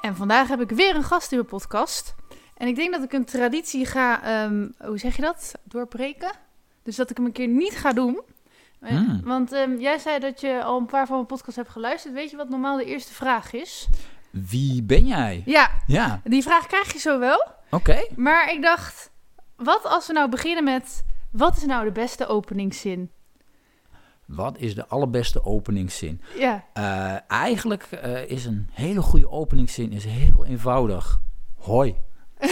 [0.00, 2.14] En vandaag heb ik weer een gast in mijn podcast.
[2.56, 6.30] En ik denk dat ik een traditie ga, ehm, hoe zeg je dat, doorbreken.
[6.82, 8.20] Dus dat ik hem een keer niet ga doen.
[8.80, 9.20] Eh, Hmm.
[9.24, 12.14] Want ehm, jij zei dat je al een paar van mijn podcasts hebt geluisterd.
[12.14, 13.88] Weet je wat normaal de eerste vraag is?
[14.30, 15.42] Wie ben jij?
[15.46, 17.46] Ja, Ja, die vraag krijg je zo wel.
[17.70, 18.06] oké.
[18.16, 19.10] Maar ik dacht,
[19.56, 21.04] wat als we nou beginnen met...
[21.32, 23.10] Wat is nou de beste openingszin?
[24.28, 26.20] Wat is de allerbeste openingszin?
[26.38, 31.20] Ja, Eh, eigenlijk eh, is een hele goede openingszin is heel eenvoudig.
[31.54, 31.94] Hoi.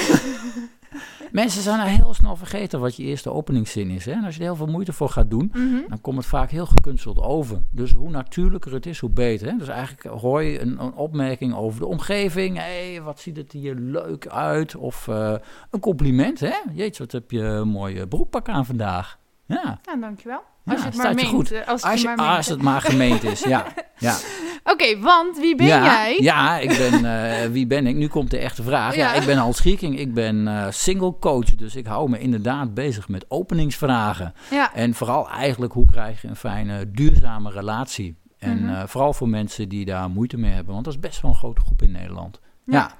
[1.30, 4.04] Mensen zijn er heel snel vergeten wat je eerste openingszin is.
[4.04, 4.12] Hè?
[4.12, 5.88] En als je er heel veel moeite voor gaat doen, mhm.
[5.88, 7.62] dan komt het vaak heel gekunsteld over.
[7.70, 9.50] Dus hoe natuurlijker het is, hoe beter.
[9.50, 9.56] Hè?
[9.56, 12.56] Dus eigenlijk hoi, een, een opmerking over de omgeving.
[12.56, 14.76] Hé, hey, wat ziet het hier leuk uit?
[14.76, 15.34] Of eh,
[15.70, 16.40] een compliment.
[16.40, 16.54] Hè?
[16.72, 19.18] Jeetje, wat heb je een mooie broekpak aan vandaag.
[19.46, 20.42] Ja, nou dankjewel.
[20.66, 21.28] Als je het maar meent.
[21.28, 21.66] goed.
[21.66, 22.36] Als, je maar meent.
[22.36, 23.40] als het maar gemeend is.
[23.40, 23.66] Ja,
[23.98, 24.16] ja.
[24.64, 26.16] Oké, want wie ben ja, jij?
[26.20, 27.94] Ja, ik ben, eh, wie ben ik?
[27.96, 28.94] Nu komt de echte vraag.
[28.96, 29.20] Ja, Ja.
[29.20, 29.98] ik ben Hans Schieking.
[29.98, 31.54] Ik ben eh, single coach.
[31.54, 34.34] Dus ik hou me inderdaad bezig met openingsvragen.
[34.50, 38.16] Ja, En vooral eigenlijk hoe krijg je een fijne, duurzame relatie.
[38.38, 38.74] En Mhm.
[38.74, 40.72] eh, vooral voor mensen die daar moeite mee hebben.
[40.72, 42.40] Want dat is best wel een grote groep in Nederland.
[42.64, 42.90] Ja.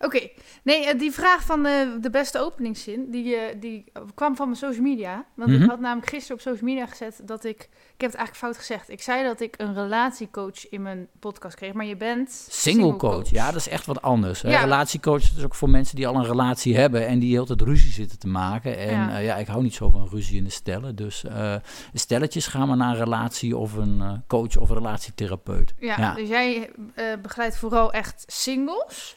[0.00, 0.28] Oké,
[0.62, 4.58] nee, eh, die vraag van de, de beste openingszin, die, eh, die kwam van mijn
[4.58, 5.26] social media.
[5.34, 5.62] Want Mhm.
[5.62, 7.68] ik had namelijk gisteren op social media gezet dat ik,
[7.98, 8.88] ik heb het eigenlijk fout gezegd.
[8.90, 13.30] Ik zei dat ik een relatiecoach in mijn podcast kreeg, maar je bent single coach.
[13.30, 14.42] Ja, dat is echt wat anders.
[14.42, 14.50] Hè?
[14.50, 14.60] Ja.
[14.60, 17.06] Relatiecoach is ook voor mensen die al een relatie hebben.
[17.06, 18.78] En die heel tijd ruzie zitten te maken.
[18.78, 19.08] En Ja.
[19.10, 20.96] ja, ja ik hou niet zo van ruzie in de stellen.
[20.96, 21.54] Dus eh,
[21.92, 25.74] stelletjes gaan maar naar een relatie of een eh, coach of een relatietherapeut.
[25.78, 26.14] Ja, Ja.
[26.14, 29.14] dus jij eh, begeleidt vooral echt singles.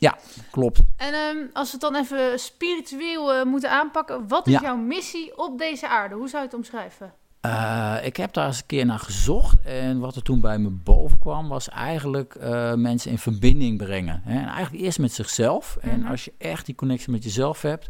[0.51, 0.79] Klopt.
[0.97, 4.59] En ehm, als we het dan even spiritueel eh, moeten aanpakken, wat is Ja.
[4.61, 6.15] jouw missie op deze aarde?
[6.15, 7.13] Hoe zou je het omschrijven?
[7.41, 9.61] Eh, ik heb daar eens een keer naar gezocht.
[9.61, 14.21] En wat er toen bij me boven kwam, was eigenlijk eh, mensen in verbinding brengen.
[14.23, 14.39] Hè?
[14.39, 15.77] En eigenlijk eerst met zichzelf.
[15.81, 16.09] En Mhm.
[16.09, 17.87] als je echt die connectie met jezelf hebt,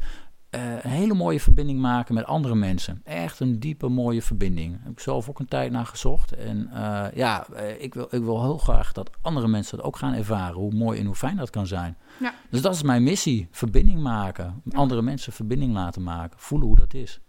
[0.50, 3.02] eh, een hele mooie verbinding maken met andere mensen.
[3.04, 4.72] Echt een diepe, mooie verbinding.
[4.72, 6.32] Daar heb ik zelf ook een tijd naar gezocht.
[6.36, 6.70] En
[7.14, 7.48] ja,
[7.80, 10.56] ik, wil, ik wil heel graag dat andere mensen dat ook gaan ervaren.
[10.56, 11.98] Hoe mooi en hoe fijn dat kan zijn.
[12.20, 12.34] Ja.
[12.50, 13.48] Dus dat is mijn missie.
[13.52, 14.62] Verbinding maken.
[14.72, 16.40] Andere mensen verbinding laten maken.
[16.40, 17.20] Voelen hoe dat is.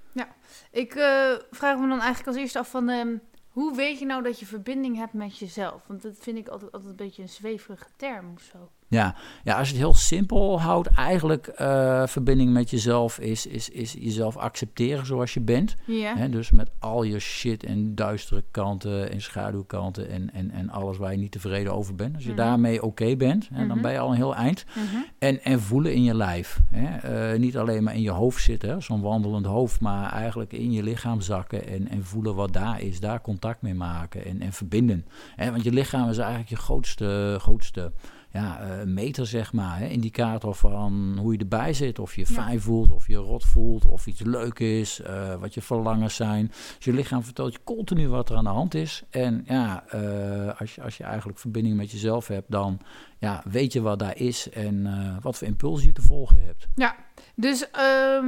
[0.70, 2.88] Ik eh, vraag me dan eigenlijk als eerste af van...
[2.88, 3.16] ehm,
[3.48, 5.86] hoe weet je nou dat je verbinding hebt met jezelf?
[5.86, 8.70] Want dat vind ik altijd, altijd een beetje een zweverige term of zo.
[8.92, 9.14] Ja,
[9.44, 13.92] ja, als je het heel simpel houdt, eigenlijk eh, verbinding met jezelf is, is, is
[13.92, 15.74] jezelf accepteren zoals je bent.
[15.86, 16.16] Ja.
[16.16, 16.28] Hè?
[16.28, 21.12] Dus met al je shit en duistere kanten en schaduwkanten en, en, en alles waar
[21.12, 22.14] je niet tevreden over bent.
[22.14, 22.38] Als je Mhm.
[22.38, 23.68] daarmee oké bent, hè, Mhm.
[23.68, 24.64] dan ben je al een heel eind.
[24.68, 24.96] Mhm.
[25.18, 26.60] En, en voelen in je lijf.
[26.70, 26.96] Hè?
[27.32, 30.82] Eh, niet alleen maar in je hoofd zitten, zo'n wandelend hoofd, maar eigenlijk in je
[30.82, 33.00] lichaam zakken en, en voelen wat daar is.
[33.00, 35.06] Daar contact mee maken en, en verbinden.
[35.36, 35.50] Hè?
[35.50, 37.92] Want je lichaam is eigenlijk je grootste, grootste
[38.32, 39.78] ja, eh, meter, zeg maar.
[39.78, 39.86] Hè?
[39.86, 41.98] Indicator van hoe je erbij zit.
[41.98, 42.42] Of je Ja.
[42.42, 46.46] fijn voelt, of je rot voelt, of iets leuk is, eh, wat je verlangens zijn.
[46.46, 49.02] Dus je lichaam vertelt je continu wat er aan de hand is.
[49.10, 52.78] En ja, eh, als, je, als je eigenlijk verbinding met jezelf hebt, dan
[53.18, 54.88] ja, weet je wat daar is en
[55.20, 56.68] wat voor impuls je te volgen hebt.
[56.74, 56.96] Ja,
[57.34, 57.70] dus...
[57.70, 58.26] ehm,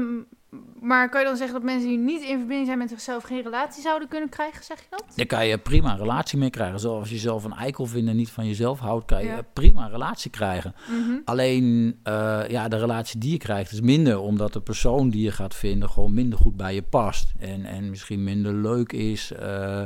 [0.81, 3.23] maar kan je dan zeggen dat mensen die niet in verbinding zijn met zichzelf...
[3.23, 5.05] geen relatie zouden kunnen krijgen, zeg je dat?
[5.17, 6.81] Daar kan je prima een relatie mee krijgen.
[6.81, 9.43] Zoals als je zelf een eikel vindt en niet van jezelf houdt, kan je Ja.
[9.53, 10.75] prima een relatie krijgen.
[10.89, 11.13] Mhm.
[11.25, 15.31] Alleen eh, ja, de relatie die je krijgt is minder, omdat de persoon die je
[15.33, 17.33] gaat vinden gewoon minder goed bij je past.
[17.39, 19.33] En, en misschien minder leuk is.
[19.33, 19.85] eh,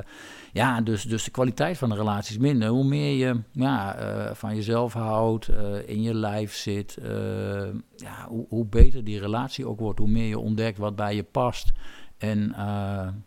[0.53, 2.69] ja, dus, dus de kwaliteit van de relatie is minder.
[2.69, 8.27] Hoe meer je ja, eh, van jezelf houdt, eh, in je lijf zit, eh, ja,
[8.29, 9.99] hoe, hoe beter die relatie ook wordt.
[9.99, 11.73] Hoe meer je ontdekt wat bij je past.
[12.19, 12.53] En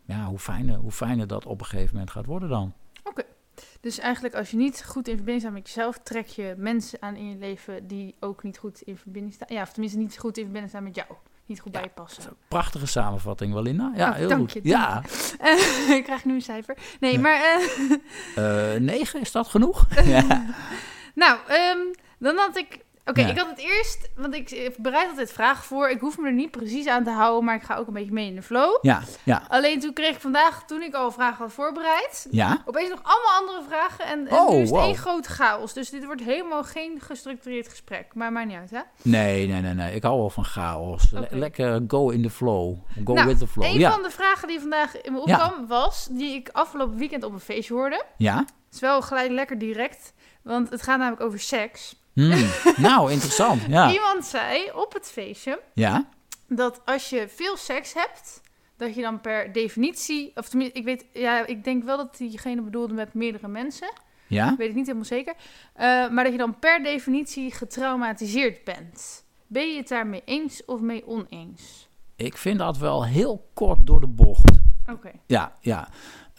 [0.05, 2.73] ja, hoe, fijner, hoe fijner dat op een gegeven moment gaat worden dan.
[3.79, 5.99] Dus eigenlijk als je niet goed in verbinding staat met jezelf...
[6.03, 9.47] trek je mensen aan in je leven die ook niet goed in verbinding staan.
[9.55, 11.09] Ja, of tenminste niet goed in verbinding staan met jou.
[11.51, 12.23] Niet goed bij je passen.
[12.47, 13.91] Prachtige samenvatting, Walinda.
[13.95, 14.63] Ja, Oh, heel dank goed.
[14.63, 15.01] je, ja,
[15.39, 16.77] Eh, ik krijg nu een cijfer.
[16.99, 17.41] Nee, maar...
[18.35, 19.85] eh, Eh, negen, is dat genoeg?
[20.05, 20.45] ja.
[21.15, 21.77] Nou, ehm,
[22.19, 23.27] dan had ik Oké, Ja.
[23.27, 25.89] ik had het eerst, want ik eh, bereid altijd vragen voor.
[25.89, 28.11] Ik hoef me er niet precies aan te houden, maar ik ga ook een beetje
[28.11, 28.77] mee in de flow.
[28.81, 32.61] Ja, ja, Alleen toen kreeg ik vandaag, toen ik al vragen had voorbereid, ja.
[32.65, 34.05] opeens nog allemaal andere vragen.
[34.05, 34.83] En, en Oh, nu is het wow.
[34.85, 35.73] één grote chaos.
[35.73, 38.05] Dus dit wordt helemaal geen gestructureerd gesprek.
[38.13, 38.79] Maar maakt niet uit, hè?
[39.01, 39.95] Nee, nee, nee, nee.
[39.95, 41.11] Ik hou wel van chaos.
[41.11, 42.75] Le- lekker go in the flow.
[43.05, 43.65] Go Nou, with the flow.
[43.65, 43.91] Een Ja.
[43.91, 45.45] van de vragen die vandaag in me Ja.
[45.45, 48.03] opkwam was, die ik afgelopen weekend op een feestje hoorde.
[48.17, 48.35] Ja?
[48.37, 51.99] Het is wel gelijk lekker direct, want het gaat namelijk over seks.
[52.13, 52.49] Hmm.
[52.77, 53.61] nou, interessant.
[53.67, 53.91] Ja.
[53.91, 56.09] Iemand zei op het feestje Ja?
[56.47, 58.41] dat als je veel seks hebt,
[58.77, 62.61] dat je dan per definitie, of tenminste, ik weet, ja, ik denk wel dat diegene
[62.61, 63.93] bedoelde met meerdere mensen,
[64.27, 64.51] Ja?
[64.51, 65.33] ik weet het niet helemaal zeker,
[65.73, 69.23] Eh, maar dat je dan per definitie getraumatiseerd bent.
[69.47, 71.89] Ben je het daarmee eens of mee oneens?
[72.15, 74.59] Ik vind dat wel heel kort door de bocht.
[74.91, 75.11] Oké.
[75.25, 75.87] Ja, ja.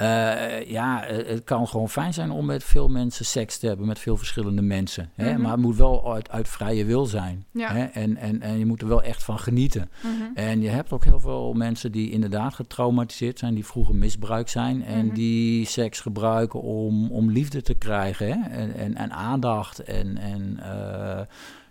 [0.03, 3.87] Eh, ja, eh, het kan gewoon fijn zijn om met veel mensen seks te hebben,
[3.87, 5.11] met veel verschillende mensen.
[5.15, 5.33] Hè?
[5.33, 5.41] Mhm.
[5.41, 7.45] Maar het moet wel uit, uit vrije wil zijn.
[7.51, 7.73] Ja.
[7.73, 7.85] Hè?
[7.85, 9.91] En, en, en je moet er wel echt van genieten.
[10.03, 10.13] Mhm.
[10.35, 14.85] En je hebt ook heel veel mensen die inderdaad getraumatiseerd zijn, die vroeger misbruikt zijn
[14.85, 15.15] en Mhm.
[15.15, 18.51] die seks gebruiken om, om liefde te krijgen hè?
[18.51, 19.79] En, en, en aandacht.
[19.79, 21.21] En, en eh,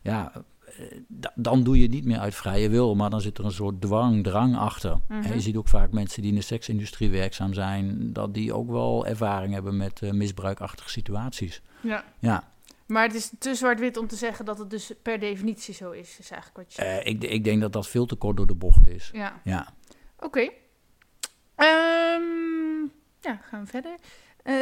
[0.01, 0.31] ja,
[1.35, 3.81] dan doe je het niet meer uit vrije wil, maar dan zit er een soort
[3.81, 4.99] dwang, drang achter.
[5.07, 5.33] Mhm.
[5.33, 9.05] Je ziet ook vaak mensen die in de seksindustrie werkzaam zijn, dat die ook wel
[9.05, 11.61] ervaring hebben met eh, misbruikachtige situaties.
[11.81, 12.03] Ja.
[12.19, 12.51] Ja,
[12.87, 16.19] Maar het is te zwart-wit om te zeggen dat het dus per definitie zo is,
[16.19, 18.55] is eigenlijk wat je eh, ik, ik denk dat dat veel te kort door de
[18.55, 19.09] bocht is.
[19.13, 19.41] Ja.
[19.43, 19.73] Ja.
[20.19, 20.49] Oké.
[21.55, 22.81] Ehm,
[23.19, 23.95] ja, gaan we verder.
[24.43, 24.61] Eh,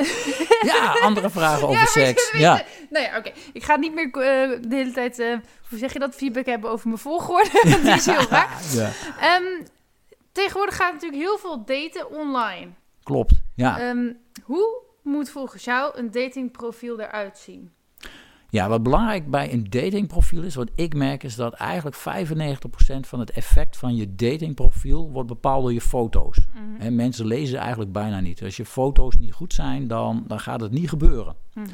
[0.62, 2.32] Ja, andere vragen over Ja, seks.
[2.32, 2.64] Ja.
[2.90, 3.32] Nou ja, oké.
[3.54, 5.36] Ik ga niet meer eh, de hele tijd, eh,
[5.70, 7.50] hoe zeg je dat, feedback hebben over mijn volgorde.
[7.84, 8.58] Die is heel raar.
[8.72, 9.64] ja, Ehm,
[10.32, 12.68] tegenwoordig gaat natuurlijk heel veel daten online.
[13.04, 13.34] klopt.
[13.56, 13.80] Ja.
[13.80, 17.74] Ehm, hoe moet volgens jou een datingprofiel eruit zien?
[18.50, 23.20] Ja, wat belangrijk bij een datingprofiel is, wat ik merk, is dat eigenlijk 95% van
[23.20, 26.38] het effect van je datingprofiel wordt bepaald door je foto's.
[26.54, 26.82] Mhm.
[26.82, 28.44] Hè, mensen lezen eigenlijk bijna niet.
[28.44, 31.36] Als je foto's niet goed zijn, dan, dan gaat het niet gebeuren.
[31.54, 31.68] Mhm.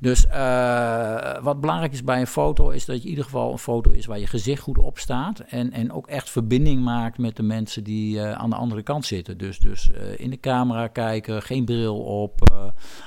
[0.00, 3.58] Dus eh, wat belangrijk is bij een foto, is dat je in ieder geval een
[3.58, 5.38] foto is waar je gezicht goed op staat.
[5.40, 9.04] En, en ook echt verbinding maakt met de mensen die eh, aan de andere kant
[9.04, 9.38] zitten.
[9.38, 12.64] Dus, dus eh, in de camera kijken, geen bril op,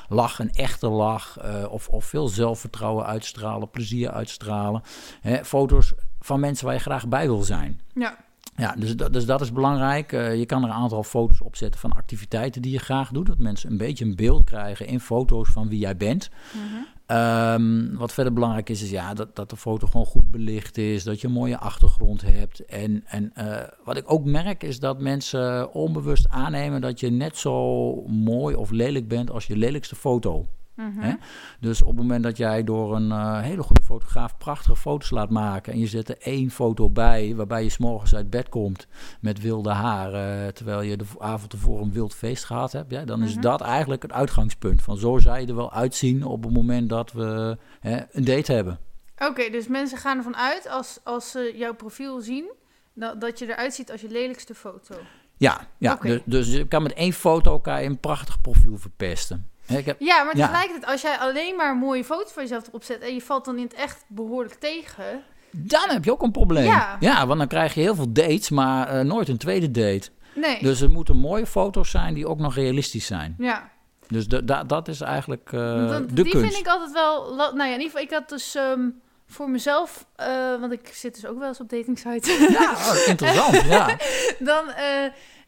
[0.09, 1.37] lach, een echte lach.
[1.69, 4.81] of, of veel zelfvertrouwen uitstralen, plezier uitstralen.
[5.21, 7.81] Hè, foto's van mensen waar je graag bij wil zijn.
[7.93, 8.17] Ja.
[8.59, 10.11] Ja, dus dat, dus dat is belangrijk.
[10.11, 13.25] Eh, je kan er een aantal foto's opzetten van activiteiten die je graag doet.
[13.25, 16.29] Dat mensen een beetje een beeld krijgen in foto's van wie jij bent.
[16.53, 16.83] Mhm.
[17.05, 21.03] Ehm, wat verder belangrijk is, is ja, dat, dat de foto gewoon goed belicht is.
[21.03, 22.65] Dat je een mooie achtergrond hebt.
[22.65, 27.37] En, en eh, wat ik ook merk is dat mensen onbewust aannemen dat je net
[27.37, 30.45] zo mooi of lelijk bent als je lelijkste foto.
[30.79, 30.99] Mhm.
[30.99, 31.13] Hè?
[31.59, 35.29] Dus op het moment dat jij door een eh, hele goede fotograaf prachtige foto's laat
[35.29, 38.87] maken en je zet er één foto bij waarbij je s'morgens uit bed komt
[39.21, 43.23] met wilde haren, terwijl je de avond ervoor een wild feest gehad hebt, ja, dan
[43.23, 43.41] is Mhm.
[43.41, 44.81] dat eigenlijk het uitgangspunt.
[44.81, 48.51] Van zo zou je er wel uitzien op het moment dat we hè, een date
[48.51, 48.79] hebben.
[49.17, 52.51] Oké, dus mensen gaan ervan uit als, als ze jouw profiel zien,
[52.93, 54.95] dat, dat je eruit ziet als je lelijkste foto.
[55.37, 59.49] Ja, ja dus, dus je kan met één foto je een prachtig profiel verpesten.
[59.77, 60.45] Ik heb, Ja, maar Ja.
[60.47, 63.45] tegelijkertijd, als jij alleen maar een mooie foto van jezelf erop zet en je valt
[63.45, 65.23] dan in het echt behoorlijk tegen.
[65.51, 66.65] dan heb je ook een probleem.
[66.99, 67.27] Ja.
[67.27, 70.09] want dan krijg je heel veel dates, maar eh, nooit een tweede date.
[70.35, 70.59] Nee.
[70.61, 73.35] Dus er moeten mooie foto's zijn die ook nog realistisch zijn.
[73.37, 73.69] ja.
[74.07, 76.47] Dus da- da- dat is eigenlijk eh, de die kunst.
[76.53, 77.35] vind ik altijd wel.
[77.35, 78.79] Nou ja, in ieder geval, ik had dus ehm,
[79.27, 80.27] voor mezelf, eh,
[80.59, 82.37] want ik zit dus ook wel eens op datingsites.
[82.49, 83.61] Ja, oh, interessant.
[83.61, 83.97] ja.
[84.51, 84.65] dan,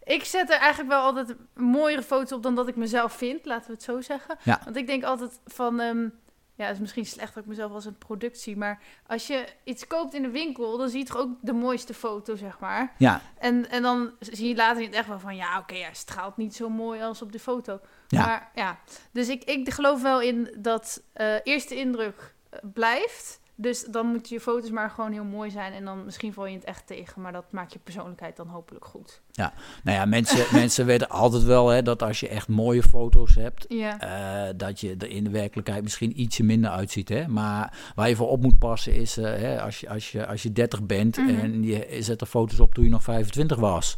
[0.04, 3.68] ik zet er eigenlijk wel altijd mooiere foto's op dan dat ik mezelf vind, laten
[3.68, 4.38] we het zo zeggen.
[4.44, 4.62] Ja.
[4.64, 6.08] Want ik denk altijd van, ehm,
[6.56, 9.88] ja, het is misschien slecht dat ik mezelf als een productie, maar als je iets
[9.88, 12.94] koopt in de winkel, dan zie je toch ook de mooiste foto, zeg maar.
[12.98, 15.94] Ja, En, en dan zie je later in het echt wel van, ja, oké, hij
[15.94, 17.80] straalt niet zo mooi als op de foto.
[18.08, 18.26] Ja.
[18.26, 18.80] Maar ja,
[19.12, 23.41] dus ik, ik geloof wel in dat eh, eerste indruk eh, blijft.
[23.62, 25.74] Dus dan moeten je foto's maar gewoon heel mooi zijn.
[25.74, 27.22] En dan misschien val je het echt tegen.
[27.22, 29.22] Maar dat maakt je persoonlijkheid dan hopelijk goed.
[29.36, 29.52] nou
[29.84, 34.00] ja, mensen, mensen weten altijd wel hè, dat als je echt mooie foto's hebt, Ja.
[34.48, 37.10] eh, dat je er in de werkelijkheid misschien ietsje minder uitziet.
[37.10, 37.28] Hè?
[37.28, 40.44] Maar waar je voor op moet passen is eh, hè, als, je, als, je, als
[40.44, 41.30] je 30 bent Mhm.
[41.30, 43.98] en je zet er foto's op toen je nog 25 was.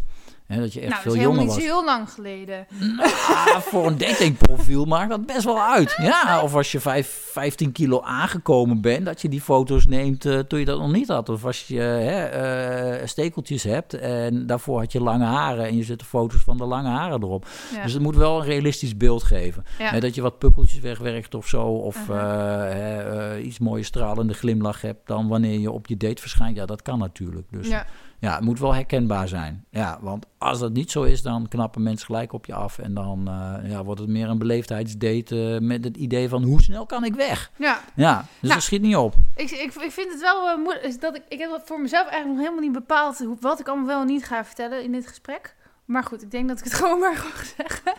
[0.60, 1.58] Dat je echt nou, veel dat is jonger niet was.
[1.58, 2.68] zo heel lang geleden.
[3.00, 5.96] Ah, voor een datingprofiel maakt dat best wel uit.
[6.04, 10.40] Ja, of als je vijf, 15 kilo aangekomen bent, dat je die foto's neemt eh,
[10.40, 11.30] toen je dat nog niet had.
[11.30, 15.84] Of als je hè, eh, stekeltjes hebt en daarvoor had je lange haren en je
[15.84, 17.48] zet de foto's van de lange haren erop.
[17.76, 17.84] Ja.
[17.84, 19.64] Dus het moet wel een realistisch beeld geven.
[19.80, 20.00] Ja.
[20.00, 23.36] Dat je wat pukkeltjes wegwerkt of zo, of Uh-huh.
[23.36, 26.56] eh, iets mooie stralende glimlach hebt dan wanneer je op je date verschijnt.
[26.58, 27.48] Ja, dat kan natuurlijk.
[27.52, 27.86] Dus ja.
[28.24, 29.66] Ja, het moet wel herkenbaar zijn.
[29.70, 32.78] Ja, want als dat niet zo is, dan knappen mensen gelijk op je af.
[32.80, 36.62] En dan eh, ja, wordt het meer een beleefdheidsdate eh, met het idee van hoe
[36.62, 37.52] snel kan ik weg?
[37.58, 37.80] ja.
[37.96, 38.54] Ja, dus Nou.
[38.54, 39.14] dat schiet niet op.
[39.36, 40.86] Ik, ik, ik vind het wel eh, moeilijk.
[40.86, 43.68] is Dat ik, ik heb voor mezelf eigenlijk nog helemaal niet bepaald hoe, wat ik
[43.68, 45.56] allemaal wel en niet ga vertellen in dit gesprek.
[45.86, 47.94] Maar goed, ik denk dat ik het gewoon maar ga zeggen.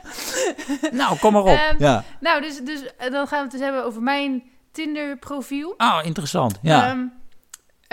[0.99, 1.49] Nou, kom maar op.
[1.49, 2.05] Ehm, ja.
[2.21, 5.75] Nou, dus, dus dan gaan we het dus hebben over mijn Tinder profiel.
[5.77, 6.59] Ah, interessant.
[6.63, 6.89] Ja.
[6.89, 6.99] Ehm,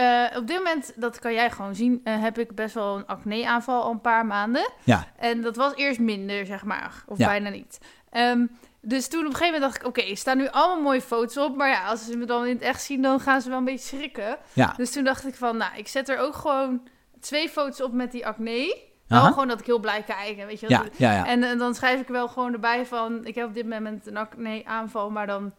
[0.01, 3.05] eh, op dit moment, dat kan jij gewoon zien, eh, heb ik best wel een
[3.07, 4.71] acne-aanval al een paar maanden.
[4.83, 5.05] ja.
[5.17, 7.03] En dat was eerst minder, zeg maar.
[7.07, 7.27] Of Ja.
[7.27, 7.77] bijna niet.
[8.09, 8.45] Ehm,
[8.81, 11.37] dus toen op een gegeven moment dacht ik, oké, er staan nu allemaal mooie foto's
[11.37, 11.55] op.
[11.55, 13.63] Maar ja, als ze me dan in het echt zien, dan gaan ze wel een
[13.63, 14.37] beetje schrikken.
[14.53, 14.73] Ja.
[14.77, 16.87] Dus toen dacht ik van, nou, ik zet er ook gewoon
[17.19, 18.89] twee foto's op met die acne.
[19.07, 19.29] Aha.
[19.29, 20.37] gewoon dat ik heel blij kijk.
[20.37, 20.69] En, weet je.
[20.69, 21.25] Ja, ja, ja.
[21.25, 24.07] En, eh, dan schrijf ik er wel gewoon erbij van, ik heb op dit moment
[24.07, 25.53] een acne-aanval, maar dan...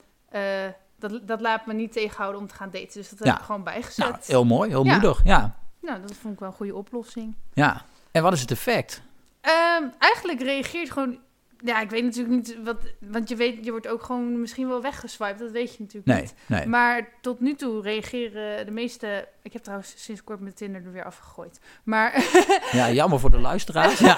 [1.11, 2.92] dat, dat laat me niet tegenhouden om te gaan daten.
[2.92, 3.38] Dus dat heb Ja.
[3.38, 4.09] ik gewoon bijgezet.
[4.09, 4.92] Nou, heel mooi, heel Ja.
[4.92, 5.21] moedig.
[5.25, 5.56] Ja.
[5.80, 7.37] Nou, dat vond ik wel een goede oplossing.
[7.52, 7.82] ja.
[8.12, 9.02] En wat is het effect?
[9.40, 11.18] Ehm, eigenlijk reageert gewoon.
[11.64, 12.76] Ja, ik weet natuurlijk niet wat.
[13.00, 15.38] Want je weet, je wordt ook gewoon misschien wel weggeswiped.
[15.38, 16.35] Dat weet je natuurlijk Nee, niet.
[16.47, 16.66] nee.
[16.66, 19.28] Maar tot nu toe reageren de meeste.
[19.42, 21.61] Ik heb trouwens sinds kort mijn Tinder er weer afgegooid.
[21.85, 22.25] Maar,
[22.73, 23.99] Ja, jammer voor de luisteraars.
[24.09, 24.16] Ja.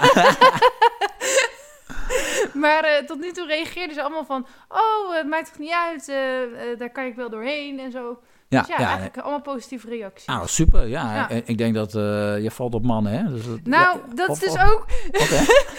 [2.55, 4.47] Maar eh, tot nu toe reageerden ze allemaal van.
[4.69, 6.09] Oh, het maakt toch niet uit.
[6.09, 8.19] eh, eh, daar kan ik wel doorheen en zo.
[8.49, 10.27] Ja, dus ja, ja, eigenlijk allemaal positieve reacties.
[10.27, 10.87] Nou, super.
[10.87, 13.31] Ja, ik denk dat eh, je valt op mannen, hè?
[13.33, 14.87] Dus nou, dat is dus ook.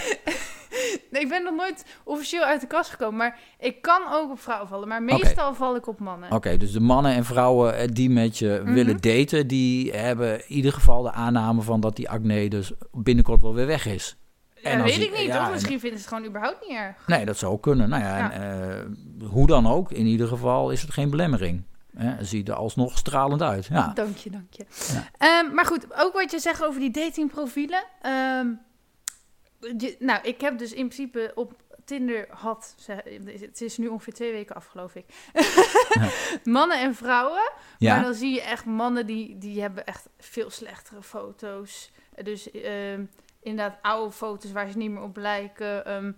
[1.12, 3.16] Nee, ik ben nog nooit officieel uit de kast gekomen.
[3.18, 4.88] Maar ik kan ook op vrouwen vallen.
[4.88, 6.32] Maar meestal val ik op mannen.
[6.32, 8.74] Oké, dus de mannen en vrouwen eh, die met je Mhm.
[8.74, 13.42] willen daten, die hebben in ieder geval de aanname van dat die acne dus binnenkort
[13.42, 14.18] wel weer weg is.
[14.72, 15.26] En weet ik niet.
[15.28, 17.08] ja, of en- misschien vinden ze het gewoon überhaupt niet erg.
[17.08, 17.90] Nee, dat zou kunnen.
[17.90, 18.32] Nou ja, Ja.
[18.32, 21.64] En, eh, hoe dan ook, in ieder geval is het geen belemmering.
[21.98, 23.66] Hè, ziet er alsnog stralend uit.
[23.66, 23.92] Ja.
[23.94, 24.66] Dank je, dank je.
[24.94, 25.10] Ja.
[25.18, 27.84] Ehm, maar goed, ook wat je zegt over die datingprofielen.
[28.02, 28.48] Ehm,
[29.78, 31.54] je- nou, ik heb dus in principe op
[31.86, 32.76] Tinder had...
[33.26, 35.06] Het is nu ongeveer twee weken af, geloof ik.
[36.44, 37.52] Mannen en vrouwen.
[37.78, 37.94] ja.
[37.96, 41.92] Maar dan zie je echt mannen die, die hebben echt veel slechtere foto's.
[42.24, 43.04] Dus ehm,
[43.46, 45.86] inderdaad oude foto's waar ze niet meer op lijken.
[45.86, 46.12] ehm,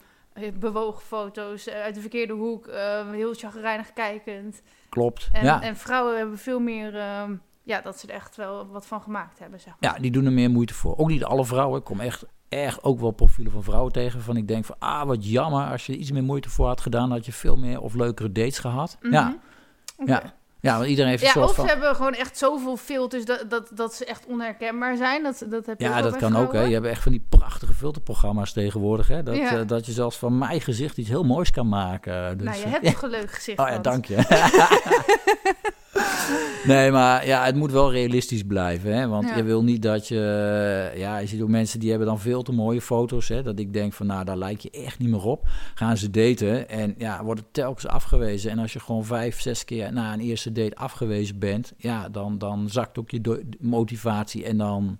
[0.60, 2.67] bewogen foto's eh, uit de verkeerde hoek.
[2.67, 4.62] ehm, heel chagrijnig kijkend.
[4.89, 5.29] klopt.
[5.31, 5.62] En, ja.
[5.62, 9.39] en vrouwen hebben veel meer, ehm, ja, dat ze er echt wel wat van gemaakt
[9.39, 9.93] hebben, zeg maar.
[9.93, 10.98] ja, die doen er meer moeite voor.
[10.98, 11.79] Ook niet alle vrouwen.
[11.79, 14.22] Ik kom echt erg ook wel profielen van vrouwen tegen.
[14.22, 15.65] Van ik denk van, ah, wat jammer.
[15.72, 18.60] Als je iets meer moeite voor had gedaan, had je veel meer of leukere dates
[18.60, 18.98] gehad.
[19.01, 19.13] Mhm.
[19.13, 19.38] Ja,
[19.98, 20.12] Oké.
[20.12, 20.34] ja.
[20.60, 21.66] Ja, want iedereen heeft een Ja, soort of van...
[21.66, 25.24] ze hebben gewoon echt zoveel filters dat, dat, dat ze echt onherkenbaar zijn.
[25.24, 26.54] Dat, dat heb je Ja, dat kan ook.
[26.54, 26.62] Hè.
[26.62, 29.08] Je hebt echt van die prachtige filterprogramma's tegenwoordig.
[29.08, 29.24] Hè.
[29.24, 29.58] Dat, Ja.
[29.58, 32.38] eh, dat je zelfs van mijn gezicht iets heel moois kan maken.
[32.38, 33.60] Dus, nou, je eh, hebt een leuk gezicht.
[33.60, 34.16] Oh ja, dank je.
[36.74, 38.96] nee, maar ja, het moet wel realistisch blijven.
[38.96, 39.08] Hè?
[39.08, 39.36] Want Ja.
[39.38, 40.92] je wil niet dat je...
[40.96, 43.27] Ja, je ziet ook mensen die hebben dan veel te mooie foto's.
[43.27, 43.44] Hè?
[43.44, 45.48] Dat ik denk van, nou, daar lijk je echt niet meer op.
[45.74, 48.51] Gaan ze daten en ja, worden telkens afgewezen.
[48.51, 51.74] En als je gewoon vijf, zes keer na een eerste date afgewezen bent...
[51.77, 54.46] Ja, dan, dan zakt ook je motivatie.
[54.46, 54.98] En dan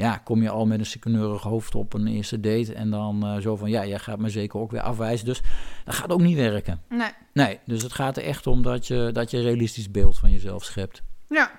[0.00, 2.74] ja, kom je al met een seconeurig hoofd op een eerste date.
[2.74, 5.26] En dan eh, zo van, ja, jij gaat me zeker ook weer afwijzen.
[5.26, 5.42] Dus
[5.84, 6.82] dat gaat ook niet werken.
[6.88, 10.18] Nee, Nee, dus het gaat er echt om dat je, dat je een realistisch beeld
[10.18, 11.02] van jezelf schept.
[11.28, 11.50] ja.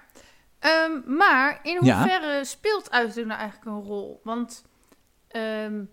[0.60, 1.98] Ehm, maar in Ja.
[2.00, 4.22] hoeverre speelt uiterlijk nou eigenlijk een rol?
[4.24, 4.66] Want
[5.28, 5.84] ehm,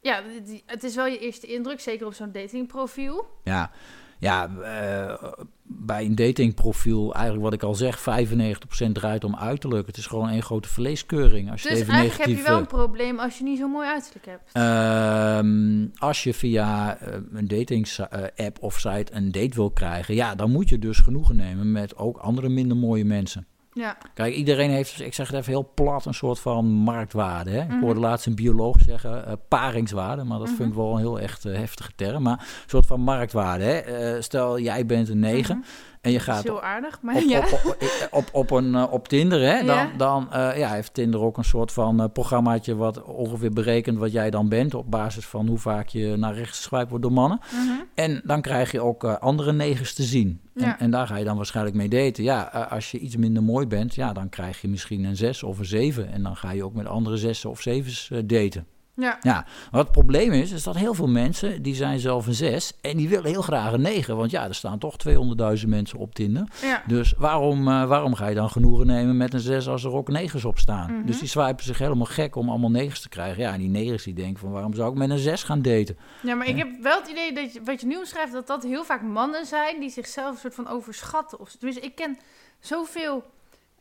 [0.00, 0.22] ja,
[0.66, 3.26] het is wel je eerste indruk, zeker op zo'n datingprofiel.
[3.44, 3.70] Ja,
[4.18, 5.32] ja eh,
[5.66, 9.86] bij een datingprofiel, eigenlijk wat ik al zeg, 95% draait om uiterlijk.
[9.86, 11.50] Het is gewoon een grote vleeskeuring.
[11.50, 12.36] Als je Dus even eigenlijk negatief...
[12.36, 14.50] heb je wel eh, een probleem als je niet zo'n mooi uiterlijk hebt.
[14.52, 20.50] Ehm, als je via eh, een dating-app of site een date wil krijgen, ja, dan
[20.50, 23.46] moet je dus genoegen nemen met ook andere minder mooie mensen.
[23.74, 23.96] Ja.
[24.14, 27.50] Kijk, iedereen heeft, ik zeg het even heel plat, een soort van marktwaarde.
[27.50, 27.64] Hè?
[27.64, 27.74] Mhm.
[27.74, 30.56] Ik hoorde laatst een bioloog zeggen, eh, paringswaarde, maar dat Mhm.
[30.56, 32.22] vind ik wel een heel echt eh, heftige term.
[32.22, 33.64] Maar een soort van marktwaarde.
[33.64, 33.78] Hè?
[33.78, 35.66] Eh, stel, jij bent een 9 Mhm.
[36.04, 37.38] En je gaat heel aardig, maar op, ja.
[37.38, 39.64] op, op, op, op, een, eh, op Tinder, hè?
[39.64, 39.90] Dan, Ja.
[39.96, 44.12] dan eh, ja, heeft Tinder ook een soort van eh, programmaatje wat ongeveer berekent wat
[44.12, 47.38] jij dan bent op basis van hoe vaak je naar rechts geswipt wordt door mannen.
[47.52, 47.80] Mhm.
[47.94, 50.40] En dan krijg je ook andere negens te zien.
[50.54, 50.78] En, Ja.
[50.78, 52.24] en daar ga je dan waarschijnlijk mee daten.
[52.24, 55.58] Ja, als je iets minder mooi bent, ja, dan krijg je misschien een 6 of
[55.58, 56.12] een 7.
[56.12, 58.66] En dan ga je ook met andere zessen of zevens daten.
[58.96, 59.18] Ja.
[59.20, 62.72] Ja, wat het probleem is, is dat heel veel mensen, die zijn zelf een 6
[62.80, 64.16] en die willen heel graag een 9.
[64.16, 66.48] Want ja, er staan toch 200.000 mensen op Tinder.
[66.62, 66.82] Ja.
[66.86, 70.08] Dus waarom, eh, waarom ga je dan genoegen nemen met een 6 als er ook
[70.08, 70.92] 9's op staan?
[70.92, 71.06] Mhm.
[71.06, 73.42] Dus die swipen zich helemaal gek om allemaal 9's te krijgen.
[73.42, 75.96] Ja, en die 9's die denken van waarom zou ik met een 6 gaan daten?
[76.22, 78.62] Ja, maar ik heb wel het idee dat je, wat je nu omschrijft, dat dat
[78.62, 81.40] heel vaak mannen zijn die zichzelf een soort van overschatten.
[81.40, 82.18] Of, tenminste, ik ken
[82.60, 83.24] zoveel,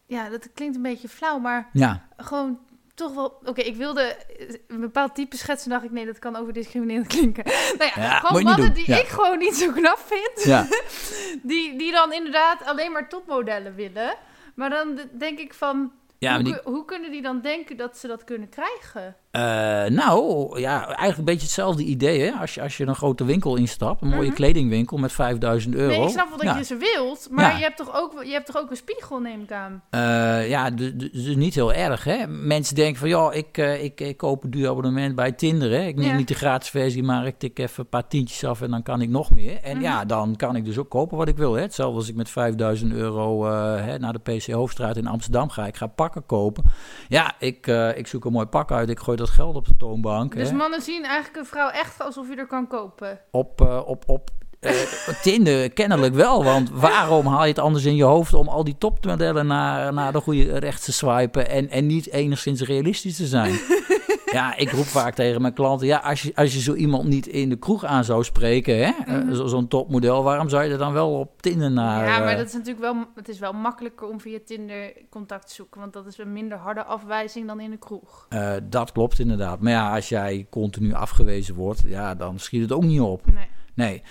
[0.06, 2.58] ja, dat klinkt een beetje flauw, maar Ja, gewoon
[2.96, 3.40] toch wel...
[3.44, 7.08] Oké, ik wilde eh, een bepaald type schetsen, dacht ik, nee, dat kan over discriminerend
[7.08, 7.44] klinken.
[7.80, 9.00] nou ja, gewoon mannen die Ja.
[9.00, 10.68] ik gewoon niet zo knap vind, ja.
[11.52, 14.16] die, die dan inderdaad alleen maar topmodellen willen.
[14.56, 18.24] Maar dan denk ik van, ja die, hoe kunnen die dan denken dat ze dat
[18.24, 19.16] kunnen krijgen?
[19.34, 19.42] Eh,
[19.86, 22.22] nou, ja, eigenlijk een beetje hetzelfde idee.
[22.22, 22.32] Hè?
[22.32, 24.36] Als, je, als je een grote winkel instapt, een mooie Mhm.
[24.36, 25.96] kledingwinkel met 5000 euro.
[25.98, 26.58] Nee, ik snap wel dat ja.
[26.58, 27.58] je ze wilt, maar Ja.
[27.58, 29.82] je, hebt toch ook, je hebt toch ook een spiegel, neem ik aan?
[29.90, 32.04] Eh, ja, dus, niet heel erg.
[32.04, 32.28] Hè?
[32.28, 35.72] Mensen denken van, ja, ik, eh, ik, ik koop een duur abonnement bij Tinder.
[35.72, 35.82] Hè?
[35.86, 36.16] Ik neem Ja.
[36.18, 39.02] niet de gratis versie, maar ik tik even een paar tientjes af en dan kan
[39.02, 39.60] ik nog meer.
[39.64, 39.82] En Mhm.
[39.86, 41.54] ja, dan kan ik dus ook kopen wat ik wil.
[41.54, 41.62] Hè?
[41.62, 45.68] Hetzelfde als ik met 5000 euro hè, naar de PC Hoofdstraat in Amsterdam ga.
[45.68, 46.64] Ik ga pakken kopen.
[47.08, 48.90] Ja, ik, ik zoek een mooi pak uit.
[48.90, 50.36] Ik gooi dat geld op de toonbank.
[50.36, 50.56] Dus hè?
[50.56, 53.20] mannen zien eigenlijk een vrouw echt alsof je er kan kopen.
[53.32, 54.74] op, eh, op, op eh,
[55.22, 56.44] Tinder kennelijk wel.
[56.44, 60.12] Want waarom haal je het anders in je hoofd om al die topmodellen naar, naar
[60.12, 63.60] de goede rechts te swipen en, en niet enigszins realistisch te zijn?
[64.32, 67.28] Ja, ik roep vaak tegen mijn klanten, ja, als je, als je zo iemand niet
[67.28, 69.34] in de kroeg aan zou spreken, hè, eh, Mhm.
[69.34, 72.06] zo- zo'n topmodel, waarom zou je er dan wel op Tinder naar...
[72.08, 75.48] ja, maar eh, dat is natuurlijk wel, het is wel makkelijker om via Tinder contact
[75.48, 75.80] te zoeken.
[75.80, 78.26] Want dat is een minder harde afwijzing dan in de kroeg.
[78.30, 79.60] eh, dat klopt inderdaad.
[79.62, 83.22] Maar ja, als jij continu afgewezen wordt, ja, dan schiet het ook niet op.
[83.34, 83.48] Nee.
[83.74, 84.02] Nee,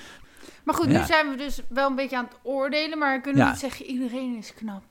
[0.65, 1.05] Maar goed, nu Ja.
[1.07, 2.99] zijn we dus wel een beetje aan het oordelen.
[2.99, 3.51] Maar we kunnen Ja.
[3.51, 4.83] niet zeggen iedereen is knap.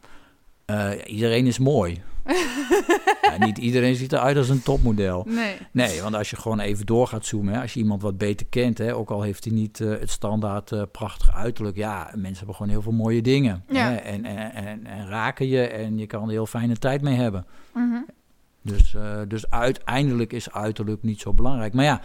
[1.06, 2.02] iedereen is mooi.
[3.22, 5.26] Ja, niet iedereen ziet eruit als een topmodel.
[5.28, 5.58] Nee.
[5.72, 8.46] Nee, want als je gewoon even door gaat zoomen, hè, als je iemand wat beter
[8.50, 12.38] kent, hè, ook al heeft hij niet eh, het standaard eh, prachtige uiterlijk, ja, mensen
[12.38, 13.64] hebben gewoon heel veel mooie dingen.
[13.68, 13.90] Ja.
[13.90, 17.16] Hè, en, en, en, en raken je en je kan er heel fijne tijd mee
[17.16, 17.46] hebben.
[17.74, 18.02] Mhm.
[18.64, 21.74] Dus, eh, dus uiteindelijk is uiterlijk niet zo belangrijk.
[21.74, 22.02] Maar ja,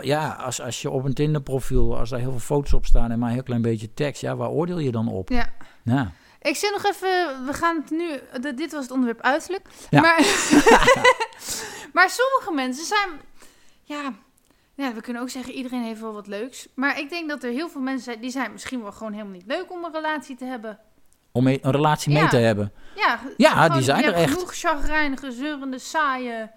[0.00, 3.18] ja als, als je op een Tinder-profiel, als daar heel veel foto's op staan en
[3.18, 5.28] maar een heel klein beetje tekst, ja, waar oordeel je dan op?
[5.28, 5.48] Ja.
[5.82, 6.12] Ja.
[6.40, 8.08] Ik zit nog even, we gaan het nu,
[8.40, 9.66] de- dit was het onderwerp uiterlijk.
[9.90, 10.00] Ja.
[10.00, 10.18] Maar,
[11.96, 13.08] maar sommige mensen zijn,
[13.84, 14.12] ja,
[14.74, 16.68] ja, we kunnen ook zeggen iedereen heeft wel wat leuks.
[16.74, 19.32] Maar ik denk dat er heel veel mensen zijn, die zijn misschien wel gewoon helemaal
[19.32, 20.78] niet leuk om een relatie te hebben.
[21.32, 22.28] Om een relatie mee Ja.
[22.28, 22.72] te hebben.
[22.94, 24.32] Ja, Ja, gewoon- die zijn er echt.
[24.32, 26.50] genoeg chagrijnige, zeurende, saaie,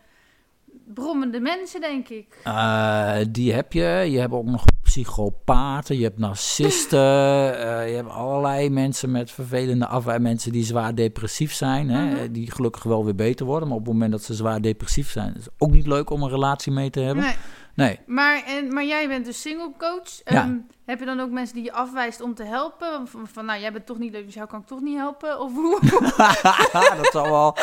[0.85, 2.39] brommende mensen, denk ik.
[2.43, 3.81] Eh, die heb je.
[4.09, 6.99] Je hebt ook nog psychopaten, je hebt narcisten,
[7.79, 12.31] eh, je hebt allerlei mensen met vervelende afwij, mensen die zwaar depressief zijn, hè, Mhm.
[12.31, 15.35] die gelukkig wel weer beter worden, maar op het moment dat ze zwaar depressief zijn,
[15.37, 17.23] is het ook niet leuk om een relatie mee te hebben.
[17.23, 17.35] Nee.
[17.75, 17.99] Nee.
[18.05, 20.21] Maar, en, maar jij bent dus single coach.
[20.23, 20.41] Ja.
[20.43, 23.07] Ehm, heb je dan ook mensen die je afwijst om te helpen?
[23.07, 25.39] Van, van nou, jij bent toch niet leuk, dus jou kan ik toch niet helpen?
[25.39, 25.79] Of hoe?
[27.01, 27.55] dat, zal wel,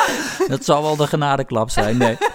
[0.48, 1.96] dat zal wel de genadeklap zijn.
[1.96, 2.16] Nee.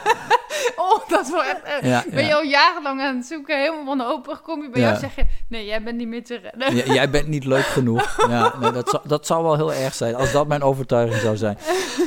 [0.90, 1.64] oh, dat is wel echt...
[1.64, 4.98] eh, Ja, Ben je al jarenlang aan het zoeken, helemaal wanhopig, kom je bij jou
[5.00, 5.28] zeggen...
[5.48, 6.94] Nee, jij bent niet meer te redden.
[6.94, 8.02] Jij bent niet leuk genoeg.
[8.34, 11.58] Ja, nee, dat, zal, dat wel heel erg zijn, als dat mijn overtuiging zou zijn.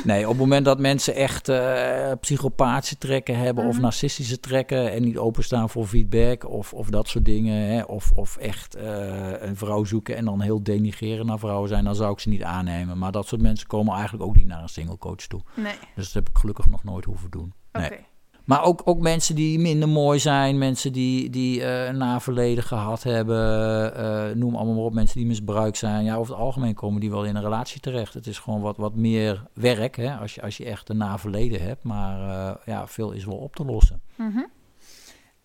[0.03, 3.81] Nee, op het moment dat mensen echt eh psychopatische trekken hebben of Mhm.
[3.81, 8.37] narcistische trekken en niet openstaan voor feedback of, of dat soort dingen, hè, of, of
[8.37, 12.19] echt eh, een vrouw zoeken en dan heel denigreren naar vrouwen zijn, dan zou ik
[12.19, 12.97] ze niet aannemen.
[12.97, 15.41] Maar dat soort mensen komen eigenlijk ook niet naar een single coach toe.
[15.53, 17.53] Nee, Dus dat heb ik gelukkig nog nooit hoeven doen.
[17.71, 17.89] oké.
[17.89, 18.05] Nee.
[18.47, 23.03] Maar ook, ook mensen die minder mooi zijn, mensen die, die eh, een naverleden gehad
[23.03, 26.03] hebben, eh, noem allemaal maar op, mensen die misbruikt zijn.
[26.03, 28.13] Ja, over het algemeen komen die wel in een relatie terecht.
[28.13, 31.61] Het is gewoon wat, wat meer werk, hè, als, je, als je echt een naverleden
[31.61, 31.83] hebt.
[31.83, 34.01] Maar eh, ja, veel is wel op te lossen.
[34.15, 34.43] Mhm.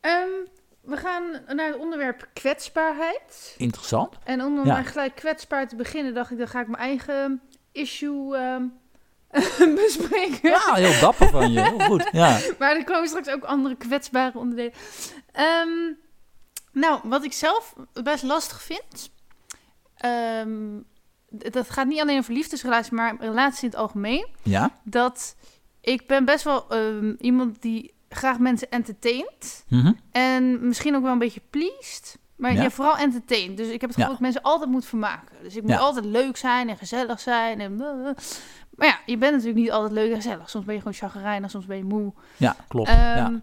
[0.00, 0.28] Ehm,
[0.80, 1.22] we gaan
[1.56, 3.54] naar het onderwerp kwetsbaarheid.
[3.58, 4.18] Interessant.
[4.24, 4.82] En om Ja.
[4.82, 7.40] gelijk kwetsbaar te beginnen, dacht ik, dan ga ik mijn eigen
[7.72, 8.62] issue ehm,
[9.84, 10.50] bespreken.
[10.50, 11.60] Ja, heel dapper van je.
[11.60, 12.08] Heel goed.
[12.12, 12.38] Ja.
[12.58, 14.72] Maar er komen straks ook andere kwetsbare onderdelen.
[15.32, 15.92] Ehm,
[16.72, 19.10] nou, wat ik zelf best lastig vind.
[19.96, 20.78] ehm,
[21.30, 24.26] dat gaat niet alleen over liefdesrelaties, maar relaties in het algemeen.
[24.42, 24.78] Ja?
[24.84, 25.36] Dat
[25.80, 29.64] ik ben best wel ehm, iemand die graag mensen entertaint.
[29.68, 29.92] Mhm.
[30.10, 32.18] En misschien ook wel een beetje pleased.
[32.42, 32.62] Maar Ja.
[32.62, 32.70] ja.
[32.70, 33.56] vooral entertained.
[33.56, 34.06] Dus ik heb het gevoel Ja.
[34.06, 35.36] dat ik mensen altijd moet vermaken.
[35.42, 37.60] Dus ik moet altijd leuk zijn en gezellig zijn.
[37.60, 37.76] En
[38.74, 40.50] maar ja, je bent natuurlijk niet altijd leuk en gezellig.
[40.50, 42.12] Soms ben je gewoon chagrijnig, soms ben je moe.
[42.36, 42.88] Ja, klopt.
[42.88, 43.36] Ehm,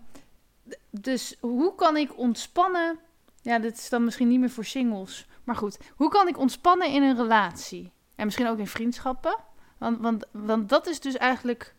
[0.91, 2.99] Dus hoe kan ik ontspannen?
[3.41, 5.27] Ja, dit is dan misschien niet meer voor singles.
[5.43, 7.91] Maar goed, hoe kan ik ontspannen in een relatie?
[8.15, 9.38] En misschien ook in vriendschappen.
[9.77, 11.75] Want, want, want dat is dus eigenlijk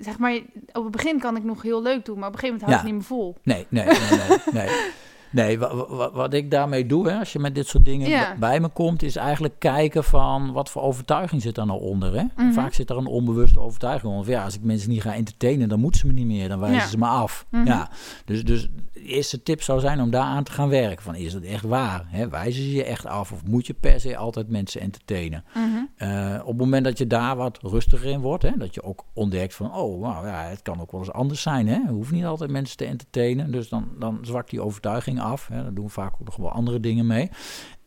[0.00, 0.34] zeg maar,
[0.72, 2.72] op het begin kan ik nog heel leuk doen, maar op een gegeven moment hou
[2.72, 2.76] ik Ja.
[2.76, 3.36] het niet meer vol.
[3.42, 4.66] Nee, nee, nee, nee.
[4.68, 4.90] nee.
[5.32, 8.36] Nee, wa- wa- wat ik daarmee doe, hè, als je met dit soort dingen Ja.
[8.38, 12.14] bij me komt, is eigenlijk kijken van wat voor overtuiging zit daar nou onder.
[12.16, 12.24] Hè?
[12.36, 12.52] Mhm.
[12.52, 14.24] Vaak zit er een onbewuste overtuiging onder.
[14.24, 16.58] Van, ja, als ik mensen niet ga entertainen, dan moeten ze me niet meer, dan
[16.60, 16.86] wijzen Ja.
[16.86, 17.46] ze me af.
[17.50, 17.66] Mhm.
[17.66, 17.90] Ja,
[18.24, 21.02] dus, dus de eerste tip zou zijn om daar aan te gaan werken.
[21.02, 22.04] Van, is dat echt waar?
[22.08, 22.28] Hè?
[22.28, 25.44] Wijzen ze je echt af of moet je per se altijd mensen entertainen?
[25.54, 25.60] Mhm.
[25.96, 29.04] Eh, op het moment dat je daar wat rustiger in wordt, hè, dat je ook
[29.12, 31.68] ontdekt van, oh, nou ja, het kan ook wel eens anders zijn.
[31.68, 31.74] Hè.
[31.74, 35.48] Je hoeft niet altijd mensen te entertainen, dus dan, dan zwakt die overtuiging af.
[35.48, 35.62] Hè.
[35.62, 37.30] Daar doen we vaak ook nog wel andere dingen mee.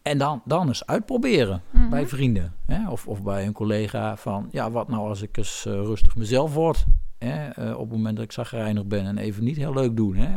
[0.01, 1.89] En dan, dan eens uitproberen Mhm.
[1.89, 5.65] bij vrienden hè, of, of bij een collega van, ja, wat nou als ik eens
[5.65, 6.85] eh, rustig mezelf word?
[7.17, 10.15] Hè, eh, op het moment dat ik zagrijnig ben en even niet heel leuk doen,
[10.15, 10.33] hè,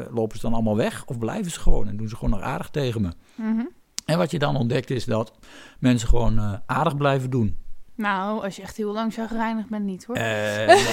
[0.00, 2.40] eh, lopen ze dan allemaal weg of blijven ze gewoon en doen ze gewoon nog
[2.48, 3.12] aardig tegen me?
[3.34, 3.64] Mhm.
[4.04, 5.32] En wat je dan ontdekt is dat
[5.78, 7.56] mensen gewoon aardig blijven doen.
[8.00, 10.16] Nou, als je echt heel lang zagrijnig bent, niet hoor.
[10.16, 10.86] Eh, nee.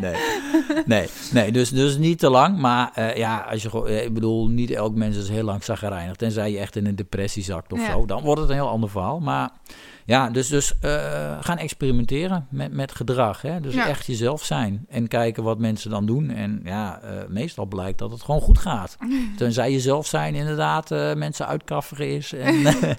[0.00, 0.12] nee,
[0.86, 2.58] nee, nee, dus, dus niet te lang.
[2.58, 5.64] Maar eh, ja, als je gewoon, eh, ik bedoel, niet elk mens is heel lang
[5.64, 6.16] zagrijnig.
[6.16, 7.92] Tenzij je echt in een depressie zakt of Ja.
[7.92, 8.06] zo.
[8.06, 9.20] Dan wordt het een heel ander verhaal.
[9.20, 9.50] Maar
[10.04, 10.72] ja, dus, dus
[11.40, 13.42] gaan experimenteren met, met gedrag.
[13.42, 13.60] Hè?
[13.60, 13.88] Dus Ja.
[13.88, 14.86] echt jezelf zijn.
[14.88, 16.30] En kijken wat mensen dan doen.
[16.30, 18.96] En ja, meestal blijkt dat het gewoon goed gaat.
[19.36, 22.32] Tenzij jezelf zijn inderdaad mensen uitkafferen is.
[22.32, 22.62] En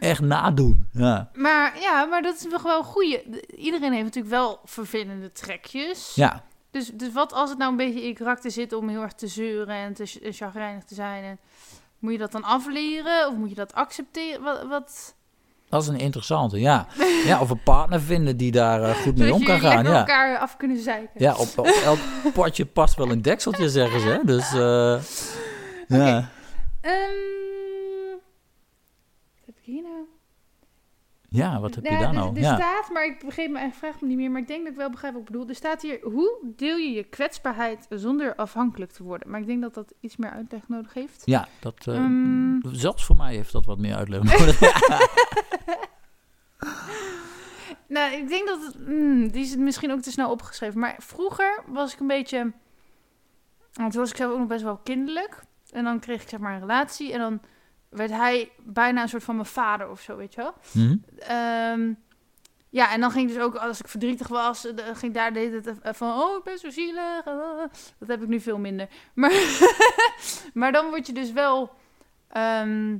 [0.00, 0.88] echt nadoen.
[0.92, 1.30] Ja.
[1.34, 3.22] Maar ja, maar dat is nog wel een goeie.
[3.56, 6.12] Iedereen heeft natuurlijk wel vervelende trekjes.
[6.14, 6.42] ja.
[6.70, 9.12] Dus, dus wat als het nou een beetje in je karakter zit om heel erg
[9.12, 11.24] te zeuren en te en chagrijnig te zijn?
[11.24, 11.38] En
[11.98, 14.42] moet je dat dan afleren of moet je dat accepteren?
[14.42, 15.14] Wat, wat
[15.68, 16.86] Dat is een interessante, ja.
[17.24, 19.84] ja of een partner vinden die daar eh, goed mee om kan gaan.
[19.84, 21.10] Ja, elkaar af kunnen zeiken.
[21.14, 21.98] ja op, op elk
[22.34, 24.20] potje past wel een dekseltje, zeggen ze.
[24.24, 25.02] Dus, eh,
[25.98, 26.28] ja.
[26.80, 27.00] Ehm,
[29.36, 30.08] wat heb ik hier nou?
[31.30, 32.36] Ja, wat heb je Ja, daar er- nou?
[32.36, 34.30] Er staat, maar ik begreep me eigen vraag me niet meer.
[34.30, 35.48] Maar ik denk dat ik wel begrijp wat ik bedoel.
[35.48, 39.30] Er staat hier, hoe deel je je kwetsbaarheid zonder afhankelijk te worden?
[39.30, 41.22] Maar ik denk dat dat iets meer uitleg nodig heeft.
[41.24, 42.58] ja, dat, eh, Ehm.
[42.72, 44.60] zelfs voor mij heeft dat wat meer uitleg nodig.
[47.88, 50.80] Nou, ik denk dat het, mm, die is misschien ook te snel opgeschreven.
[50.80, 52.52] Maar vroeger was ik een beetje,
[53.72, 55.42] want toen was ik zelf ook nog best wel kinderlijk.
[55.70, 57.40] En dan kreeg ik zeg maar een relatie en dan
[57.90, 60.54] werd hij bijna een soort van mijn vader of zo, weet je wel.
[60.72, 60.96] Hm?
[61.18, 61.92] Ehm,
[62.68, 65.80] ja, en dan ging dus ook, als ik verdrietig was, ging daar de hele tijd
[65.80, 67.24] eh, van, oh, ik ben zo zielig.
[67.24, 67.58] ah.
[67.98, 68.88] Dat heb ik nu veel minder.
[69.14, 69.32] Maar,
[70.54, 71.70] maar dan word je dus wel,
[72.28, 72.90] ehm,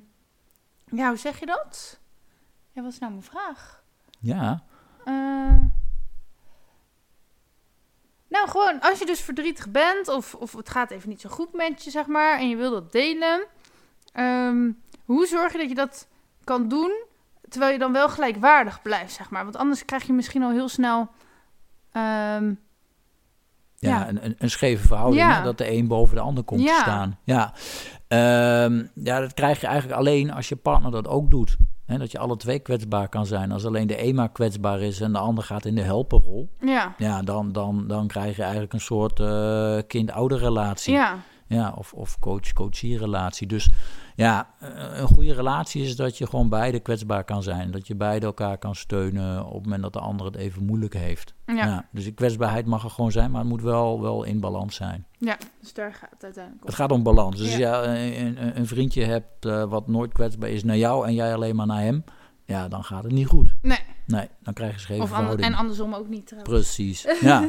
[0.85, 2.01] ja, hoe zeg je dat?
[2.73, 3.83] Ja, wat is nou mijn vraag?
[4.21, 4.63] ja,
[5.05, 5.65] Ehm,
[8.29, 11.53] nou, gewoon als je dus verdrietig bent of, of het gaat even niet zo goed
[11.53, 13.47] met je, zeg maar, en je wil dat delen.
[14.13, 14.71] Ehm,
[15.05, 16.09] hoe zorg je dat je dat
[16.45, 16.93] kan doen
[17.49, 19.43] terwijl je dan wel gelijkwaardig blijft, zeg maar?
[19.45, 21.09] Want anders krijg je misschien al heel snel.
[21.93, 22.55] ehm,
[23.77, 24.09] ja, Ja.
[24.09, 25.43] Een, een, een scheve verhouding, Ja.
[25.43, 26.75] dat de een boven de ander komt Ja.
[26.75, 27.19] te staan.
[27.25, 27.53] Ja.
[28.09, 31.57] Ehm, ja, dat krijg je eigenlijk alleen als je partner dat ook doet.
[31.87, 33.53] Hè, dat je alle twee kwetsbaar kan zijn.
[33.53, 36.49] Als alleen de een maar kwetsbaar is en de ander gaat in de helperrol.
[36.61, 40.93] ja, Ja, dan, dan, dan krijg je eigenlijk een soort eh, kind-ouder relatie.
[40.95, 41.17] ja,
[41.57, 43.47] Ja, of, of coach-coachie relatie.
[43.47, 43.71] Dus
[44.17, 44.69] ja, eh,
[45.01, 47.71] een goede relatie is dat je gewoon beide kwetsbaar kan zijn.
[47.71, 50.95] Dat je beide elkaar kan steunen op het moment dat de ander het even moeilijk
[50.95, 51.35] heeft.
[51.47, 51.65] ja, Ja.
[51.67, 51.89] ja.
[51.93, 55.07] dus die kwetsbaarheid mag er gewoon zijn, maar het moet wel, wel in balans zijn.
[55.61, 56.69] dus daar gaat het uiteindelijk om.
[56.69, 57.37] Het gaat om balans.
[57.37, 57.77] Dus Ja.
[57.79, 61.15] als je een, een, een vriendje hebt eh, wat nooit kwetsbaar is naar jou en
[61.15, 62.05] jij alleen maar naar hem,
[62.45, 63.55] ja, dan gaat het niet goed.
[63.63, 65.49] Nee, Nee, dan krijg je scheve verhouding.
[65.49, 66.55] en andersom ook niet trouwens.
[66.55, 67.49] Precies, ja.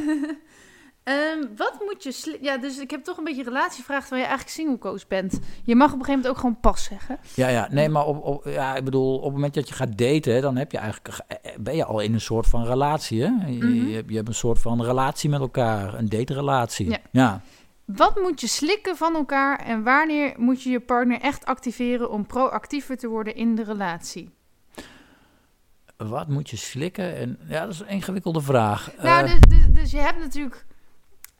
[1.02, 2.38] Ehm, wat moet je...
[2.40, 5.40] Ja, dus ik heb toch een beetje relatievraag terwijl je eigenlijk single coach bent.
[5.64, 7.18] Je mag op een gegeven moment ook gewoon pas zeggen.
[7.34, 9.98] Ja, ja, nee, maar op, op, ja, ik bedoel, op het moment dat je gaat
[9.98, 13.20] daten, dan heb je eigenlijk, eh, ben je al in een soort van relatie.
[13.22, 13.26] Hè?
[13.46, 13.86] Je, Mhm.
[13.88, 16.90] je, hebt- je hebt een soort van relatie met elkaar, een daterelatie.
[16.90, 16.98] Ja.
[17.10, 17.40] ja.
[17.84, 22.26] Wat moet je slikken van elkaar en wanneer moet je je partner echt activeren om
[22.26, 24.30] proactiever te worden in de relatie?
[25.96, 27.16] Wat moet je slikken?
[27.16, 28.90] En, ja, dat is een ingewikkelde vraag.
[29.02, 30.64] nou, Eh, dus, dus, dus je hebt natuurlijk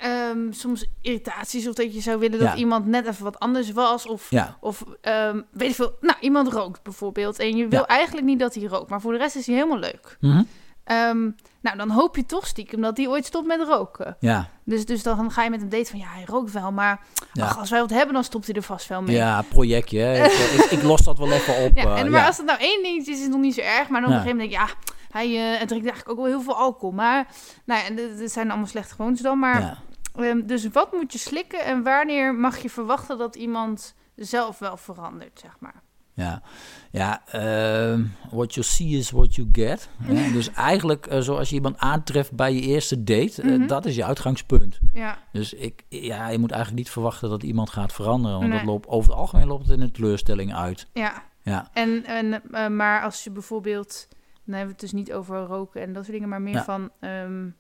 [0.03, 2.55] ehm, soms irritaties of dat je zou willen dat Ja.
[2.55, 4.07] iemand net even wat anders was.
[4.07, 7.87] Of, ja, of ehm, weet ik veel, nou, iemand rookt bijvoorbeeld en je wil Ja.
[7.87, 10.17] eigenlijk niet dat hij rookt, maar voor de rest is hij helemaal leuk.
[10.21, 10.43] Mhm.
[10.85, 14.17] Ehm, nou, dan hoop je toch stiekem dat hij ooit stopt met roken.
[14.21, 17.01] ja, Dus, dus dan ga je met hem daten van, ja, hij rookt wel, maar
[17.41, 19.17] ach, als wij wat hebben, dan stopt hij er vast wel mee.
[19.17, 19.99] ja, projectje.
[19.99, 20.25] Hè.
[20.25, 21.77] ik, ik, ik los dat wel even op.
[21.77, 23.61] Ja, eh, en, maar als het nou één dingetje is, is het nog niet zo
[23.61, 23.89] erg.
[23.89, 26.27] Maar dan op een gegeven moment denk ik, ja, hij eh, drinkt eigenlijk ook wel
[26.27, 26.91] heel veel alcohol.
[26.95, 27.27] Maar,
[27.65, 29.39] nou ja, dit zijn allemaal slechte gewoontes dan.
[29.39, 29.79] Maar,
[30.15, 34.77] Ehm, dus wat moet je slikken en wanneer mag je verwachten dat iemand zelf wel
[34.77, 35.83] verandert, zeg maar?
[36.15, 36.43] Ja,
[36.91, 39.89] ja ehm, what you see is what you get.
[40.33, 44.05] Dus eigenlijk, uh, zoals je iemand aantreft bij je eerste date, uh, dat is je
[44.05, 44.81] uitgangspunt.
[44.93, 45.19] Ja.
[45.33, 48.39] Dus ik, ja, je moet eigenlijk niet verwachten dat iemand gaat veranderen.
[48.39, 48.59] Want nee.
[48.59, 50.87] dat loopt, over het algemeen loopt het in een teleurstelling uit.
[50.93, 51.23] Ja.
[51.43, 51.69] Ja.
[51.73, 54.09] En, en, uh, maar als je bijvoorbeeld,
[54.45, 56.65] dan hebben we het dus niet over roken en dat soort dingen, maar meer Ja.
[56.65, 57.57] van um,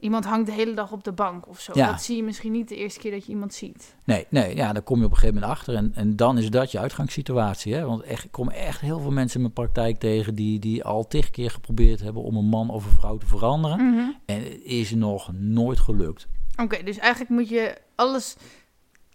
[0.00, 1.72] iemand hangt de hele dag op de bank of zo.
[1.74, 1.90] Ja.
[1.90, 3.96] Dat zie je misschien niet de eerste keer dat je iemand ziet.
[4.04, 5.74] Nee, nee, ja, daar kom je op een gegeven moment achter.
[5.74, 7.74] En, en dan is dat je uitgangssituatie.
[7.74, 7.84] Hè?
[7.84, 11.06] Want echt, ik kom echt heel veel mensen in mijn praktijk tegen die, die al
[11.06, 13.86] tig keer geprobeerd hebben om een man of een vrouw te veranderen.
[13.86, 14.10] Mhm.
[14.26, 16.28] En het is nog nooit gelukt.
[16.56, 18.36] Oké, dus eigenlijk moet je alles.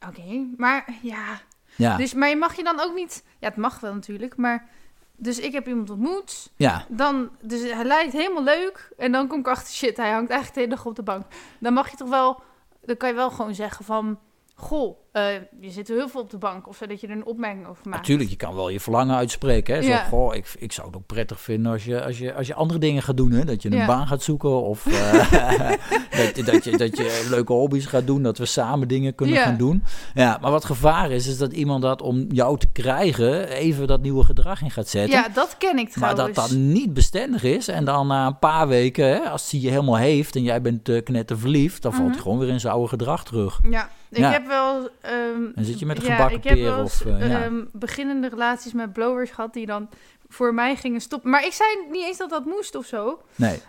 [0.07, 1.41] Oké, maar ja.
[1.77, 3.23] Ja, Dus, maar je mag je dan ook niet.
[3.39, 4.69] Ja, het mag wel natuurlijk, maar.
[5.15, 6.51] Dus ik heb iemand ontmoet.
[6.55, 8.93] ja, Dan, dus hij lijkt helemaal leuk.
[8.97, 11.23] En dan kom ik achter, shit, hij hangt eigenlijk de hele dag op de bank.
[11.59, 12.41] Dan mag je toch wel,
[12.81, 14.19] dan kan je wel gewoon zeggen van...
[14.55, 16.67] Goh, eh, je zit heel veel op de bank.
[16.67, 17.97] Of zodat je er een opmerking over maakt.
[17.97, 18.29] natuurlijk.
[18.29, 19.75] Je kan wel je verlangen uitspreken.
[19.75, 19.81] Hè?
[19.81, 20.03] Zo, Ja.
[20.03, 22.79] goh, ik, ik zou het ook prettig vinden als je, als je, als je andere
[22.79, 23.31] dingen gaat doen.
[23.31, 23.45] Hè?
[23.45, 23.85] Dat je een Ja.
[23.85, 24.63] baan gaat zoeken.
[24.63, 25.71] Of eh,
[26.19, 28.23] dat, je, dat, je, dat je leuke hobby's gaat doen.
[28.23, 29.43] Dat we samen dingen kunnen Ja.
[29.43, 29.83] gaan doen.
[30.13, 33.47] Ja, maar wat gevaar is, is dat iemand dat om jou te krijgen...
[33.47, 35.17] even dat nieuwe gedrag in gaat zetten.
[35.19, 36.37] Ja, dat ken ik Maar trouwens.
[36.39, 37.67] dat dat niet bestendig is.
[37.67, 40.89] En dan na een paar weken, hè, als hij je helemaal heeft en jij bent
[40.89, 42.13] uh, knetterverliefd, dan valt Mhm.
[42.13, 43.59] hij gewoon weer in zijn oude gedrag terug.
[43.69, 44.89] Ja, ik heb wel...
[45.05, 47.29] ehm, Dan zit je met een ja, gebakken ik heb peer wel eens, of, eh,
[47.29, 47.43] ja.
[47.43, 49.89] ehm, beginnende relaties met blowers gehad die dan
[50.27, 51.29] voor mij gingen stoppen.
[51.29, 53.19] Maar ik zei niet eens dat dat moest of zo.
[53.35, 53.59] Nee.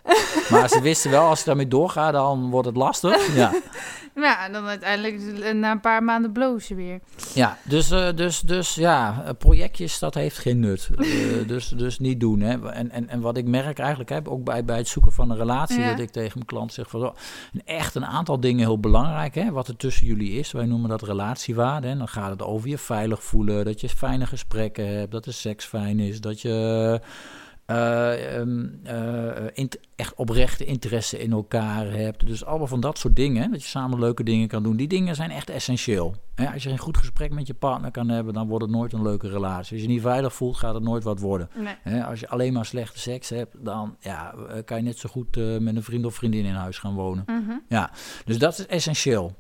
[0.51, 3.35] Maar ze wisten wel, als je daarmee doorgaat, dan wordt het lastig.
[3.35, 3.53] Ja,
[4.15, 7.01] ja, dan uiteindelijk na een paar maanden blowen ze weer.
[7.35, 10.89] ja dus, eh, dus, dus ja, projectjes, dat heeft geen nut.
[10.99, 11.07] Eh,
[11.47, 12.41] dus, dus niet doen.
[12.41, 12.71] Hè.
[12.71, 15.37] En, en, en wat ik merk eigenlijk, hè, ook bij, bij het zoeken van een
[15.37, 15.91] relatie, Ja.
[15.91, 17.15] dat ik tegen mijn klant zeg van, oh,
[17.53, 20.53] een echt een aantal dingen heel belangrijk, hè, wat er tussen jullie is.
[20.53, 21.89] Wij noemen dat relatiewaarde.
[21.89, 25.33] En dan gaat het over je veilig voelen, dat je fijne gesprekken hebt, dat de
[25.33, 26.56] seks fijn is, dat je...
[27.67, 29.67] eh, ehm, eh,
[29.97, 32.27] echt oprechte interesse in elkaar hebt.
[32.27, 33.51] Dus allemaal van dat soort dingen.
[33.51, 34.77] Dat je samen leuke dingen kan doen.
[34.77, 36.15] Die dingen zijn echt essentieel.
[36.35, 38.93] Hè, als je een goed gesprek met je partner kan hebben, dan wordt het nooit
[38.93, 39.59] een leuke relatie.
[39.59, 41.51] Als je je niet veilig voelt, gaat het nooit wat worden.
[41.85, 42.03] Nee.
[42.03, 45.37] Als je alleen maar slechte seks hebt, dan ja, eh, kan je net zo goed
[45.37, 47.25] eh, met een vriend of vriendin in huis gaan wonen.
[47.27, 47.87] Mhm.
[48.25, 49.35] Dus dat is essentieel.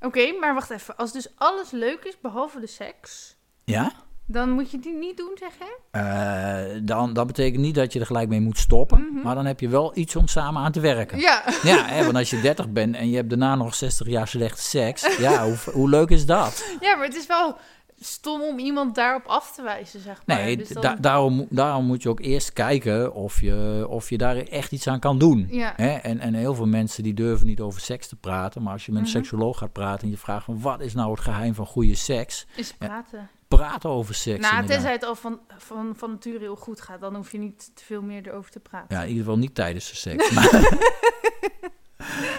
[0.00, 0.96] Oké, maar wacht even.
[0.96, 3.92] Als dus alles leuk is, behalve de seks, Ja?
[4.30, 5.78] Dan moet je die niet doen, zeg je?
[5.90, 9.08] Eh, dan, dat betekent niet dat je er gelijk mee moet stoppen.
[9.12, 9.22] Mhm.
[9.22, 11.18] Maar dan heb je wel iets om samen aan te werken.
[11.18, 11.42] Ja.
[11.62, 14.62] Ja, hè, want als je 30 bent en je hebt daarna nog 60 jaar slechte
[14.62, 16.64] seks, ja, hoe, hoe leuk is dat?
[16.80, 17.56] ja, maar het is wel
[18.00, 20.36] stom om iemand daarop af te wijzen, zeg maar.
[20.36, 24.18] Nee, Dus dan- da- daarom, daarom moet je ook eerst kijken of je, of je
[24.18, 25.46] daar echt iets aan kan doen.
[25.50, 25.72] Ja.
[25.76, 25.94] Hè?
[25.94, 28.92] En, en heel veel mensen die durven niet over seks te praten, maar als je
[28.92, 29.16] met een Mhm.
[29.16, 32.46] seksoloog gaat praten en je vraagt van wat is nou het geheim van goede seks,
[32.56, 33.30] Is praten.
[33.48, 34.40] praat over seks.
[34.40, 34.70] nou, inderdaad.
[34.76, 37.84] tenzij het al van, van, van nature heel goed gaat, dan hoef je niet te
[37.84, 38.96] veel meer erover te praten.
[38.96, 40.30] Ja, in ieder geval niet tijdens de seks.
[40.34, 40.78] Maar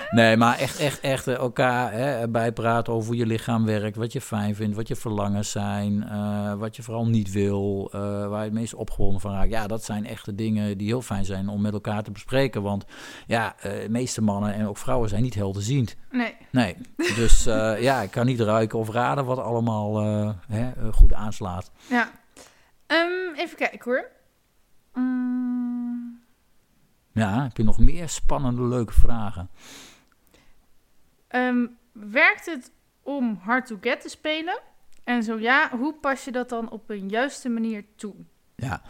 [0.10, 4.14] nee, maar echt, echt, echt eh, elkaar hè, bijpraten over hoe je lichaam werkt, wat
[4.14, 8.40] je fijn vindt, wat je verlangens zijn, eh, wat je vooral niet wil, eh, waar
[8.40, 9.52] je het meest opgewonden van raakt.
[9.52, 12.62] Ja, dat zijn echte dingen die heel fijn zijn om met elkaar te bespreken.
[12.62, 12.86] Want
[13.28, 15.96] ja, de meeste mannen en ook vrouwen zijn niet helderziend.
[16.12, 16.36] Nee.
[16.52, 16.76] Nee,
[17.16, 17.44] dus
[17.90, 19.98] ja, ik kan niet ruiken of raden wat allemaal
[20.48, 21.72] hè, goed aanslaat.
[21.90, 22.10] Ja.
[22.88, 24.10] Ehm, even kijken hoor.
[24.94, 26.19] Mm,
[27.20, 29.50] Ja, heb je nog meer spannende, leuke vragen?
[31.28, 32.72] ehm, werkt het
[33.04, 34.60] om hard to get te spelen?
[35.04, 38.16] En zo ja, hoe pas je dat dan op een juiste manier toe?
[38.56, 38.82] Ja,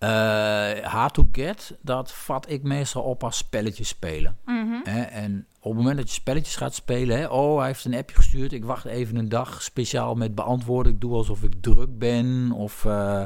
[0.00, 4.36] Eh hard to get, dat vat ik meestal op als spelletjes spelen.
[4.44, 4.80] Mhm.
[4.82, 5.00] Hè?
[5.02, 8.16] En op het moment dat je spelletjes gaat spelen, hè, oh, hij heeft een appje
[8.16, 12.52] gestuurd, ik wacht even een dag speciaal met beantwoorden, ik doe alsof ik druk ben,
[12.52, 13.24] of eh,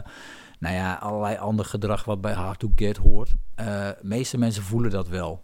[0.59, 3.35] nou ja, allerlei ander gedrag wat bij hard to get hoort.
[3.55, 5.43] De meeste mensen voelen dat wel.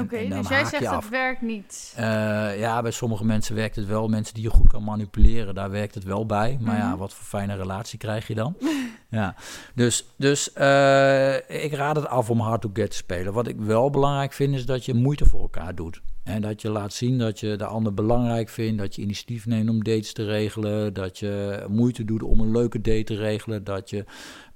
[0.00, 1.92] Oké, dus jij zegt het werkt niet.
[1.96, 4.08] Eh, ja, bij sommige mensen werkt het wel.
[4.08, 6.58] Mensen die je goed kan manipuleren, daar werkt het wel bij.
[6.60, 6.98] Maar ja, Mhm.
[6.98, 8.56] wat voor fijne relatie krijg je dan?
[9.10, 9.34] ja,
[9.74, 13.32] dus, dus eh, ik raad het af om hard to get te spelen.
[13.32, 16.00] Wat ik wel belangrijk vind, is dat je moeite voor elkaar doet.
[16.24, 18.78] En dat je laat zien dat je de ander belangrijk vindt.
[18.78, 20.94] Dat je initiatief neemt om dates te regelen.
[20.94, 23.64] Dat je moeite doet om een leuke date te regelen.
[23.64, 24.04] Dat je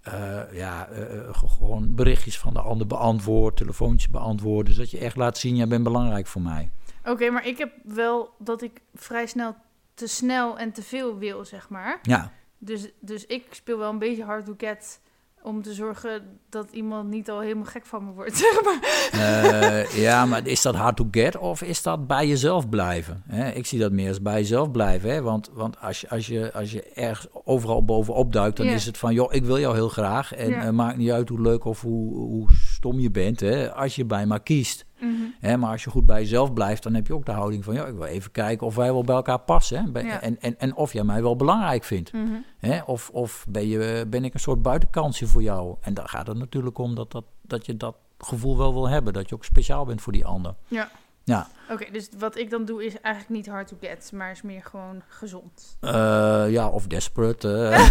[0.00, 3.56] eh, ja, eh, eh, gewoon berichtjes van de ander beantwoordt.
[3.56, 4.68] Telefoontjes beantwoordt.
[4.68, 6.70] Dus dat je echt laat zien, jij bent belangrijk voor mij.
[7.04, 9.56] Oké, maar ik heb wel dat ik vrij snel
[9.94, 11.98] te snel en te veel wil, zeg maar.
[12.02, 15.00] Ja, Dus, dus ik speel wel een beetje hard to get
[15.42, 19.08] om te zorgen dat iemand niet al helemaal gek van me wordt, zeg maar.
[19.12, 23.22] Eh, ja, maar is dat hard to get of is dat bij jezelf blijven?
[23.26, 23.50] Hè?
[23.50, 25.10] Ik zie dat meer als bij jezelf blijven.
[25.10, 25.22] Hè?
[25.22, 28.98] Want, want als, je, als, je, als je ergens overal bovenop duikt, dan is het
[28.98, 29.14] van...
[29.14, 30.34] joh, ik wil jou heel graag.
[30.34, 33.72] En maakt niet uit hoe leuk of hoe, hoe stom je bent, hè?
[33.72, 34.84] als je bij maar kiest.
[34.98, 35.12] Mhm.
[35.40, 35.56] Hè?
[35.56, 37.74] Maar als je goed bij jezelf blijft, dan heb je ook de houding van...
[37.74, 39.84] joh, ik wil even kijken of wij wel bij elkaar passen.
[39.84, 39.90] Hè?
[39.90, 40.20] Bij- Ja.
[40.20, 42.12] En, en, en of jij mij wel belangrijk vindt.
[42.12, 42.34] Mhm.
[42.58, 42.80] Hè?
[42.86, 45.76] Of, of ben, je, ben ik een soort buitenkansje voor jou?
[45.80, 49.12] En dan gaat het natuurlijk om dat, dat, dat je dat gevoel wel wil hebben.
[49.12, 50.54] Dat je ook speciaal bent voor die ander.
[50.68, 50.90] Ja.
[51.24, 54.42] Ja, Oké, dus wat ik dan doe is eigenlijk niet hard to get, maar is
[54.42, 55.76] meer gewoon gezond.
[55.80, 57.68] Eh, ja of desperate.
[57.68, 57.90] eh.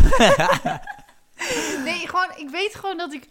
[1.86, 3.28] Nee, gewoon, ik weet gewoon dat ik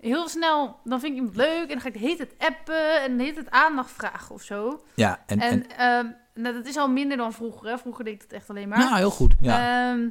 [0.00, 3.16] heel snel, dan vind ik iemand leuk en dan ga ik hele tijd appen en
[3.16, 4.82] de hele tijd aandacht vragen of zo.
[4.94, 6.06] ja, en, en, En, ehm,
[6.42, 7.68] nou, dat is al minder dan vroeger.
[7.68, 7.78] Hè.
[7.78, 8.78] Vroeger deed ik dat echt alleen maar.
[8.78, 9.34] nou, heel goed.
[9.40, 9.90] Ja.
[9.90, 10.08] Ehm,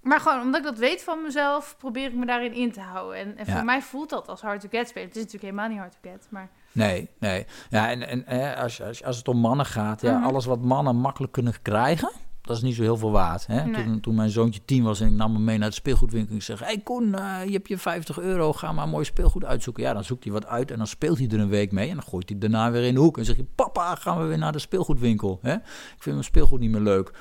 [0.00, 3.18] maar gewoon omdat ik dat weet van mezelf, probeer ik me daarin in te houden.
[3.18, 3.52] En, en Ja.
[3.52, 5.08] voor mij voelt dat als hard to get spelen.
[5.08, 7.46] Het is natuurlijk helemaal niet hard to get, maar Nee, nee.
[7.70, 10.26] Ja, en, en als, als, als het om mannen gaat, ja, Mhm.
[10.26, 13.46] alles wat mannen makkelijk kunnen krijgen, dat is niet zo heel veel waard.
[13.46, 13.64] Hè?
[13.64, 13.84] Nee.
[13.84, 16.34] Toen, toen mijn zoontje tien was en ik nam hem mee naar de speelgoedwinkel.
[16.34, 19.44] Ik zeg, hé hey Koen, eh, je hebt je 50 euro, ga maar mooi speelgoed
[19.44, 19.82] uitzoeken.
[19.82, 21.88] Ja, dan zoekt hij wat uit en dan speelt hij er een week mee.
[21.88, 23.18] En dan gooit hij daarna weer in de hoek.
[23.18, 25.38] En zeg je, papa, gaan we weer naar de speelgoedwinkel.
[25.42, 25.54] Hè?
[25.54, 25.62] Ik
[25.98, 27.12] vind mijn speelgoed niet meer leuk.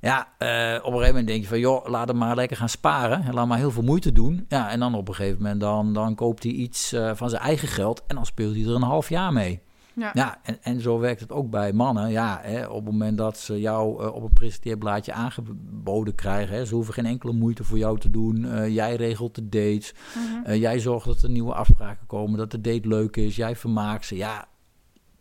[0.00, 0.48] Ja, eh,
[0.78, 3.22] op een gegeven moment denk je van, joh, laat hem maar lekker gaan sparen.
[3.22, 4.44] En laat maar heel veel moeite doen.
[4.48, 7.42] Ja, en dan op een gegeven moment, dan, dan koopt hij iets eh, van zijn
[7.42, 8.02] eigen geld.
[8.06, 9.60] En dan speelt hij er een half jaar mee.
[9.96, 10.10] Ja.
[10.14, 12.10] Ja, en, en zo werkt het ook bij mannen.
[12.10, 16.64] Ja, hè, op het moment dat ze jou eh, op een presenteerblaadje aangeboden krijgen, hè,
[16.64, 18.44] ze hoeven geen enkele moeite voor jou te doen.
[18.44, 20.44] Eh, jij regelt de dates, Mhm.
[20.44, 24.06] Eh, jij zorgt dat er nieuwe afspraken komen, dat de date leuk is, jij vermaakt
[24.06, 24.16] ze.
[24.16, 24.48] Ja,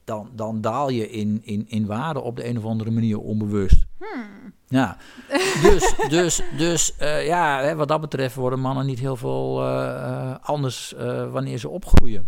[0.04, 3.86] dan, dan daal je in, in, in waarde op de een of andere manier onbewust.
[3.98, 4.54] Hmm.
[4.68, 4.98] Ja,
[5.62, 6.94] dus, dus, dus
[7.26, 9.64] ja, hè, wat dat betreft worden mannen niet heel veel
[10.42, 10.94] anders
[11.32, 12.28] wanneer ze opgroeien.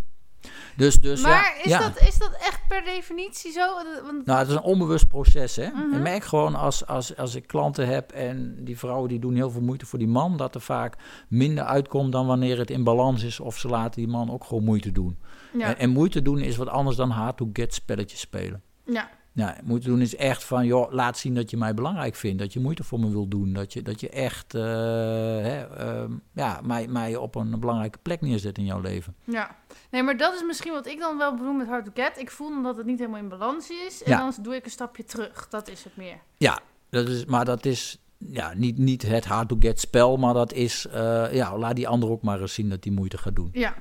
[0.77, 1.79] Dus, dus maar ja, is, ja.
[1.79, 3.65] Dat, is dat echt per definitie zo?
[4.03, 5.67] Want, Nou, het is een onbewust proces, hè.
[5.67, 5.93] Mhm.
[5.95, 9.51] Ik merk gewoon als, als, als ik klanten heb en die vrouwen die doen heel
[9.51, 10.95] veel moeite voor die man, dat er vaak
[11.27, 14.63] minder uitkomt dan wanneer het in balans is of ze laten die man ook gewoon
[14.63, 15.17] moeite doen.
[15.53, 18.61] ja, En, en moeite doen is wat anders dan hard to get spelletjes spelen.
[18.85, 22.39] ja, Ja, moeite doen is echt van, joh, laat zien dat je mij belangrijk vindt.
[22.39, 23.53] Dat je moeite voor me wil doen.
[23.53, 28.21] Dat je, dat je echt eh, hè, ehm, ja, mij, mij op een belangrijke plek
[28.21, 29.15] neerzet in jouw leven.
[29.23, 29.55] ja.
[29.91, 32.17] Nee, maar dat is misschien wat ik dan wel bedoel met hard to get.
[32.19, 34.03] Ik voel dat het niet helemaal in balans is.
[34.03, 34.17] En Ja.
[34.17, 35.47] dan doe ik een stapje terug.
[35.49, 36.17] Dat is het meer.
[36.37, 40.33] Ja, dat is, maar dat is ja, niet, niet het hard to get spel, maar
[40.33, 43.35] dat is, eh, ja, laat die ander ook maar eens zien dat die moeite gaat
[43.35, 43.49] doen.
[43.53, 43.75] Ja.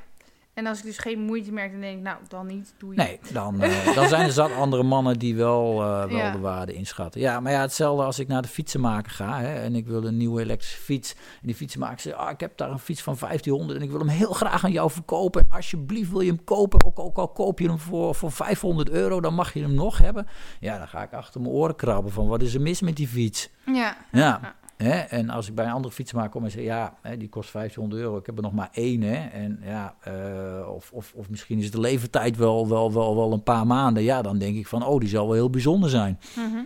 [0.56, 2.74] En als ik dus geen moeite merk, dan denk ik, nou, dan niet.
[2.78, 2.96] Doe je.
[2.96, 6.30] Nee, dan, eh, dan zijn er zat andere mannen die wel, eh, wel Ja.
[6.30, 7.20] de waarde inschatten.
[7.20, 10.16] Ja, maar ja, hetzelfde als ik naar de fietsenmaker ga hè, en ik wil een
[10.16, 11.12] nieuwe elektrische fiets.
[11.14, 13.98] En die fietsenmaker zegt, ah, ik heb daar een fiets van 1500 en ik wil
[13.98, 15.40] hem heel graag aan jou verkopen.
[15.40, 18.90] En alsjeblieft wil je hem kopen, ook, ook al koop je hem voor, voor 500
[18.90, 20.26] euro, dan mag je hem nog hebben.
[20.60, 23.08] Ja, dan ga ik achter mijn oren krabben van, wat is er mis met die
[23.08, 23.50] fiets?
[23.66, 23.96] Ja.
[24.12, 24.54] Ja.
[24.76, 24.98] Hè?
[24.98, 28.02] En als ik bij een andere fietsmaker kom en zeg, ja, hè, die kost 1500
[28.02, 29.02] euro, ik heb er nog maar één.
[29.02, 29.28] Hè?
[29.28, 33.42] En ja, eh, of, of, of misschien is de leeftijd wel, wel, wel, wel een
[33.42, 34.02] paar maanden.
[34.02, 36.20] Ja, dan denk ik van, oh, die zal wel heel bijzonder zijn.
[36.36, 36.62] Mhm.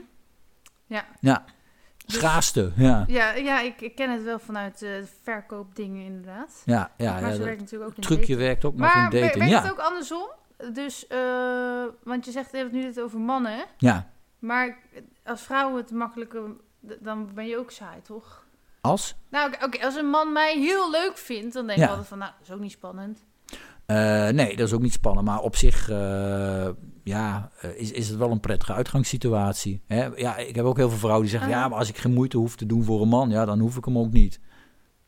[1.20, 1.44] Ja,
[2.06, 3.04] Dus- schaarste, ja.
[3.06, 4.90] Ja, ja ik, ik ken het wel vanuit eh
[5.22, 6.62] verkoopdingen inderdaad.
[6.64, 8.38] Ja, ja, maar ja werkt natuurlijk ook in trucje dating.
[8.38, 9.34] werkt ook nog Maar in dating.
[9.34, 10.28] werkt Ja, het ook andersom?
[10.72, 11.18] Dus, eh,
[12.04, 14.10] want je zegt, je hebt het nu dit over mannen, ja.
[14.38, 14.78] Maar
[15.24, 16.42] als vrouw het makkelijker,
[16.80, 18.46] dan ben je ook saai, toch?
[18.80, 19.14] Als?
[19.28, 22.30] Nou, oké, als een man mij heel leuk vindt, dan denk ik altijd van, nou,
[22.38, 23.18] dat is ook niet spannend.
[23.90, 25.26] Eh, nee, dat is ook niet spannend.
[25.26, 26.68] Maar op zich eh,
[27.04, 29.82] ja, eh, is, is het wel een prettige uitgangssituatie.
[29.86, 30.04] Hè?
[30.04, 31.50] Ja, ik heb ook heel veel vrouwen die zeggen...
[31.50, 31.60] Aha.
[31.60, 33.30] ja, maar als ik geen moeite hoef te doen voor een man...
[33.30, 34.40] ja, dan hoef ik hem ook niet.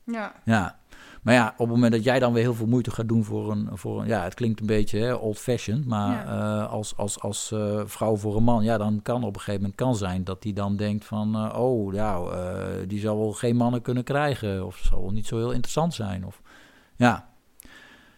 [0.05, 0.79] Ja, Ja,
[1.23, 3.51] maar ja, op het moment dat jij dan weer heel veel moeite gaat doen voor
[3.51, 7.81] een, voor een ja, het klinkt een beetje old-fashioned, maar eh, als, als, als eh,
[7.85, 10.53] vrouw voor een man, ja, dan kan op een gegeven moment kan zijn dat die
[10.53, 14.77] dan denkt van, eh, oh, ja, eh, die zal wel geen mannen kunnen krijgen, of
[14.77, 16.41] zal wel niet zo heel interessant zijn, of
[16.97, 17.31] ja.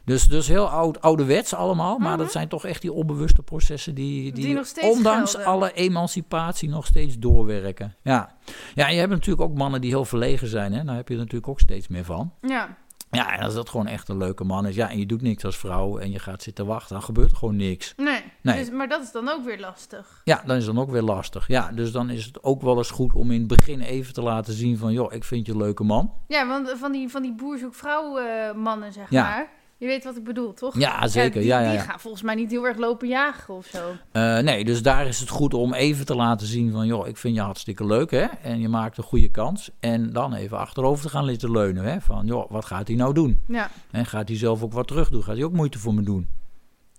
[0.04, 2.18] Dus, dus heel oud, ouderwets allemaal, maar Mhm.
[2.18, 5.48] dat zijn toch echt die onbewuste processen die, die, Die nog steeds ondanks gelden.
[5.52, 7.94] alle emancipatie nog steeds doorwerken.
[8.02, 8.34] Ja.
[8.74, 10.84] ja, en je hebt natuurlijk ook mannen die heel verlegen zijn, hè?
[10.84, 12.32] daar heb je er natuurlijk ook steeds meer van.
[12.40, 12.76] ja,
[13.14, 15.44] Ja, en als dat gewoon echt een leuke man is, ja, en je doet niks
[15.44, 17.94] als vrouw en je gaat zitten wachten, dan gebeurt er gewoon niks.
[17.96, 18.22] nee.
[18.42, 18.58] Nee.
[18.58, 20.20] Dus, maar dat is dan ook weer lastig.
[20.24, 21.48] Ja, dan is dan ook weer lastig.
[21.48, 24.22] Ja, dus dan is het ook wel eens goed om in het begin even te
[24.22, 26.12] laten zien van, joh, ik vind je een leuke man.
[26.28, 29.22] Ja, want van die, van die boer-zoek-vrouw eh, mannen, zeg Ja.
[29.22, 29.48] maar.
[29.76, 30.78] Je weet wat ik bedoel, toch?
[30.78, 31.40] Ja, zeker.
[31.40, 31.84] die, Ja, ja, die ja.
[31.84, 33.96] gaan volgens mij niet heel erg lopen jagen of zo.
[34.12, 36.86] Eh, nee, dus daar is het goed om even te laten zien van...
[36.86, 38.24] joh, ik vind je hartstikke leuk, hè?
[38.42, 39.70] En je maakt een goede kans.
[39.80, 42.00] En dan even achterover te gaan zitten leunen, hè?
[42.00, 43.40] Van, joh, wat gaat hij nou doen?
[43.48, 45.22] Ja, Hè, gaat hij zelf ook wat terug doen?
[45.22, 46.28] Gaat hij ook moeite voor me doen?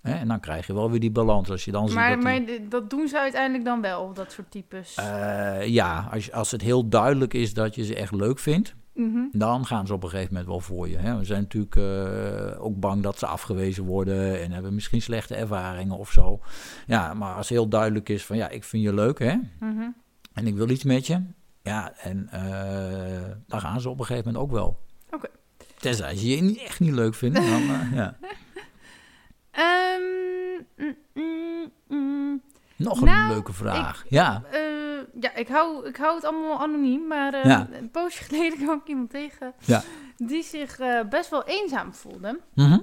[0.02, 0.14] Hè?
[0.14, 1.50] En dan krijg je wel weer die balans.
[1.50, 4.52] Als je dan ziet maar, dat maar dat doen ze uiteindelijk dan wel, dat soort
[4.52, 4.96] types.
[4.96, 8.76] Eh, ja, als, als het heel duidelijk is dat je ze echt leuk vindt...
[8.96, 9.20] Mhm.
[9.32, 10.98] dan gaan ze op een gegeven moment wel voor je.
[10.98, 11.18] Hè?
[11.18, 14.42] We zijn natuurlijk eh, ook bang dat ze afgewezen worden...
[14.42, 16.40] en hebben misschien slechte ervaringen of zo.
[16.88, 18.38] Ja, maar als heel duidelijk is van...
[18.38, 19.36] ja, ik vind je leuk, hè?
[19.60, 19.88] Mhm.
[20.34, 21.22] en ik wil iets met je.
[21.62, 24.80] Ja, en eh, dan gaan ze op een gegeven moment ook wel.
[25.12, 25.28] Oké.
[25.78, 27.46] Tenzij ze je niet- echt niet leuk vinden.
[27.50, 28.18] Dan, eh, ja.
[31.88, 32.42] Mm.
[32.76, 34.06] Nog een Nou, leuke vraag.
[34.10, 34.44] ja.
[34.52, 34.60] Eh,
[35.20, 37.68] ja, ik hou, ik hou het allemaal anoniem, maar eh, Ja.
[37.72, 39.84] een poosje geleden kwam ik iemand tegen Ja.
[40.18, 42.40] die zich eh, best wel eenzaam voelde.
[42.54, 42.80] Mhm.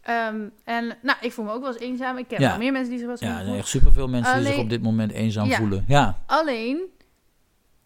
[0.00, 2.16] Ehm, en nou, ik voel me ook wel eens eenzaam.
[2.18, 2.48] Ik ken Ja.
[2.48, 4.58] wel meer mensen die zich wel eens ja, er zijn echt superveel mensen die zich
[4.58, 5.84] op dit moment eenzaam voelen.
[5.88, 6.80] Ja, Alleen,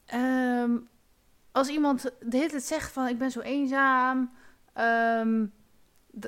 [0.07, 0.71] ehm,
[1.53, 4.31] als iemand de hele tijd zegt van ik ben zo eenzaam,
[4.73, 5.45] ehm,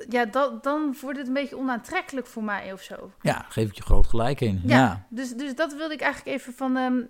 [0.09, 3.11] ja, dat, dan wordt het een beetje onaantrekkelijk voor mij of zo.
[3.21, 4.61] ja, geef ik je groot gelijk in.
[4.65, 6.77] Ja, Ja, Dus, dus dat wilde ik eigenlijk even van.
[6.77, 7.01] ehm,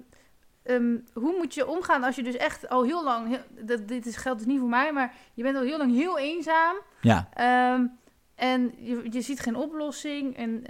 [0.63, 3.29] ehm, hoe moet je omgaan als je dus echt al heel lang.
[3.29, 5.93] Heel, dat, dit is, geldt dus niet voor mij, maar je bent al heel lang
[5.95, 6.77] heel eenzaam.
[7.01, 7.29] ja.
[7.35, 7.87] ehm,
[8.35, 10.37] en je, je ziet geen oplossing.
[10.37, 10.65] En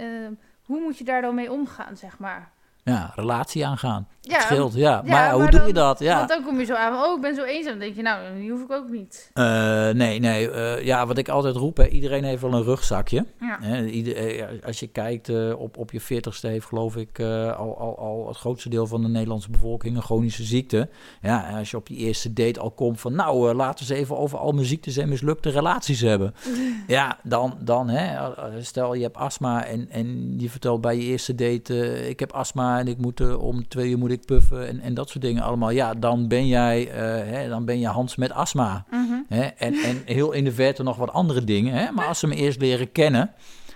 [0.61, 2.51] hoe moet je daar dan mee omgaan, zeg maar?
[2.83, 4.07] ja, relatie aangaan.
[4.23, 5.01] Ja, het scheelt, ja.
[5.05, 5.99] ja, maar, hoe doe je dat?
[5.99, 6.17] Ja.
[6.17, 7.71] Want dan kom je zo aan oh, ik ben zo eenzaam.
[7.71, 9.29] Dan denk je, nou, die hoef ik ook niet.
[9.33, 10.49] Eh, nee, nee.
[10.51, 13.25] eh, ja, wat ik altijd roep, hè, iedereen heeft wel een rugzakje.
[13.39, 13.57] Ja.
[13.61, 17.97] Hè, ieder- eh, als je kijkt op, op je veertigste heeft geloof ik al, al,
[17.97, 20.89] al het grootste deel van de Nederlandse bevolking een chronische ziekte.
[21.21, 24.01] Ja, en als je op die eerste date al komt van nou laten we eens
[24.01, 26.33] even over al mijn ziektes en mislukte relaties hebben.
[26.87, 31.35] Ja, dan, dan hè, stel je hebt astma en, en je vertelt bij je eerste
[31.35, 35.09] date ik heb astma en ik moet om twee uur moet puffen en, en dat
[35.09, 35.69] soort dingen allemaal.
[35.69, 38.85] Ja, dan ben jij, eh, hè, dan ben je Hans met astma.
[38.91, 39.13] Mhm.
[39.27, 39.43] Hè?
[39.43, 41.73] En, en heel in de verte nog wat andere dingen.
[41.73, 41.91] Hè?
[41.91, 43.33] Maar als ze me eerst leren kennen.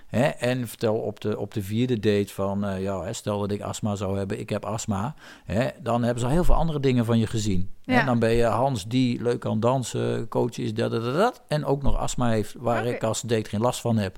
[0.07, 0.27] Hè?
[0.27, 3.61] En vertel op de, op de vierde date van, eh, ja, hè, stel dat ik
[3.61, 5.15] astma zou hebben, ik heb astma.
[5.45, 5.67] Hè?
[5.81, 7.69] Dan hebben ze al heel veel andere dingen van je gezien.
[7.81, 7.99] Ja.
[7.99, 8.05] Hè?
[8.05, 11.41] Dan ben je Hans die leuk kan dansen, coach is, dat, dat, dat.
[11.47, 14.17] En ook nog astma heeft, waar ik als date geen last van heb.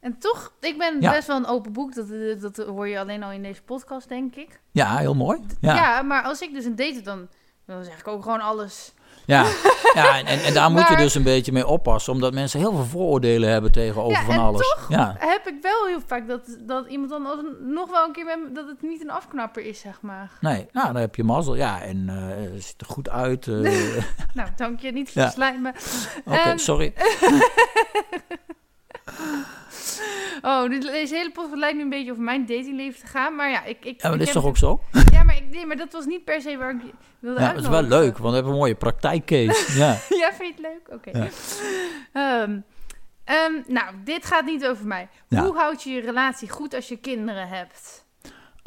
[0.00, 1.10] En toch, ik ben Ja.
[1.12, 1.94] best wel een open boek.
[1.94, 2.06] Dat,
[2.40, 4.60] dat hoor je alleen al in deze podcast, denk ik.
[4.70, 5.38] Ja, heel mooi.
[5.60, 7.28] Ja, Ja, maar als ik dus een date heb, dan,
[7.66, 8.92] dan zeg ik ook gewoon alles.
[9.26, 9.46] ja.
[9.94, 12.84] ja en, en, daar moet je dus een beetje mee oppassen, omdat mensen heel veel
[12.84, 14.76] vooroordelen hebben tegenover Ja, van alles.
[14.88, 15.14] Ja.
[15.18, 18.38] heb ik wel heel vaak dat, dat iemand dan als- nog wel een keer met
[18.42, 20.30] me- dat het niet een afknapper is, zeg maar.
[20.40, 21.54] Nee, nou, dan heb je mazzel.
[21.54, 23.46] Ja, en eh, het ziet er goed uit.
[23.46, 23.54] eh,
[24.34, 25.72] Nou, dank je niet voor Ja.
[26.24, 26.92] Oké, Ehm, sorry.
[30.42, 33.34] Oh, dit- deze hele podcast lijkt nu een beetje over mijn datingleven te gaan.
[33.34, 33.84] Maar ja, ik...
[33.84, 34.80] ik Ja, maar dat is toch ook zo?
[35.12, 36.80] Ja, maar, ik, nee, maar dat was niet per se waar ik
[37.18, 39.78] wilde Ja, het is wel leuk, want we hebben een mooie praktijkcase.
[39.78, 39.86] Ja.
[40.22, 40.88] ja, vind je het leuk?
[40.96, 41.18] Oké.
[41.18, 41.28] Ja.
[42.12, 42.58] Ehm,
[43.24, 45.08] ehm, nou, dit gaat niet over mij.
[45.28, 45.42] Ja.
[45.44, 48.06] Hoe houd je je relatie goed als je kinderen hebt?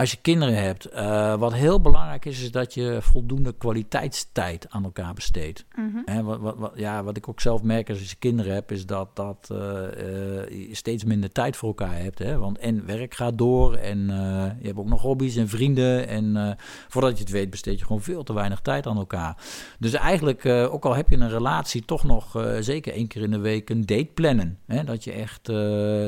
[0.01, 4.83] Als je kinderen hebt, eh, wat heel belangrijk is, is dat je voldoende kwaliteitstijd aan
[4.83, 5.65] elkaar besteedt.
[5.75, 6.23] Mhm.
[6.23, 9.15] Wat, wat, wat, ja, wat ik ook zelf merk als je kinderen hebt, is dat,
[9.15, 12.19] dat eh, eh, je steeds minder tijd voor elkaar hebt.
[12.19, 12.37] Hè?
[12.37, 13.99] Want en werk gaat door en
[14.59, 16.07] je hebt ook nog hobby's en vrienden.
[16.07, 19.37] En voordat je het weet besteed je gewoon veel te weinig tijd aan elkaar.
[19.79, 23.39] Dus eigenlijk, ook al heb je een relatie, toch nog zeker één keer in de
[23.39, 24.57] week een date plannen.
[24.65, 24.83] Hè?
[24.83, 25.43] Dat je echt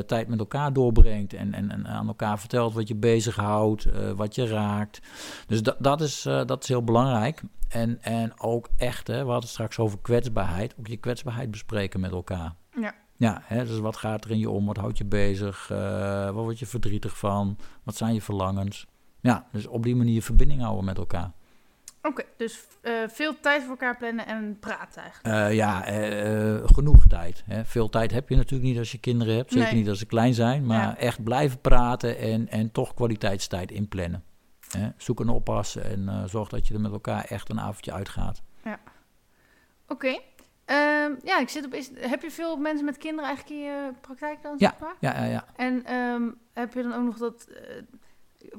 [0.06, 4.34] tijd met elkaar doorbrengt en, en, en aan elkaar vertelt wat je bezighoudt, eh, wat
[4.34, 5.00] je raakt.
[5.46, 7.42] Dus dat, dat, is, eh, dat is heel belangrijk.
[7.68, 12.00] En, en ook echt, hè, we hadden het straks over kwetsbaarheid, ook je kwetsbaarheid bespreken
[12.00, 12.54] met elkaar.
[12.80, 12.94] Ja.
[13.16, 14.66] Ja, hè, dus wat gaat er in je om?
[14.66, 15.70] Wat houdt je bezig?
[15.70, 17.58] Eh, waar word je verdrietig van?
[17.82, 18.86] Wat zijn je verlangens?
[19.20, 21.32] Ja, dus op die manier verbinding houden met elkaar.
[22.06, 25.34] Oké, dus eh, veel tijd voor elkaar plannen en praten eigenlijk.
[25.36, 27.42] Eh, ja, eh, genoeg tijd.
[27.46, 27.64] Hè.
[27.64, 29.52] Veel tijd heb je natuurlijk niet als je kinderen hebt.
[29.52, 29.76] Zeker Nee.
[29.76, 30.66] niet als ze klein zijn.
[30.66, 30.96] Maar Ja.
[30.96, 34.24] echt blijven praten en, en toch kwaliteitstijd inplannen.
[34.78, 34.88] Hè.
[34.96, 38.42] Zoek een oppas en zorg dat je er met elkaar echt een avondje uitgaat.
[39.88, 40.18] Oké.
[40.64, 41.74] Ehm, ja, ik zit op.
[41.74, 44.54] Is, heb je veel mensen met kinderen eigenlijk in je praktijk dan?
[44.58, 44.70] Ja.
[44.70, 44.94] Zeg maar?
[45.00, 45.44] Ja, ja, ja.
[45.56, 47.48] En ehm, heb je dan ook nog dat.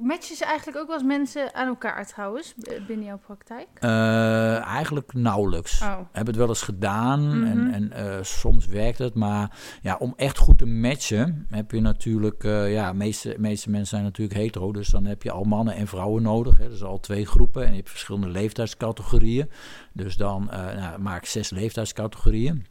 [0.02, 2.54] Matchen ze eigenlijk ook wel eens mensen aan elkaar trouwens
[2.88, 3.68] binnen jouw praktijk?
[3.80, 5.82] Eh, eigenlijk nauwelijks.
[5.82, 5.98] Oh.
[6.12, 7.46] heb het wel eens gedaan Mhm.
[7.52, 9.14] en, en eh, soms werkt het.
[9.14, 12.44] Maar ja, om echt goed te matchen heb je natuurlijk...
[12.44, 14.72] eh, ja, de meeste, meeste mensen zijn natuurlijk hetero.
[14.72, 16.58] Dus dan heb je al mannen en vrouwen nodig.
[16.58, 16.70] Hè.
[16.70, 19.50] Dus al twee groepen en je hebt verschillende leeftijdscategorieën.
[19.94, 22.66] Dus dan nou, maak ik zes leeftijdscategorieën.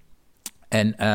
[0.74, 1.06] En eh,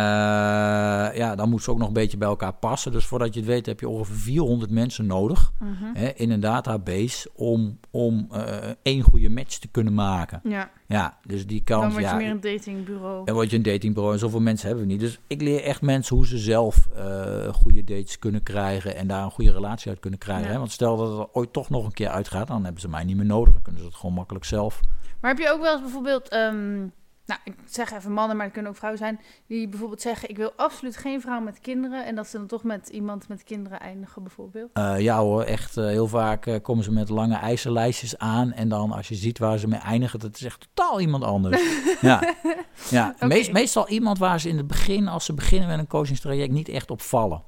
[1.17, 2.91] ja, dan moet ze ook nog een beetje bij elkaar passen.
[2.91, 5.83] Dus voordat je het weet heb je ongeveer 400 mensen nodig Mhm.
[5.93, 8.41] hè, in een database om, om eh,
[8.81, 10.41] één goede match te kunnen maken.
[10.43, 13.25] Ja, Ja, dus die dan kans, word je ja, meer een datingbureau.
[13.25, 15.01] dan word je een datingbureau en zoveel mensen hebben we niet.
[15.01, 19.23] Dus ik leer echt mensen hoe ze zelf eh, goede dates kunnen krijgen en daar
[19.23, 20.45] een goede relatie uit kunnen krijgen.
[20.45, 20.51] Ja.
[20.51, 20.57] Hè?
[20.57, 23.03] Want stel dat het er ooit toch nog een keer uitgaat, dan hebben ze mij
[23.03, 23.53] niet meer nodig.
[23.53, 24.79] Dan kunnen ze het gewoon makkelijk zelf.
[25.21, 26.87] Maar heb je ook wel eens bijvoorbeeld, ehm,
[27.29, 30.37] nou, ik zeg even mannen, maar het kunnen ook vrouwen zijn, die bijvoorbeeld zeggen: Ik
[30.37, 32.05] wil absoluut geen vrouw met kinderen.
[32.05, 34.69] En dat ze dan toch met iemand met kinderen eindigen, bijvoorbeeld.
[34.73, 38.51] Eh, ja hoor, echt eh, heel vaak eh, komen ze met lange eisenlijstjes aan.
[38.51, 41.61] En dan als je ziet waar ze mee eindigen, dat is echt totaal iemand anders.
[42.01, 42.33] ja,
[42.89, 43.15] ja.
[43.19, 46.69] Meest, meestal iemand waar ze in het begin, als ze beginnen met een coachingstraject, niet
[46.69, 47.43] echt op vallen.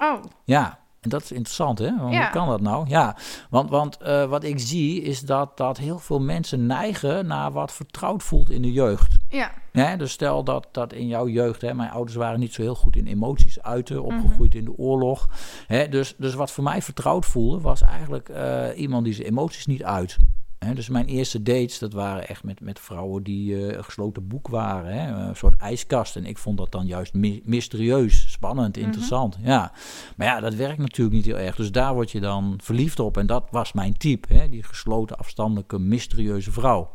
[0.00, 1.96] Oh, Ja, dat is interessant, hè?
[1.98, 2.20] Want Ja.
[2.22, 2.88] Hoe kan dat nou?
[2.88, 3.16] Ja,
[3.50, 7.72] want, want eh, wat ik zie is dat, dat heel veel mensen neigen naar wat
[7.72, 9.16] vertrouwd voelt in de jeugd.
[9.28, 9.50] ja.
[9.72, 12.74] Ja, dus stel dat, dat in jouw jeugd, hè, mijn ouders waren niet zo heel
[12.74, 15.28] goed in emoties uiten, opgegroeid in de oorlog.
[15.66, 19.66] Hè, dus, dus wat voor mij vertrouwd voelde, was eigenlijk eh, iemand die zijn emoties
[19.66, 20.16] niet uit.
[20.64, 24.26] Hè, dus mijn eerste dates, dat waren echt met, met vrouwen die eh, een gesloten
[24.26, 24.94] boek waren.
[24.94, 26.16] Hè, een soort ijskast.
[26.16, 29.38] En ik vond dat dan juist my- mysterieus, spannend, interessant.
[29.42, 29.72] Ja.
[30.16, 31.56] Maar ja, dat werkt natuurlijk niet heel erg.
[31.56, 33.16] Dus daar word je dan verliefd op.
[33.16, 36.90] En dat was mijn type, hè, die gesloten, afstandelijke, mysterieuze vrouw.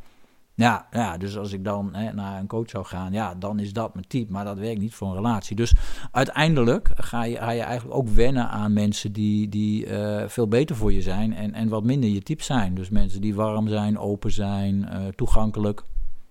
[0.58, 3.74] Ja, ja, dus als ik dan hè, naar een coach zou gaan, ja, dan is
[3.74, 4.32] dat mijn type.
[4.32, 5.55] Maar dat werkt niet voor een relatie.
[5.55, 5.76] Dus
[6.12, 10.76] uiteindelijk ga je, ga je eigenlijk ook wennen aan mensen die, die eh, veel beter
[10.76, 12.76] voor je zijn en, en wat minder je type zijn.
[12.76, 15.84] Dus mensen die warm zijn, open zijn, eh, toegankelijk.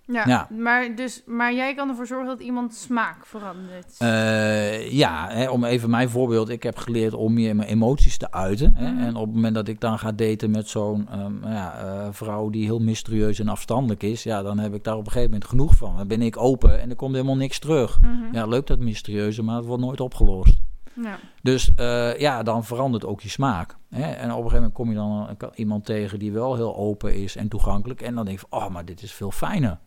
[0.06, 0.48] Ja, Ja.
[0.50, 3.94] Maar, dus, maar jij kan ervoor zorgen dat iemand smaak verandert.
[3.98, 6.48] Eh, ja, hè, om even mijn voorbeeld.
[6.48, 8.74] Ik heb geleerd om je mijn emoties te uiten.
[8.74, 9.02] Hè, Mhm.
[9.04, 12.50] En op het moment dat ik dan ga daten met zo'n ehm, ja, eh, vrouw
[12.50, 15.48] die heel mysterieus en afstandelijk is, ja, dan heb ik daar op een gegeven moment
[15.48, 15.96] genoeg van.
[15.96, 18.00] Dan ben ik open en er komt helemaal niks terug.
[18.00, 18.12] Mhm.
[18.34, 20.58] Ja, leuk dat mysterieuze, maar het wordt nooit opgelost.
[21.02, 21.18] ja.
[21.42, 23.76] Dus eh, ja, dan verandert ook je smaak.
[23.90, 24.02] Hè?
[24.02, 27.36] En op een gegeven moment kom je dan iemand tegen die wel heel open is
[27.36, 28.00] en toegankelijk.
[28.02, 29.78] En dan denk je van, oh, maar dit is veel fijner.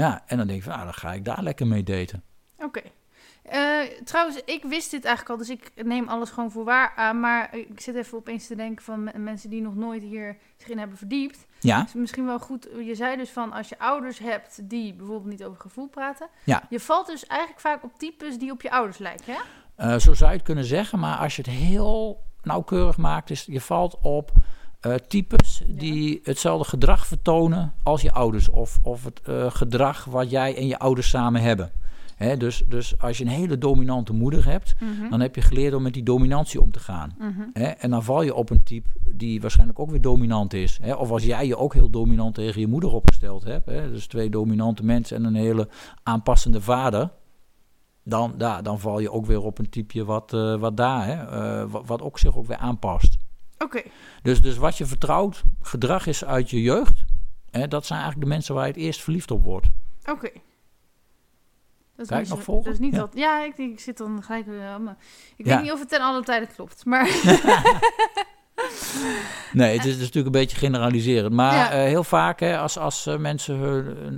[0.00, 2.22] Ja, en dan denk je van, nou, dan ga ik daar lekker mee daten.
[2.58, 2.80] Oké.
[3.42, 7.20] Eh, trouwens, ik wist dit eigenlijk al, dus ik neem alles gewoon voor waar aan.
[7.20, 10.68] Maar ik zit even opeens te denken van me- mensen die nog nooit hier zich
[10.68, 11.46] in hebben verdiept.
[11.60, 12.68] Ja, is misschien wel goed.
[12.84, 16.28] Je zei dus van als je ouders hebt die bijvoorbeeld niet over gevoel praten.
[16.44, 16.62] Ja.
[16.68, 19.40] Je valt dus eigenlijk vaak op types die op je ouders lijken, hè?
[19.74, 20.98] Eh, zo zou je het kunnen zeggen.
[20.98, 24.30] Maar als je het heel nauwkeurig maakt, is je valt op
[24.80, 28.48] eh, types die hetzelfde gedrag vertonen als je ouders.
[28.48, 31.70] Of, of het eh, gedrag wat jij en je ouders samen hebben.
[32.16, 34.74] Hè, dus, dus als je een hele dominante moeder hebt,
[35.10, 37.14] dan heb je geleerd om met die dominantie om te gaan.
[37.18, 37.40] Mhm.
[37.52, 37.64] Hè?
[37.64, 40.78] En dan val je op een type die waarschijnlijk ook weer dominant is.
[40.82, 40.94] Hè?
[40.94, 43.90] Of als jij je ook heel dominant tegen je moeder opgesteld hebt, hè?
[43.90, 45.68] dus twee dominante mensen en een hele
[46.02, 47.10] aanpassende vader,
[48.04, 51.68] dan, dan val je ook weer op een typeje wat, eh, wat daar, hè?
[51.68, 53.18] wat, wat ook zich ook weer aanpast.
[53.64, 53.82] Oké.
[54.22, 57.04] Dus, dus wat je vertrouwt, gedrag is uit je jeugd,
[57.50, 57.68] hè?
[57.68, 59.68] dat zijn eigenlijk de mensen waar je het eerst verliefd op wordt.
[60.04, 60.30] Oké.
[61.96, 62.64] Dat het nog volgen?
[62.64, 62.98] Dat is niet Ja.
[62.98, 63.10] dat.
[63.14, 64.66] Ja, ik, denk, ik zit dan gelijk weer.
[64.66, 64.94] aan me-
[65.36, 65.54] Ik Ja.
[65.54, 67.06] weet niet of het ten alle tijden klopt, maar.
[69.52, 71.32] Nee, het is, natuurlijk een beetje generaliserend.
[71.34, 71.70] Maar Ja.
[71.70, 73.56] eh, heel vaak, hè, als, als eh, mensen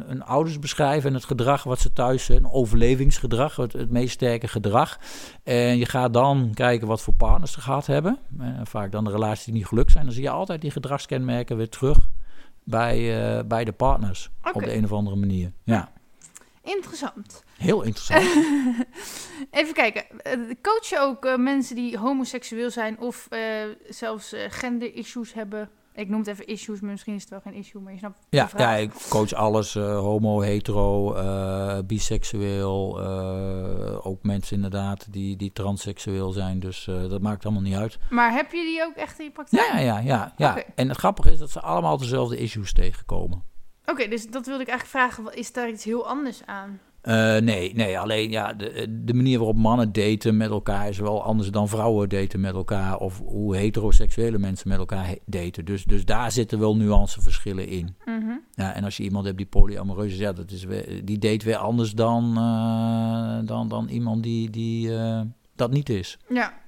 [0.06, 4.48] hun, ouders beschrijven en het gedrag wat ze thuis, een overlevingsgedrag, het, het meest sterke
[4.48, 4.98] gedrag.
[5.42, 8.18] En je gaat dan kijken wat voor partners ze gehad hebben.
[8.40, 10.04] eh, vaak dan de relaties die niet gelukt zijn.
[10.04, 11.98] Dan zie je altijd die gedragskenmerken weer terug
[12.64, 14.30] bij, bij de partners.
[14.52, 15.52] Op de een of andere manier.
[15.64, 15.92] Ja,
[16.62, 17.44] Interessant.
[17.58, 18.22] heel interessant.
[19.50, 20.20] Even kijken.
[20.20, 20.32] Eh,
[20.62, 23.40] Coach je ook eh, mensen die homoseksueel zijn of eh,
[23.88, 25.70] zelfs eh, gender-issues hebben?
[25.94, 28.18] Ik noem het even issues, maar misschien is het wel geen issue, maar je snapt
[28.30, 28.60] de Ja, vraag.
[28.62, 29.74] ja, ik coach alles.
[29.74, 31.12] homo, hetero,
[31.86, 33.00] biseksueel.
[34.02, 36.60] ook mensen inderdaad die, die transseksueel zijn.
[36.60, 37.98] Dus dat maakt allemaal niet uit.
[38.10, 39.62] Maar heb je die ook echt in je praktijk?
[39.72, 40.32] Ja, ja, ja.
[40.36, 40.62] ja.
[40.74, 43.42] En het grappige is dat ze allemaal dezelfde issues tegenkomen.
[43.86, 45.38] Oké, dus dat wilde ik eigenlijk vragen.
[45.38, 46.80] Is daar iets heel anders aan?
[47.02, 51.22] Eh, nee, nee, alleen ja, de, de manier waarop mannen daten met elkaar is wel
[51.22, 52.98] anders dan vrouwen daten met elkaar.
[52.98, 55.64] Of hoe heteroseksuele mensen met elkaar daten.
[55.64, 57.96] Dus, dus daar zitten wel nuanceverschillen in.
[58.04, 58.32] Mhm.
[58.54, 61.44] Ja, en als je iemand hebt die polyamoreus is, ja, dat is weer, die date
[61.44, 65.20] weer anders dan, eh, dan, dan iemand die, die eh,
[65.54, 66.18] dat niet is.
[66.28, 66.61] Ja.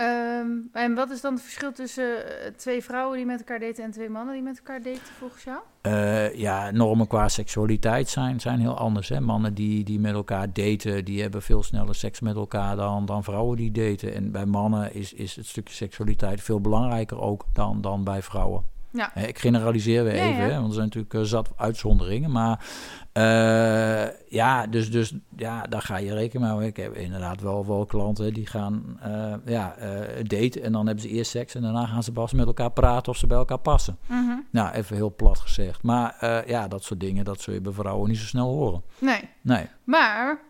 [0.00, 3.84] Ehm, en wat is dan het verschil tussen eh, twee vrouwen die met elkaar daten
[3.84, 5.58] en twee mannen die met elkaar daten volgens jou?
[5.80, 9.08] Eh, ja, normen qua seksualiteit zijn, zijn heel anders.
[9.08, 9.20] Hè?
[9.20, 13.24] Mannen die, die met elkaar daten, die hebben veel sneller seks met elkaar dan, dan
[13.24, 14.14] vrouwen die daten.
[14.14, 18.64] En bij mannen is, is het stukje seksualiteit veel belangrijker ook dan, dan bij vrouwen.
[18.92, 19.14] Ja.
[19.14, 20.48] Ik generaliseer weer Ja, even, ja.
[20.48, 22.30] Hè, want er zijn natuurlijk eh, zat uitzonderingen.
[22.30, 22.66] Maar
[23.12, 26.68] eh, ja, dus, dus ja, daar ga je rekening mee houden.
[26.68, 29.74] Ik heb inderdaad wel, wel klanten die gaan eh, ja,
[30.22, 33.12] daten en dan hebben ze eerst seks en daarna gaan ze pas met elkaar praten
[33.12, 33.98] of ze bij elkaar passen.
[34.06, 34.38] Mhm.
[34.50, 35.82] Nou, even heel plat gezegd.
[35.82, 38.82] Maar ja, dat soort dingen, dat zul je bij vrouwen niet zo snel horen.
[38.98, 39.28] Nee.
[39.40, 39.66] Nee.
[39.84, 40.40] Maar,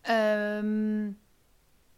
[0.00, 1.06] ehm,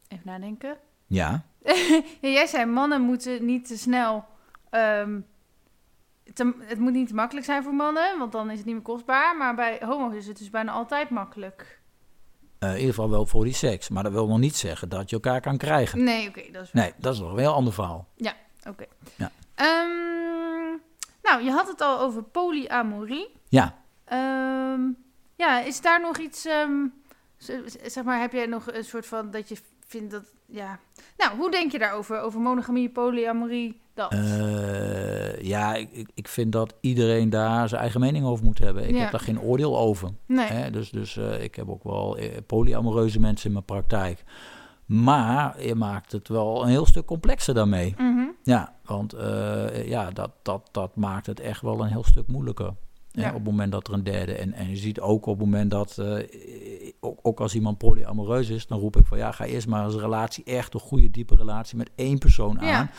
[0.08, 0.76] even nadenken.
[1.06, 1.44] Ja,
[2.20, 4.24] jij zei mannen moeten niet te snel.
[4.70, 5.20] Ehm,
[6.34, 8.84] te- het moet niet te makkelijk zijn voor mannen, want dan is het niet meer
[8.84, 9.36] kostbaar.
[9.36, 11.80] Maar bij homo's is het dus bijna altijd makkelijk.
[12.58, 13.88] Eh, in ieder geval wel voor die seks.
[13.88, 16.04] Maar dat wil nog niet zeggen dat je elkaar kan krijgen.
[16.04, 16.72] Nee, oké, dat is.
[16.72, 18.08] Nee, dat is nog een heel ander verhaal.
[18.68, 18.84] Oké.
[19.16, 19.30] Ja.
[19.54, 20.76] Ehm,
[21.22, 23.28] nou, je had het al over polyamorie.
[23.48, 23.78] Ja.
[24.04, 24.80] Ehm,
[25.36, 26.46] ja, is daar nog iets,
[27.86, 29.56] zeg maar, heb jij nog een soort van dat je
[29.86, 30.78] vindt dat, ja.
[31.16, 32.20] Nou, hoe denk je daarover?
[32.20, 34.12] Over monogamie, polyamorie, dat?
[34.12, 38.88] Eh, ja, ik, ik- vind dat iedereen daar zijn eigen mening over moet hebben.
[38.88, 39.00] Ik Ja.
[39.00, 40.08] heb daar geen oordeel over.
[40.26, 40.46] nee.
[40.46, 40.70] Hè?
[40.70, 44.24] Dus, dus eh, ik heb ook wel eh, polyamoreuze mensen in mijn praktijk.
[44.86, 47.94] Maar je maakt het wel een heel stuk complexer daarmee.
[47.98, 48.24] Mhm.
[48.42, 49.14] Ja, want
[49.84, 52.74] ja, dat, dat, dat maakt het echt wel een heel stuk moeilijker.
[53.12, 53.28] Ja.
[53.28, 54.34] Op het moment dat er een derde.
[54.34, 55.98] En, en je ziet ook op het moment dat.
[57.00, 59.94] ook, ook als iemand polyamoreus is, dan roep ik van ja, ga eerst maar eens
[59.94, 62.90] een relatie, echt een goede, diepe relatie met één persoon Ja.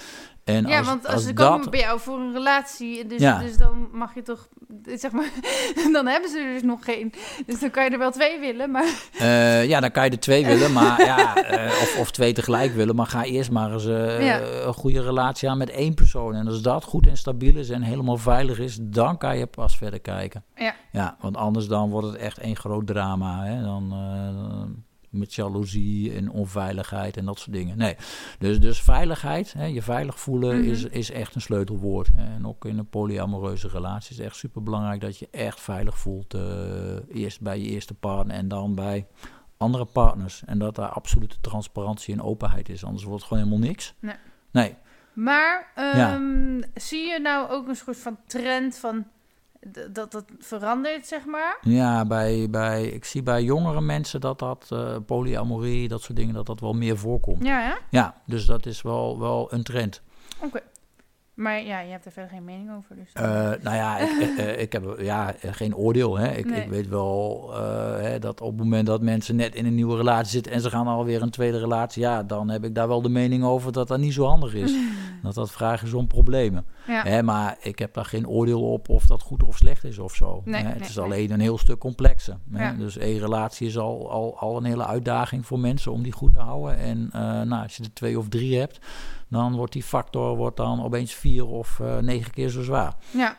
[0.44, 1.50] En ja, als, want als, als ze dat.
[1.50, 3.40] komen bij jou voor een relatie, dus, Ja.
[3.40, 4.48] dus dan mag je toch,
[4.86, 5.30] zeg maar,
[5.94, 7.14] dan hebben ze er dus nog geen.
[7.46, 10.20] Dus dan kan je er wel twee willen, maar Eh, ja, dan kan je er
[10.20, 12.96] twee willen, maar ja, eh, of, of twee tegelijk willen.
[12.96, 14.40] Maar ga eerst maar eens eh, Ja.
[14.42, 16.36] een goede relatie aan met één persoon.
[16.36, 19.78] En als dat goed en stabiel is en helemaal veilig is, dan kan je pas
[19.78, 20.44] verder kijken.
[20.56, 20.74] Ja.
[20.92, 23.44] Ja, want anders dan wordt het echt één groot drama.
[23.44, 23.62] Hè?
[23.62, 23.94] Dan,
[25.12, 27.78] met jaloezie en onveiligheid en dat soort dingen.
[27.78, 27.96] Nee,
[28.40, 30.70] dus, dus veiligheid, hè, je veilig voelen Mhm.
[30.70, 32.10] is, is echt een sleutelwoord.
[32.16, 35.98] En ook in een polyamoreuze relatie is het echt super belangrijk dat je echt veilig
[35.98, 36.34] voelt.
[36.34, 36.42] eh,
[37.14, 39.08] eerst bij je eerste partner en dan bij
[39.58, 40.44] andere partners.
[40.46, 42.84] En dat daar absolute transparantie en openheid is.
[42.86, 43.94] Anders wordt het gewoon helemaal niks.
[44.00, 44.16] Nee.
[44.52, 44.76] Nee.
[45.14, 46.14] Maar Ja.
[46.14, 49.06] ehm, zie je nou ook een soort van trend van
[49.92, 51.58] dat dat verandert, zeg maar?
[51.62, 56.34] Ja, bij, bij, ik zie bij jongere mensen dat dat uh, polyamorie, dat soort dingen,
[56.34, 57.46] dat dat wel meer voorkomt.
[57.46, 57.78] Ja, ja?
[57.90, 60.02] Ja, dus dat is wel, wel een trend.
[60.40, 60.60] Oké.
[61.42, 63.12] Maar ja, je hebt er verder geen mening over, dus...
[63.18, 63.24] Uh,
[63.62, 66.18] nou ja, ik, uh, ik heb ja, geen oordeel.
[66.18, 66.32] Hè.
[66.32, 66.62] Ik, Nee.
[66.62, 67.58] ik weet wel uh,
[68.02, 70.70] hè, dat op het moment dat mensen net in een nieuwe relatie zitten en ze
[70.70, 73.88] gaan alweer een tweede relatie, ja, dan heb ik daar wel de mening over dat
[73.88, 74.74] dat niet zo handig is.
[75.24, 76.66] dat dat vragen is om problemen.
[76.88, 77.04] Ja.
[77.04, 80.16] Hè, maar ik heb daar geen oordeel op of dat goed of slecht is of
[80.16, 80.42] zo.
[80.46, 80.70] Nee, hè.
[80.70, 82.38] Het is alleen een heel stuk complexer.
[82.52, 82.64] Hè.
[82.64, 82.74] Ja.
[82.74, 86.34] Dus één relatie is al, al, al een hele uitdaging voor mensen om die goed
[86.34, 86.78] te houden.
[86.78, 87.10] En
[87.48, 88.80] nou, als je er twee of drie hebt,
[89.32, 92.94] dan wordt die factor wordt dan opeens vier of uh, negen keer zo zwaar.
[93.12, 93.38] Ja.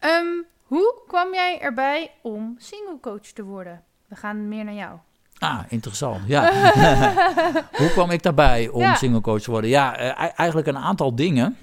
[0.00, 3.82] Um, hoe kwam jij erbij om singlecoach te worden?
[4.08, 4.98] We gaan meer naar jou.
[5.38, 6.20] Ah, interessant.
[6.26, 6.52] Ja.
[7.80, 8.94] Hoe kwam ik daarbij om Ja.
[8.94, 9.70] singlecoach te worden?
[9.70, 11.56] Ja, uh, eigenlijk een aantal dingen.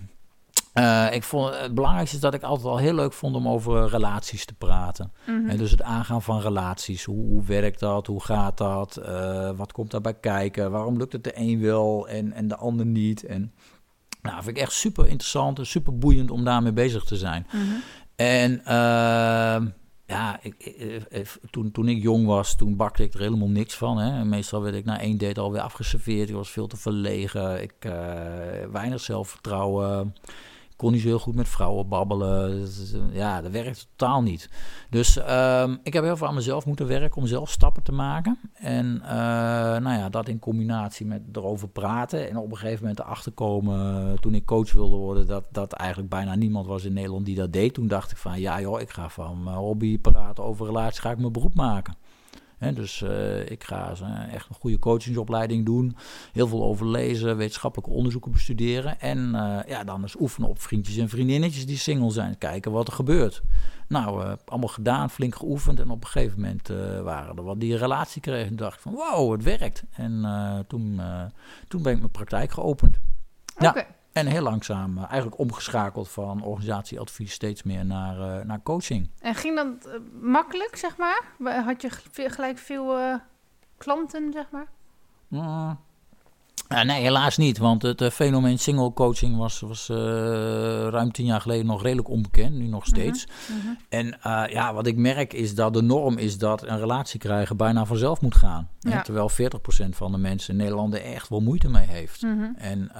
[0.77, 3.89] Uh, ik vond het belangrijkste is dat ik altijd al heel leuk vond om over
[3.89, 5.11] relaties te praten.
[5.25, 5.49] Mhm.
[5.49, 7.03] En dus het aangaan van relaties.
[7.03, 8.07] Hoe, hoe werkt dat?
[8.07, 8.99] Hoe gaat dat?
[8.99, 10.71] Uh, wat komt daarbij kijken?
[10.71, 13.23] Waarom lukt het de een wel en, en de ander niet?
[13.23, 13.53] En
[14.21, 17.47] nou, vind ik echt super interessant en super boeiend om daarmee bezig te zijn.
[17.51, 17.63] Mhm.
[18.15, 19.67] En ehm,
[20.05, 20.55] ja, ik,
[21.49, 23.97] toen, toen ik jong was, toen bakte ik er helemaal niks van.
[23.97, 24.25] Hè.
[24.25, 26.29] Meestal werd ik na één date alweer afgeserveerd.
[26.29, 27.61] Ik was veel te verlegen.
[27.61, 27.91] Ik eh
[28.71, 30.13] weinig zelfvertrouwen.
[30.77, 32.61] Kon niet zo heel goed met vrouwen babbelen.
[32.61, 34.49] Is, eh, Ja, dat werkt totaal niet.
[34.89, 38.39] Dus ehm, ik heb heel veel aan mezelf moeten werken om zelf stappen te maken.
[38.53, 39.09] En eh,
[39.77, 42.29] nou ja, dat in combinatie met erover praten.
[42.29, 45.73] En op een gegeven moment erachter komen, eh, toen ik coach wilde worden, dat, dat
[45.73, 47.73] eigenlijk bijna niemand was in Nederland die dat deed.
[47.73, 51.17] Toen dacht ik van, ja joh, ik ga van hobby praten over relaties, ga ik
[51.19, 51.95] mijn beroep maken.
[52.59, 55.95] Dus eh, ik ga eh, echt een goede coachingsopleiding doen.
[56.31, 58.99] Heel veel over lezen, wetenschappelijke onderzoeken bestuderen.
[58.99, 62.37] En eh, ja, dan eens oefenen op vriendjes en vriendinnetjes die single zijn.
[62.37, 63.41] Kijken wat er gebeurt.
[63.87, 65.79] Nou, allemaal gedaan, flink geoefend.
[65.79, 66.67] En op een gegeven moment
[67.03, 68.47] waren er wat die relatie kregen.
[68.47, 69.83] Toen dacht ik van, wow, het werkt.
[69.91, 70.25] En
[70.67, 71.01] toen,
[71.67, 72.99] toen ben ik mijn praktijk geopend.
[73.57, 73.85] Ja.
[74.17, 79.09] En heel langzaam eh, eigenlijk omgeschakeld van organisatieadvies steeds meer naar, eh, naar coaching.
[79.19, 81.21] En ging dat eh, makkelijk, zeg maar?
[81.63, 81.89] Had je
[82.29, 83.19] gelijk veel
[83.77, 84.67] klanten, zeg maar?
[85.27, 85.79] Mm.
[86.69, 87.57] Uh, nee, helaas niet.
[87.57, 89.97] Want het uh, fenomeen single coaching was, was uh,
[90.87, 92.55] ruim tien jaar geleden nog redelijk onbekend.
[92.55, 93.27] Nu nog steeds.
[93.51, 93.77] Mm -hmm.
[93.89, 94.17] En
[94.49, 98.21] ja, wat ik merk is dat de norm is dat een relatie krijgen bijna vanzelf
[98.21, 98.69] moet gaan.
[98.79, 99.01] Ja.
[99.01, 102.21] Terwijl 40% van de mensen in Nederland er echt wel moeite mee heeft.
[102.21, 102.55] -hmm.
[102.57, 102.91] En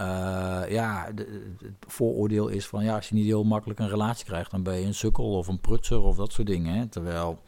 [0.70, 4.52] ja, de, het vooroordeel is van ja, als je niet heel makkelijk een relatie krijgt,
[4.52, 6.74] dan ben je een sukkel of een prutser of dat soort dingen.
[6.74, 6.88] Hè?
[6.88, 7.40] Terwijl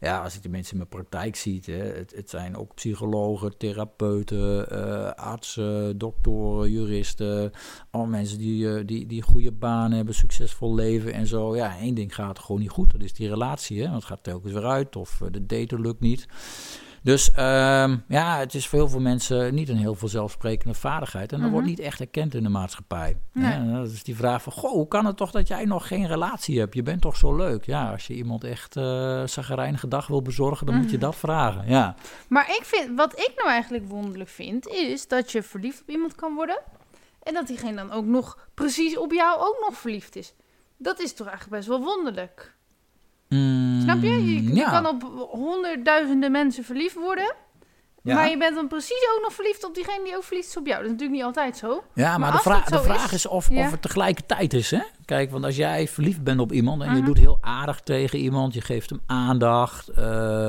[0.00, 3.56] ja, als ik de mensen in mijn praktijk zie, hè, het, het zijn ook psychologen,
[3.56, 7.52] therapeuten, uh, artsen, doktoren, juristen.
[7.90, 11.56] Allemaal mensen die, uh, die, die goede banen hebben, succesvol leven en zo.
[11.56, 12.92] Ja, één ding gaat gewoon niet goed.
[12.92, 13.78] Dat is die relatie.
[13.78, 13.82] Hè?
[13.82, 16.26] Want het gaat telkens weer uit of uh, de daten lukt niet.
[17.06, 21.32] Dus um, ja, het is voor heel veel mensen niet een heel veel zelfsprekende vaardigheid.
[21.32, 21.52] En dat mm -hmm.
[21.52, 23.16] wordt niet echt erkend in de maatschappij.
[23.32, 23.72] Nee.
[23.72, 26.58] Dat is die vraag van, goh, hoe kan het toch dat jij nog geen relatie
[26.58, 26.74] hebt?
[26.74, 27.64] Je bent toch zo leuk?
[27.64, 29.24] Ja, als je iemand echt uh,
[29.88, 30.90] dag wil bezorgen, dan mm -hmm.
[30.90, 31.94] moet je dat vragen, ja.
[32.28, 36.14] Maar ik vind, wat ik nou eigenlijk wonderlijk vind, is dat je verliefd op iemand
[36.14, 36.58] kan worden.
[37.22, 40.34] En dat diegene dan ook nog precies op jou ook nog verliefd is.
[40.76, 42.55] Dat is toch eigenlijk best wel wonderlijk.
[43.28, 44.08] Mm, Snap je?
[44.24, 44.70] Je, je ja.
[44.70, 47.34] kan op honderdduizenden mensen verliefd worden.
[48.02, 48.14] Ja.
[48.14, 50.66] Maar je bent dan precies ook nog verliefd op diegene die ook verliefd is op
[50.66, 50.76] jou.
[50.78, 51.82] Dat is natuurlijk niet altijd zo.
[51.94, 53.64] Ja, maar, Maar de, vra- de vraag is- is, of, ja.
[53.64, 54.70] of het tegelijkertijd is.
[54.70, 54.80] Hè?
[55.04, 57.04] Kijk, want als jij verliefd bent op iemand en je Mhm.
[57.04, 59.96] doet heel aardig tegen iemand, je geeft hem aandacht, eh,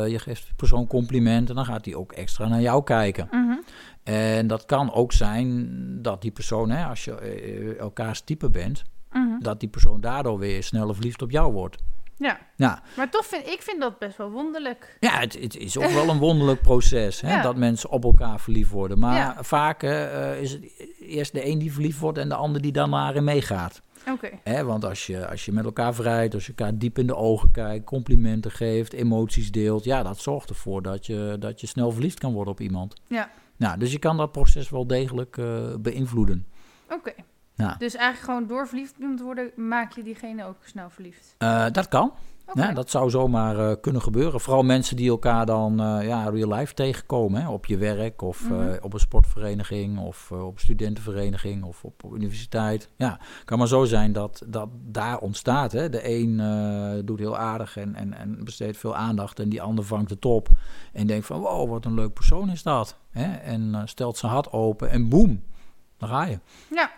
[0.07, 3.28] je geeft de persoon complimenten, dan gaat hij ook extra naar jou kijken.
[3.32, 3.55] Mhm.
[4.03, 5.67] En dat kan ook zijn
[6.01, 9.39] dat die persoon, hè, als je eh, elkaars type bent, Mhm.
[9.39, 11.78] dat die persoon daardoor weer sneller verliefd op jou wordt.
[12.18, 14.97] Ja, Ja, maar toch vind ik vind dat best wel wonderlijk.
[14.99, 17.41] ja het, het is ook wel een wonderlijk proces hè, Ja.
[17.41, 18.99] dat mensen op elkaar verliefd worden.
[18.99, 19.36] Maar Ja.
[19.43, 20.63] vaak eh, is het
[20.99, 23.82] eerst de een die verliefd wordt en de ander die dan maar in meegaat.
[24.11, 24.30] Oké.
[24.43, 27.15] Hè, want als je, als je met elkaar vrijt, als je elkaar diep in de
[27.15, 31.91] ogen kijkt, complimenten geeft, emoties deelt, ja, dat zorgt ervoor dat je, dat je snel
[31.91, 32.93] verliefd kan worden op iemand.
[33.07, 33.30] Ja.
[33.55, 35.45] Nou, dus je kan dat proces wel degelijk eh,
[35.80, 36.45] beïnvloeden.
[36.91, 37.13] Oké.
[37.58, 37.76] Ja.
[37.78, 41.36] Dus eigenlijk gewoon door verliefd te worden, maak je diegene ook snel verliefd.
[41.38, 42.12] Eh, dat kan.
[42.53, 44.39] Ja, dat zou zomaar eh, kunnen gebeuren.
[44.41, 47.41] Vooral mensen die elkaar dan eh, ja, real life tegenkomen.
[47.41, 48.78] Hè, op je werk of Mhm.
[48.82, 52.89] op een sportvereniging of op studentenvereniging of op, op universiteit.
[52.95, 55.72] Ja, kan maar zo zijn dat dat daar ontstaat.
[55.72, 55.89] Hè.
[55.89, 60.10] De een doet heel aardig en, en, en besteedt veel aandacht en die ander vangt
[60.10, 60.49] het op.
[60.93, 62.97] En denkt van wow, wat een leuk persoon is dat.
[63.12, 63.36] Hè.
[63.36, 65.43] En stelt zijn hart open en boem,
[65.97, 66.39] daar ga je.
[66.70, 66.91] Ja.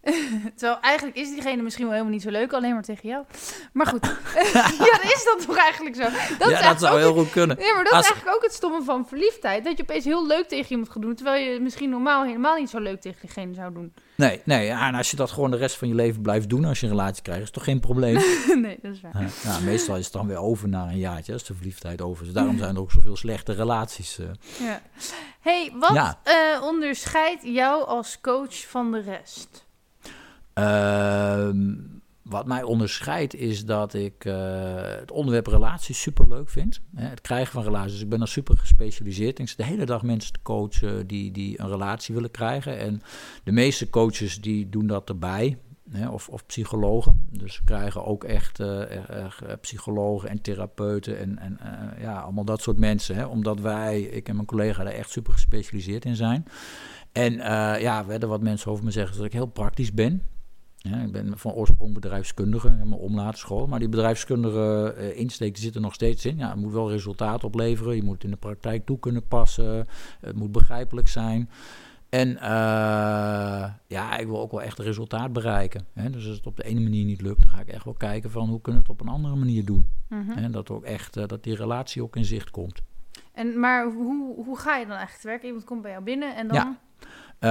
[0.56, 3.24] Terwijl eigenlijk is diegene misschien wel helemaal niet zo leuk, alleen maar tegen jou.
[3.72, 4.04] Maar goed,
[4.54, 6.02] ja, dan is dat toch eigenlijk zo.
[6.38, 7.56] Dat ja, dat zou heel goed kunnen.
[7.60, 9.64] Ja, maar dat Als- is eigenlijk ook het stomme van verliefdheid.
[9.64, 12.70] Dat je opeens heel leuk tegen iemand gaat doen, terwijl je misschien normaal helemaal niet
[12.70, 13.94] zo leuk tegen diegene zou doen.
[14.14, 16.64] Nee, nee, ja, en als je dat gewoon de rest van je leven blijft doen
[16.64, 18.14] als je een relatie krijgt, is toch geen probleem.
[18.54, 19.22] nee, dat is waar.
[19.44, 22.32] Ja, meestal is het dan weer over na een jaartje als de verliefdheid over is.
[22.32, 24.18] Daarom zijn er ook zoveel slechte relaties.
[24.18, 24.26] eh.
[24.66, 24.80] Ja.
[25.40, 26.18] hey, wat Ja.
[26.22, 29.68] eh, onderscheidt jou als coach van de rest?
[30.60, 31.74] Ehm,
[32.22, 34.34] wat mij onderscheidt is dat ik eh,
[34.82, 36.80] het onderwerp relaties super leuk vind.
[36.94, 37.92] Hè, het krijgen van relaties.
[37.92, 39.38] Dus ik ben daar super gespecialiseerd.
[39.38, 39.44] in.
[39.44, 42.78] Ik zit de hele dag mensen te coachen die, die een relatie willen krijgen.
[42.78, 43.02] En
[43.44, 45.58] de meeste coaches die doen dat erbij.
[45.90, 47.26] Hè, of, of psychologen.
[47.30, 51.58] Dus ze krijgen ook echt eh, eh, psychologen en therapeuten en, en
[52.00, 53.14] ja, allemaal dat soort mensen.
[53.16, 56.44] Hè, omdat wij, ik en mijn collega, daar echt super gespecialiseerd in zijn.
[57.12, 57.32] En
[57.80, 60.22] ja, werden wat mensen over me zeggen dat ik heel praktisch ben.
[60.82, 63.66] Ja, ik ben van oorsprong bedrijfskundige, in mijn omlatenschool.
[63.66, 66.36] Maar die bedrijfskundige eh, insteek zit er nog steeds in.
[66.36, 67.96] Ja, het moet wel resultaat opleveren.
[67.96, 69.86] Je moet in de praktijk toe kunnen passen.
[70.20, 71.50] Het moet begrijpelijk zijn.
[72.08, 75.86] En eh, ja, ik wil ook wel echt resultaat bereiken.
[75.92, 76.10] Hè?
[76.10, 78.30] Dus als het op de ene manier niet lukt, dan ga ik echt wel kijken
[78.30, 79.90] van hoe kunnen we het op een andere manier doen.
[80.08, 80.30] Mhm.
[80.30, 80.50] Hè?
[80.50, 82.82] Dat, ook echt, eh, dat die relatie ook in zicht komt.
[83.32, 85.42] En, maar hoe, hoe ga je dan eigenlijk te werk?
[85.42, 86.56] Iemand komt bij jou binnen en dan...
[86.56, 86.78] Ja.
[87.40, 87.50] Eh,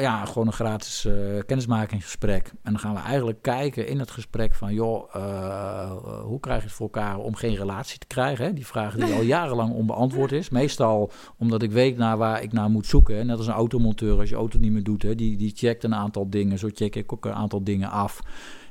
[0.00, 1.14] ja, gewoon een gratis eh,
[1.46, 2.48] kennismakingsgesprek.
[2.62, 4.74] En dan gaan we eigenlijk kijken in het gesprek van...
[4.74, 5.90] joh, eh,
[6.22, 8.44] hoe krijg je het voor elkaar om geen relatie te krijgen?
[8.44, 8.52] Hè?
[8.52, 10.48] Die vraag die al jarenlang onbeantwoord is.
[10.48, 13.16] Meestal omdat ik weet naar waar ik naar moet zoeken.
[13.16, 13.24] Hè?
[13.24, 15.02] Net als een automonteur, als je auto niet meer doet...
[15.02, 15.14] Hè?
[15.14, 18.20] Die, die checkt een aantal dingen, zo check ik ook een aantal dingen af...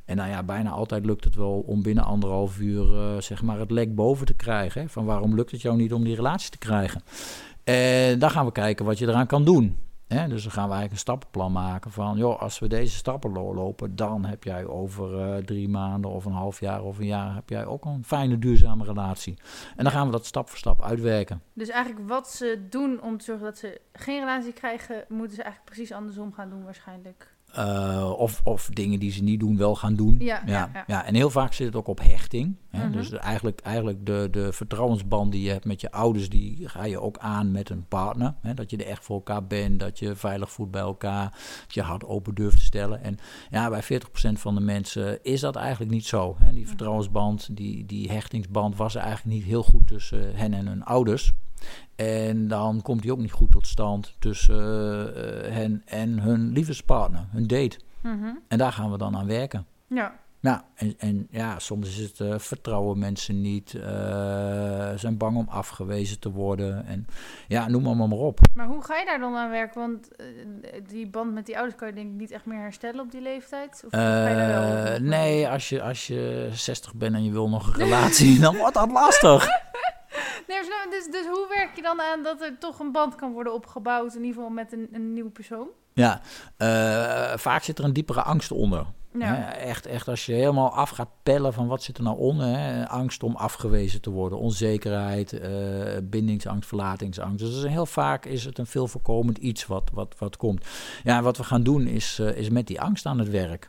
[0.06, 2.86] En nou ja, bijna altijd lukt het wel om binnen anderhalf uur
[3.22, 4.82] zeg maar het lek boven te krijgen.
[4.82, 4.90] Hè?
[4.90, 7.02] Van waarom lukt het jou niet om die relatie te krijgen?
[7.64, 9.78] En dan gaan we kijken wat je eraan kan doen.
[10.14, 10.28] Hè?
[10.28, 12.18] Dus dan gaan we eigenlijk een stappenplan maken van...
[12.18, 13.96] joh, als we deze stappen lo- lopen...
[13.96, 17.36] dan heb jij over eh, drie maanden of een half jaar of een jaar...
[17.36, 19.38] heb jij ook een fijne, duurzame relatie.
[19.76, 21.42] En dan gaan we dat stap voor stap uitwerken.
[21.54, 25.44] Dus eigenlijk wat ze doen om te zorgen dat ze geen relatie krijgen, moeten ze
[25.44, 27.33] eigenlijk precies andersom gaan doen waarschijnlijk.
[27.58, 30.16] Uh, of, of dingen die ze niet doen, wel gaan doen.
[30.20, 30.84] Ja, ja, ja.
[30.88, 32.56] ja en heel vaak zit het ook op hechting.
[32.70, 32.84] Hè?
[32.84, 32.92] Mhm.
[32.92, 37.00] Dus eigenlijk, eigenlijk de, de vertrouwensband die je hebt met je ouders, die ga je
[37.00, 38.34] ook aan met een partner.
[38.42, 38.54] Hè?
[38.54, 41.32] Dat je er echt voor elkaar bent, dat je veilig voelt bij elkaar,
[41.62, 43.04] dat je hart open durft te stellen.
[43.04, 43.18] En
[43.50, 43.86] ja, bij 40%
[44.34, 46.36] van de mensen is dat eigenlijk niet zo.
[46.40, 46.54] Hè?
[46.54, 51.34] Die vertrouwensband, die, die hechtingsband was eigenlijk niet heel goed tussen hen en hun ouders.
[51.96, 57.26] En dan komt die ook niet goed tot stand tussen uh, hen en hun liefdespartner,
[57.32, 57.80] hun date.
[58.02, 58.30] Mhm.
[58.48, 59.66] En daar gaan we dan aan werken.
[59.88, 60.22] Ja.
[60.44, 63.84] Ja, en, en ja, soms is het uh, vertrouwen mensen niet, uh,
[64.96, 66.86] zijn bang om afgewezen te worden.
[66.86, 67.08] En
[67.48, 68.40] ja, noem maar, maar op.
[68.54, 69.82] Maar hoe ga je daar dan aan werken?
[69.82, 70.28] Want uh,
[70.88, 73.22] die band met die ouders kan je denk ik niet echt meer herstellen op die
[73.22, 73.84] leeftijd?
[73.86, 77.50] Of ga je daar wel nee, als je, als je 60 bent en je wil
[77.50, 79.48] nog een relatie, dan wordt dat lastig.
[80.48, 80.60] Nee,
[80.90, 84.16] dus, dus hoe werk je dan aan dat er toch een band kan worden opgebouwd,
[84.16, 85.68] in ieder geval met een, een nieuwe persoon?
[85.94, 86.22] Ja,
[86.58, 88.86] uh, vaak zit er een diepere angst onder.
[89.20, 89.36] Ja.
[89.36, 89.52] Hè?
[89.52, 92.48] Echt, echt als je helemaal af gaat pellen van wat zit er nou onder.
[92.48, 92.88] Hè?
[92.88, 95.42] Angst om afgewezen te worden, onzekerheid, uh,
[96.04, 97.40] bindingsangst, verlatingsangst.
[97.40, 100.66] Dus heel vaak is het een veel voorkomend iets wat, wat, wat komt.
[101.04, 103.68] Ja, wat we gaan doen is, uh, is met die angst aan het werk.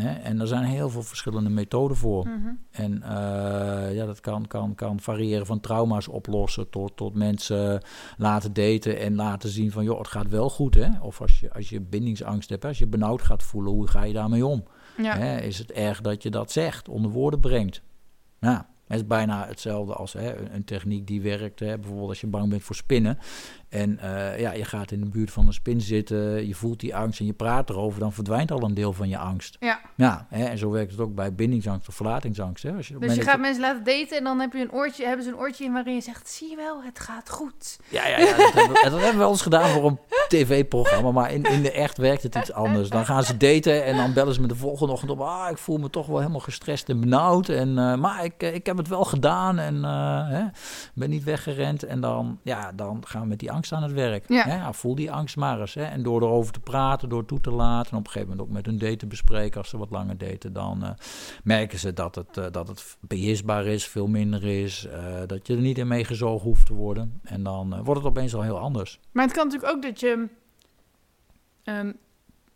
[0.00, 0.12] Hè?
[0.12, 2.26] En er zijn heel veel verschillende methoden voor.
[2.26, 2.58] Mm -hmm.
[2.70, 7.82] En uh, ja, dat kan, kan, kan variëren van trauma's oplossen tot, tot mensen
[8.16, 10.74] laten daten en laten zien van joh, het gaat wel goed.
[10.74, 10.88] Hè?
[11.00, 14.12] Of als je, als je bindingsangst hebt, als je benauwd gaat voelen, hoe ga je
[14.12, 14.64] daarmee om?
[14.96, 15.16] Ja.
[15.16, 15.40] Hè?
[15.40, 17.82] Is het erg dat je dat zegt, onder woorden brengt?
[18.40, 21.60] Nou, het is bijna hetzelfde als hè, een, een techniek die werkt.
[21.60, 21.78] Hè?
[21.78, 23.18] Bijvoorbeeld als je bang bent voor spinnen.
[23.70, 26.96] En uh, ja, je gaat in de buurt van een spin zitten, je voelt die
[26.96, 29.56] angst en je praat erover, dan verdwijnt al een deel van je angst.
[29.60, 29.80] Ja.
[29.96, 32.62] Ja, hè, en zo werkt het ook bij bindingsangst of verlatingsangst.
[32.62, 32.72] Hè?
[32.72, 35.24] Als je, dus je gaat mensen laten daten en dan heb je een oortje, hebben
[35.24, 37.78] ze een oortje in waarin je zegt, zie je wel, het gaat goed.
[37.88, 39.98] Ja, ja, ja dat, hebben, dat hebben we wel eens gedaan voor een
[40.28, 42.88] tv-programma, maar in, in de echt werkt het iets anders.
[42.88, 45.58] Dan gaan ze daten en dan bellen ze me de volgende ochtend op, ah, ik
[45.58, 48.88] voel me toch wel helemaal gestrest en benauwd, en, uh, maar ik, ik heb het
[48.88, 50.44] wel gedaan en uh, hè,
[50.94, 51.82] ben niet weggerend.
[51.82, 54.28] En dan, ja, dan gaan we met die angst aan het werk.
[54.28, 54.44] Ja.
[54.44, 54.74] Hè?
[54.74, 55.74] Voel die angst maar eens.
[55.74, 55.84] Hè?
[55.84, 57.92] En door erover te praten, door toe te laten...
[57.92, 59.58] en op een gegeven moment ook met hun date te bespreken...
[59.58, 60.90] als ze wat langer daten, dan uh,
[61.44, 63.86] merken ze dat het, uh, dat het beheersbaar is...
[63.88, 67.20] veel minder is, uh, dat je er niet in meegezogen hoeft te worden.
[67.24, 69.00] En dan wordt het opeens al heel anders.
[69.12, 70.28] Maar het kan natuurlijk ook dat je...
[71.64, 71.98] Um,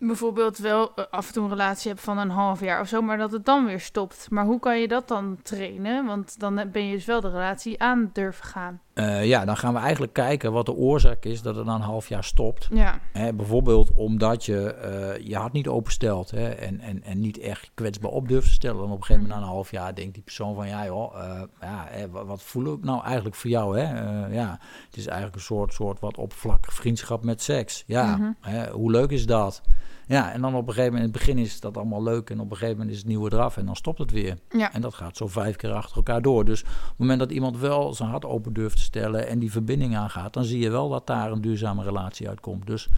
[0.07, 3.19] bijvoorbeeld wel af en toe een relatie hebt van een half jaar of zo, maar
[3.19, 4.27] dat het dan weer stopt.
[4.31, 6.07] Maar hoe kan je dat dan trainen?
[6.07, 8.81] Want dan ben je dus wel de relatie aan durven gaan.
[8.95, 11.81] Uh, ja, dan gaan we eigenlijk kijken wat de oorzaak is dat het na een
[11.81, 12.69] half jaar stopt.
[12.73, 12.99] Ja.
[13.13, 14.77] Hè, bijvoorbeeld omdat je
[15.19, 18.53] uh, je hart niet openstelt hè, en, en, en niet echt kwetsbaar op durft te
[18.53, 18.77] stellen.
[18.77, 21.15] Dan op een gegeven moment na een half jaar denkt die persoon van ja joh,
[21.17, 23.79] uh, ja, hè, wat, wat voel ik nou eigenlijk voor jou?
[23.79, 23.93] Hè?
[24.27, 27.85] ja, het is eigenlijk een soort, soort wat oppervlakkig vriendschap met seks.
[27.87, 28.31] Ja, Mhm.
[28.41, 29.63] hè, hoe leuk is dat?
[30.07, 32.41] Ja, en dan op een gegeven moment, in het begin is dat allemaal leuk en
[32.41, 34.39] op een gegeven moment is het nieuwe eraf en dan stopt het weer.
[34.51, 34.73] Ja.
[34.73, 36.45] En dat gaat zo vijf keer achter elkaar door.
[36.45, 39.51] Dus op het moment dat iemand wel zijn hart open durft te stellen en die
[39.51, 42.67] verbinding aangaat, dan zie je wel dat daar een duurzame relatie uitkomt.
[42.67, 42.89] Dus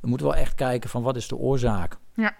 [0.00, 1.96] we moeten wel echt kijken van wat is de oorzaak.
[2.14, 2.36] Ja.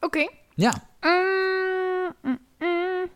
[0.00, 0.06] Oké.
[0.06, 0.30] Okay.
[0.54, 0.72] Ja.
[1.00, 3.08] Mm, mm, mm.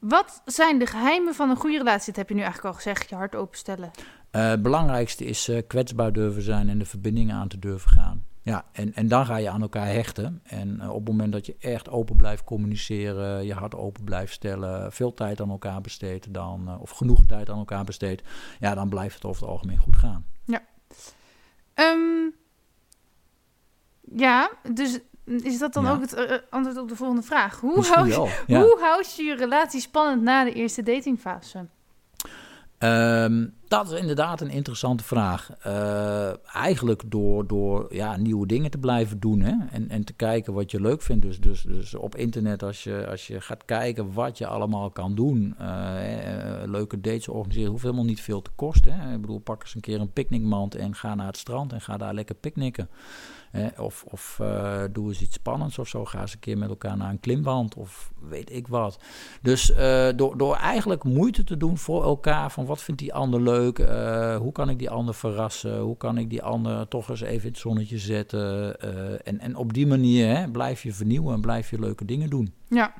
[0.00, 2.06] Wat zijn de geheimen van een goede relatie?
[2.06, 3.90] Dat heb je nu eigenlijk al gezegd, je hart openstellen.
[4.32, 8.24] Uh, het belangrijkste is uh, kwetsbaar durven zijn en de verbinding aan te durven gaan.
[8.44, 10.40] Ja, en, en dan ga je aan elkaar hechten.
[10.42, 14.32] En uh, op het moment dat je echt open blijft communiceren, je hart open blijft
[14.32, 18.22] stellen, veel tijd aan elkaar besteedt, dan, uh, of genoeg tijd aan elkaar besteedt,
[18.60, 20.26] ja, dan blijft het over het algemeen goed gaan.
[20.44, 20.62] Ja.
[21.74, 22.34] Um,
[24.00, 25.92] ja, dus is dat dan Ja.
[25.92, 27.60] ook het uh, antwoord op de volgende vraag?
[27.60, 28.08] Hoe houd,
[28.46, 28.60] ja.
[28.60, 31.66] hoe houd je je relatie spannend na de eerste datingfase?
[32.78, 35.50] Ehm, dat is inderdaad een interessante vraag.
[35.66, 39.52] Uh, eigenlijk door, door ja, nieuwe dingen te blijven doen hè?
[39.70, 41.22] En, en te kijken wat je leuk vindt.
[41.22, 45.14] Dus, dus, dus op internet, als je, als je gaat kijken wat je allemaal kan
[45.14, 45.54] doen.
[45.60, 48.92] Uh, uh, leuke dates organiseren, hoeft helemaal niet veel te kosten.
[48.92, 49.14] Hè?
[49.14, 51.96] Ik bedoel, pak eens een keer een picknickmand en ga naar het strand en ga
[51.96, 52.88] daar lekker picknicken.
[53.54, 53.82] Hè?
[53.82, 56.04] Of, of uh, doe eens iets spannends of zo.
[56.04, 58.98] Ga eens een keer met elkaar naar een klimwand of weet ik wat.
[59.42, 63.40] Dus uh, door, door eigenlijk moeite te doen voor elkaar van wat vindt die ander
[63.40, 67.20] leuk, uh, hoe kan ik die ander verrassen, hoe kan ik die ander toch eens
[67.20, 68.80] even in het zonnetje zetten.
[69.24, 72.54] En, en op die manier hè, blijf je vernieuwen en blijf je leuke dingen doen.
[72.68, 72.94] Ja.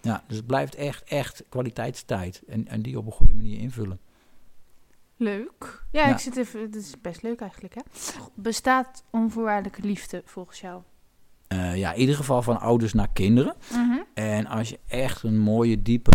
[0.00, 4.00] Ja, dus het blijft echt, echt kwaliteitstijd en, en die op een goede manier invullen.
[5.20, 5.82] Leuk.
[5.90, 6.12] Ja, Ja.
[6.12, 6.60] ik zit even.
[6.60, 7.80] Het is best leuk eigenlijk, hè?
[8.34, 10.82] Bestaat onvoorwaardelijke liefde volgens jou?
[11.48, 13.54] Eh, ja, in ieder geval van ouders naar kinderen.
[13.72, 13.98] Mhm.
[14.14, 16.10] En als je echt een mooie, diepe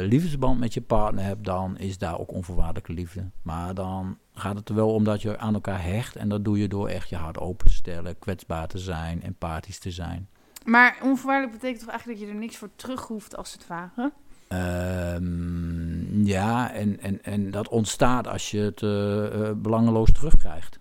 [0.00, 3.30] eh, liefdesband met je partner hebt, dan is daar ook onvoorwaardelijke liefde.
[3.42, 6.16] Maar dan gaat het er wel om dat je aan elkaar hecht.
[6.16, 9.78] En dat doe je door echt je hart open te stellen, kwetsbaar te zijn, empathisch
[9.78, 10.28] te zijn.
[10.64, 14.12] Maar onvoorwaardelijk betekent toch eigenlijk dat je er niks voor terug hoeft, als het ware?
[14.48, 20.78] Ehm, ja, en, en, en dat ontstaat als je het eh, eh, belangeloos terugkrijgt.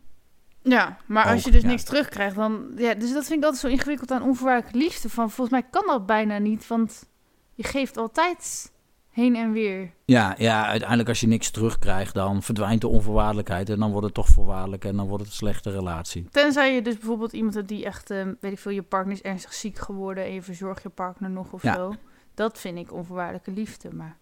[0.61, 1.68] Ja, maar als Ook, je dus ja.
[1.68, 2.72] niks terugkrijgt, dan...
[2.76, 5.09] Ja, dus dat vind ik altijd zo ingewikkeld aan onvoorwaardelijke liefde.
[5.09, 7.09] Van, volgens mij kan dat bijna niet, want
[7.53, 8.72] je geeft altijd
[9.09, 9.91] heen en weer.
[10.05, 13.70] Ja, ja, uiteindelijk als je niks terugkrijgt, dan verdwijnt de onvoorwaardelijkheid.
[13.70, 16.28] En dan wordt het toch voorwaardelijk en dan wordt het een slechte relatie.
[16.32, 19.22] Tenzij je dus bijvoorbeeld iemand hebt die echt, eh, weet ik veel, je partner is
[19.22, 21.74] ernstig ziek geworden en je verzorgt je partner nog of Ja.
[21.74, 21.93] zo.
[22.38, 24.17] Dat vind ik onvoorwaardelijke liefde, maar...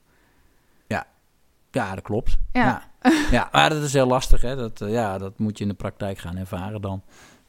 [1.72, 2.38] Ja, dat klopt.
[2.52, 2.84] Ja.
[3.02, 4.42] Ja, ja maar dat is heel lastig.
[4.42, 4.56] Hè?
[4.56, 7.04] Dat, eh, ja, dat moet je in de praktijk gaan ervaren dan,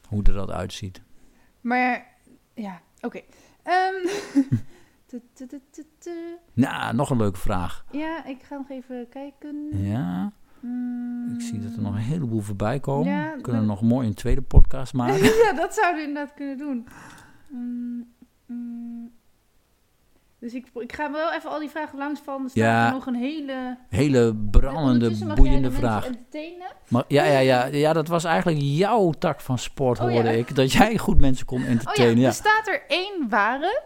[0.07, 1.01] hoe er dat uitziet.
[1.61, 2.05] Maar,
[2.53, 3.21] ja, oké.
[3.63, 3.93] Ehm,
[5.07, 5.21] tu-
[5.99, 6.11] tu.
[6.53, 7.85] Nou, nog een leuke vraag.
[7.91, 9.69] Ja, ik ga nog even kijken.
[9.83, 11.33] Ja, Mm.
[11.35, 13.11] ik zie dat er nog een heleboel voorbij komen.
[13.13, 15.23] Ja, We kunnen dat- nog mooi een tweede podcast maken.
[15.23, 16.87] ja, dat zouden we inderdaad kunnen doen.
[17.49, 18.13] Mm,
[18.45, 19.11] mm.
[20.39, 22.43] Dus ik, ik ga wel even al die vragen langsvallen.
[22.43, 22.87] Er staat Ja.
[22.87, 23.77] er nog een hele...
[23.89, 26.09] Hele brandende, boeiende vraag.
[26.87, 30.35] Maar, ja, ja, ja, ja, dat was eigenlijk jouw tak van sport, Oh, hoorde ja.
[30.35, 30.55] ik.
[30.55, 32.19] Dat jij goed mensen kon Oh ja, entertainen.
[32.19, 32.27] ja.
[32.27, 33.81] er staat er één ware.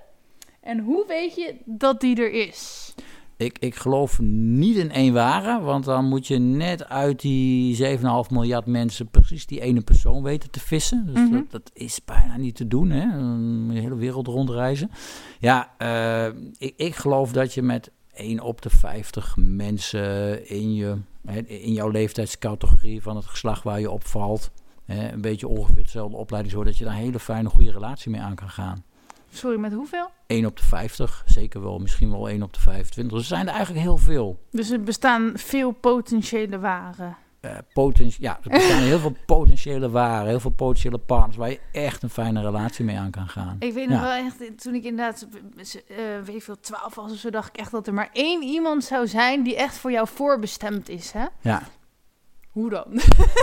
[0.62, 2.94] En hoe weet je dat die er is?
[3.42, 8.04] Ik, ik geloof niet in één ware, want dan moet je net uit die 7,5
[8.32, 11.06] miljard mensen precies die ene persoon weten te vissen.
[11.06, 11.32] Dus Mhm.
[11.32, 13.08] dat, dat is bijna niet te doen, hè?
[13.20, 14.92] Dan moet je de hele wereld rondreizen.
[15.40, 16.26] Ja, eh,
[16.58, 20.96] ik, ik geloof dat je met 1 op de 50 mensen in, je,
[21.46, 24.52] in jouw leeftijdscategorie van het geslacht waar je opvalt,
[24.86, 28.36] een beetje ongeveer hetzelfde opleiding, zodat je daar een hele fijne, goede relatie mee aan
[28.36, 28.84] kan gaan.
[29.34, 30.10] Sorry, met hoeveel?
[30.28, 33.14] 1 op de 50, zeker wel, misschien wel 1 op de 25.
[33.14, 34.40] Dus er zijn er eigenlijk heel veel.
[34.52, 37.18] Dus er bestaan veel potentiële waren.
[37.74, 42.04] poten- ja, er bestaan heel veel potentiële waren, heel veel potentiële partners waar je echt
[42.04, 43.56] een fijne relatie mee aan kan gaan.
[43.60, 44.04] Ik weet nog Ja.
[44.04, 45.28] wel echt, toen ik inderdaad,
[45.88, 48.44] eh weet ik veel, 12 was of zo, dacht ik echt dat er maar één
[48.44, 51.26] iemand zou zijn die echt voor jou voorbestemd is, hè?
[51.42, 51.62] Ja,
[52.52, 52.86] Hoe dan?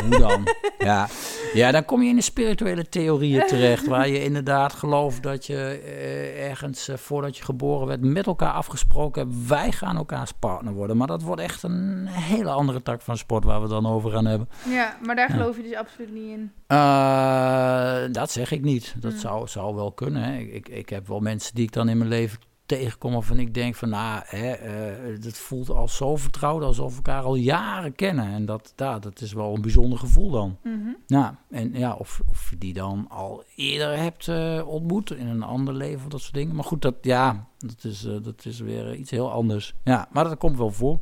[0.08, 0.48] hoe dan?
[0.78, 1.08] Ja.
[1.52, 5.80] ja, dan kom je in de spirituele theorieën terecht, waar je inderdaad gelooft dat je
[5.84, 10.72] eh, ergens eh, voordat je geboren werd met elkaar afgesproken hebt, wij gaan elkaars partner
[10.72, 10.96] worden.
[10.96, 14.10] Maar dat wordt echt een hele andere tak van sport waar we het dan over
[14.10, 14.48] gaan hebben.
[14.68, 15.36] Ja, maar daar Ja.
[15.36, 16.52] geloof je dus absoluut niet in.
[16.66, 18.94] Eh, dat zeg ik niet.
[18.98, 19.20] Dat Hmm.
[19.20, 20.22] zou, zou wel kunnen.
[20.22, 20.38] Hè.
[20.38, 22.38] Ik, ik, ik heb wel mensen die ik dan in mijn leven
[22.68, 26.96] tegenkom waarvan ik denk van, nou, hè, eh, dat voelt al zo vertrouwd alsof we
[26.96, 28.32] elkaar al jaren kennen.
[28.32, 30.58] En dat, ja, dat is wel een bijzonder gevoel dan.
[31.06, 35.42] Ja, en ja, of, of je die dan al eerder hebt eh, ontmoet in een
[35.42, 36.54] ander leven of dat soort dingen.
[36.54, 39.74] Maar goed, dat, ja, dat is, eh, dat is weer iets heel anders.
[39.84, 40.98] Ja, maar dat komt wel voor.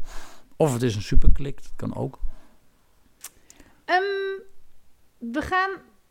[0.56, 2.18] Of het is een superklik, dat kan ook.
[3.84, 4.02] Ehm,
[5.18, 5.70] we gaan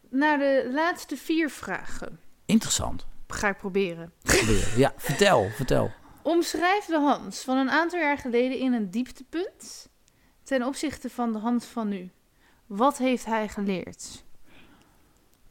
[0.10, 2.20] naar de laatste vier vragen.
[2.45, 3.06] Interessant.
[3.36, 4.11] Ga ik proberen.
[4.23, 4.77] Proberen.
[4.77, 5.91] Ja, vertel, vertel.
[6.21, 9.89] Omschrijf de Hans van een aantal jaar geleden in een dieptepunt
[10.43, 12.09] ten opzichte van de Hans van nu.
[12.65, 14.23] Wat heeft hij geleerd?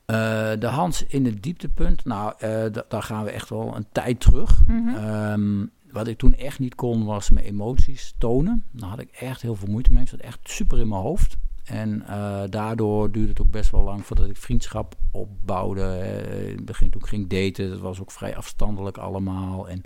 [0.04, 0.16] Eh,
[0.58, 4.20] de Hans in het dieptepunt, nou, eh, da- daar gaan we echt wel een tijd
[4.20, 4.66] terug.
[4.66, 4.88] Mhm.
[4.94, 8.64] Ehm, wat ik toen echt niet kon, was mijn emoties tonen.
[8.70, 10.02] Daar had ik echt heel veel moeite mee.
[10.02, 11.36] Ik zat echt super in mijn hoofd.
[11.64, 15.82] En eh, daardoor duurde het ook best wel lang voordat ik vriendschap opbouwde.
[15.82, 19.68] Eh, in het begin toen ik ging daten, dat was ook vrij afstandelijk allemaal.
[19.68, 19.82] En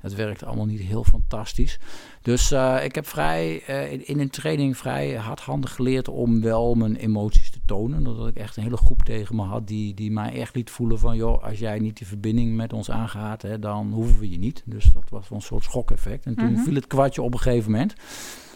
[0.00, 1.78] het werkte allemaal niet heel fantastisch.
[2.22, 3.54] Dus eh, ik heb vrij
[3.90, 8.04] in, in een training vrij hardhandig geleerd om wel mijn emoties te tonen.
[8.04, 10.98] Doordat ik echt een hele groep tegen me had die, die mij echt liet voelen
[10.98, 11.16] van...
[11.16, 14.62] joh, als jij niet die verbinding met ons aangaat, hè, dan hoeven we je niet.
[14.66, 16.26] Dus dat was wel een soort schokeffect.
[16.26, 16.62] En toen Mhm.
[16.62, 17.94] viel het kwartje op een gegeven moment.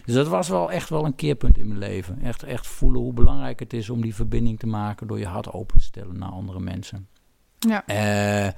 [0.05, 2.23] Dus dat was wel echt wel een keerpunt in mijn leven.
[2.23, 5.07] Echt, echt voelen hoe belangrijk het is om die verbinding te maken...
[5.07, 7.09] door je hart open te stellen naar andere mensen.
[7.59, 7.87] Ja.
[7.87, 8.53] Eh,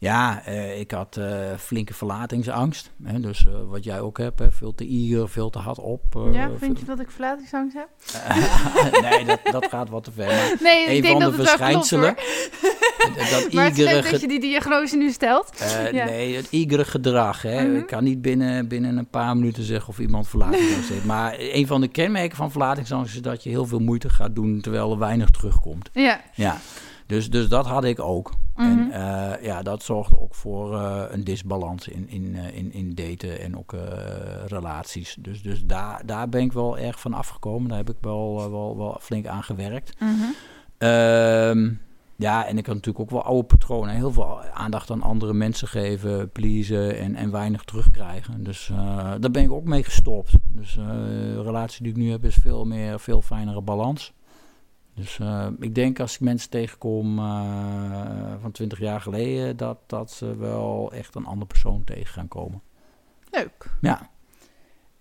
[0.00, 2.90] ja, eh, ik had eh, flinke verlatingsangst.
[3.02, 6.02] Hè, dus eh, wat jij ook hebt, hè, veel te eager, veel te hard op.
[6.32, 7.88] ja, veel- vind je dat ik verlatingsangst heb?
[9.10, 10.26] nee, dat, dat gaat wat te ver.
[10.26, 12.04] Maar Nee, een ik denk van dat de het klopt verschijnselen...
[12.04, 12.14] hoor.
[13.30, 15.64] dat Maar het is dat je die diagnose nu stelt.
[15.92, 16.04] Ja.
[16.04, 17.42] Nee, het eagere gedrag.
[17.42, 17.66] Hè.
[17.66, 17.76] Mhm.
[17.76, 21.04] Ik kan niet binnen, binnen een paar minuten zeggen of iemand verlatingsangst heeft.
[21.04, 24.60] Maar een van de kenmerken van verlatingsangst is dat je heel veel moeite gaat doen
[24.60, 25.90] terwijl er weinig terugkomt.
[25.92, 26.20] Ja.
[26.34, 26.56] Ja,
[27.08, 28.32] dus, dus dat had ik ook.
[28.56, 28.68] Mhm.
[28.68, 32.94] En eh, ja, dat zorgde ook voor eh, een disbalans in, in, eh, in, in
[32.94, 33.74] daten en ook
[34.46, 35.16] relaties.
[35.20, 37.68] Dus, dus daar, daar ben ik wel erg van afgekomen.
[37.68, 40.00] Daar heb ik wel, wel, wel flink aan gewerkt.
[40.00, 40.12] Mhm.
[40.78, 41.70] Ehm,
[42.16, 43.94] Ja, en ik had natuurlijk ook wel oude patronen.
[43.94, 48.44] Heel veel aandacht aan andere mensen geven, pleasen en, en weinig terugkrijgen.
[48.44, 48.70] Dus
[49.20, 50.32] daar ben ik ook mee gestopt.
[50.48, 54.12] Dus de relatie die ik nu heb is veel meer, veel fijnere balans.
[54.98, 57.16] Dus uh, ik denk als ik mensen tegenkom
[58.40, 62.62] van 20 jaar geleden, dat, dat ze wel echt een andere persoon tegen gaan komen.
[63.30, 63.70] Leuk.
[63.80, 64.10] Ja.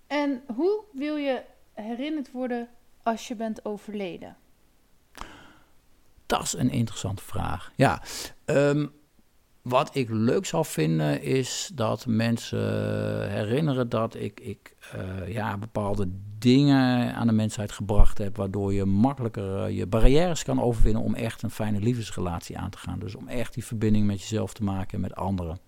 [0.07, 1.43] En hoe wil je
[1.73, 2.69] herinnerd worden
[3.03, 4.37] als je bent overleden?
[6.25, 7.71] Dat is een interessante vraag.
[7.75, 8.01] Ja,
[8.45, 8.91] um,
[9.67, 12.59] wat ik leuk zou vinden is dat mensen
[13.31, 16.07] herinneren dat ik, ik uh, ja, bepaalde
[16.37, 21.15] dingen aan de mensheid gebracht heb, waardoor je makkelijker uh, je barrières kan overwinnen om
[21.15, 22.99] echt een fijne liefdesrelatie aan te gaan.
[22.99, 25.59] Dus om echt die verbinding met jezelf te maken en met anderen.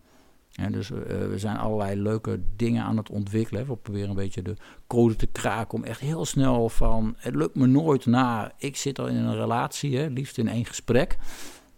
[0.50, 3.68] Ja, dus uh, we zijn allerlei leuke dingen aan het ontwikkelen.
[3.68, 4.56] We proberen een beetje de
[4.88, 7.16] code te kraken om echt heel snel van...
[7.18, 10.66] het lukt me nooit naar, ik zit al in een relatie, hè, liefst in één
[10.66, 11.18] gesprek.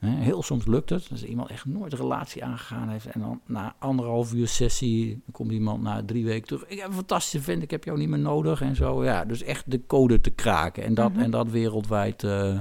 [0.05, 1.09] Heel soms lukt het.
[1.09, 3.05] Dus iemand echt nooit een relatie aangegaan heeft.
[3.05, 6.65] En dan na anderhalf uur sessie komt iemand na drie weken terug.
[6.67, 9.03] Ik heb een fantastische vent, ik heb jou niet meer nodig en zo.
[9.03, 10.83] Ja, dus echt de code te kraken.
[10.83, 11.23] En dat, mm -hmm.
[11.23, 12.59] en dat wereldwijd, uh,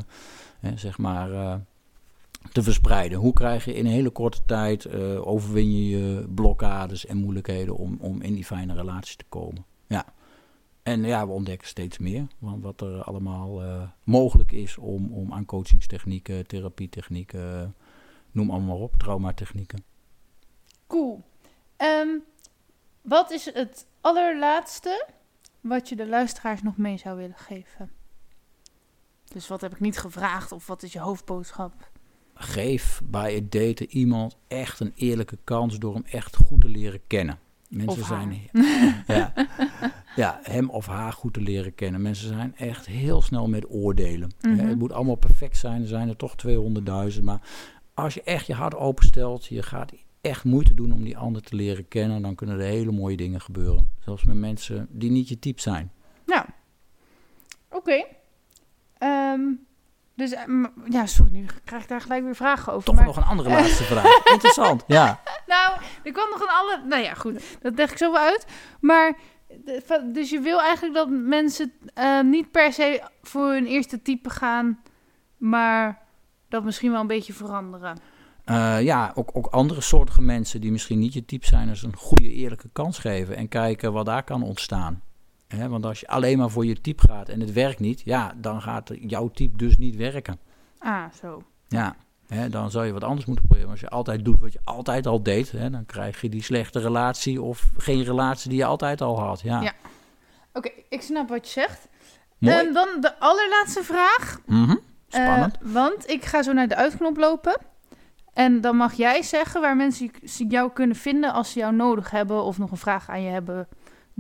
[0.74, 1.54] zeg maar, uh,
[2.52, 3.18] te verspreiden.
[3.18, 7.76] Hoe krijg je in een hele korte tijd, uh, overwin je je blokkades en moeilijkheden
[7.76, 9.64] om, om in die fijne relatie te komen.
[9.86, 10.04] Ja.
[10.82, 15.32] En ja, we ontdekken steeds meer want wat er allemaal uh, mogelijk is om, om
[15.32, 17.74] aan coachingstechnieken, therapietechnieken,
[18.30, 19.84] noem allemaal op, traumatechnieken.
[20.86, 21.24] Cool.
[21.76, 22.22] Um,
[23.00, 25.06] wat is het allerlaatste
[25.60, 27.90] wat je de luisteraars nog mee zou willen geven?
[29.24, 31.90] Dus wat heb ik niet gevraagd of wat is je hoofdboodschap?
[32.34, 37.06] Geef bij het daten iemand echt een eerlijke kans door hem echt goed te leren
[37.06, 37.38] kennen.
[37.70, 38.40] Mensen zijn
[39.06, 39.32] ja,
[40.16, 42.02] ja, hem of haar goed te leren kennen.
[42.02, 44.30] Mensen zijn echt heel snel met oordelen.
[44.40, 44.68] Mm -hmm.
[44.68, 45.82] Het moet allemaal perfect zijn.
[45.82, 46.34] Er zijn er toch
[47.16, 47.22] 200.000.
[47.22, 47.40] Maar
[47.94, 51.56] als je echt je hart openstelt, je gaat echt moeite doen om die ander te
[51.56, 53.90] leren kennen, dan kunnen er hele mooie dingen gebeuren.
[53.98, 55.92] Zelfs met mensen die niet je type zijn.
[56.26, 56.46] Ja,
[57.70, 58.04] oké.
[58.96, 59.32] Okay.
[59.34, 59.66] Um,
[60.20, 60.34] dus
[60.88, 62.84] ja, sorry, nu krijg ik daar gelijk weer vragen over.
[62.84, 63.04] Toch maar...
[63.04, 64.24] nog een andere laatste vraag.
[64.24, 65.20] Interessant, ja.
[65.46, 66.88] Nou, er kwam nog een andere...
[66.88, 68.46] Nou ja, goed, dat leg ik zo wel uit.
[68.80, 69.18] Maar,
[70.12, 74.80] dus je wil eigenlijk dat mensen uh, niet per se voor hun eerste type gaan,
[75.36, 76.02] maar
[76.48, 77.98] dat misschien wel een beetje veranderen.
[78.46, 81.96] Uh, ja, ook, ook andere soorten mensen die misschien niet je type zijn, dus een
[81.96, 85.02] goede eerlijke kans geven en kijken wat daar kan ontstaan.
[85.56, 88.32] He, want als je alleen maar voor je type gaat en het werkt niet, ja,
[88.36, 90.38] dan gaat jouw type dus niet werken.
[90.78, 91.42] Ah, zo.
[91.68, 91.96] Ja,
[92.26, 93.70] he, dan zou je wat anders moeten proberen.
[93.70, 96.78] Als je altijd doet wat je altijd al deed, he, dan krijg je die slechte
[96.78, 99.40] relatie of geen relatie die je altijd al had.
[99.40, 99.60] Ja.
[99.60, 99.72] ja.
[100.52, 101.88] Oké, okay, ik snap wat je zegt.
[102.38, 102.66] Mooi.
[102.66, 104.40] Um, dan de allerlaatste vraag.
[104.46, 104.80] Mm -hmm.
[105.08, 105.58] Spannend.
[105.62, 107.58] Uh, want ik ga zo naar de uitknop lopen.
[108.32, 110.10] En dan mag jij zeggen waar mensen
[110.48, 113.68] jou kunnen vinden als ze jou nodig hebben of nog een vraag aan je hebben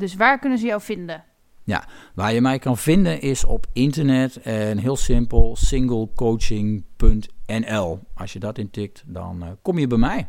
[0.00, 1.24] dus waar kunnen ze jou vinden?
[1.64, 1.84] Ja,
[2.14, 7.98] waar je mij kan vinden is op internet en heel simpel singlecoaching.nl.
[8.14, 10.28] Als je dat intikt, dan uh, kom je bij mij.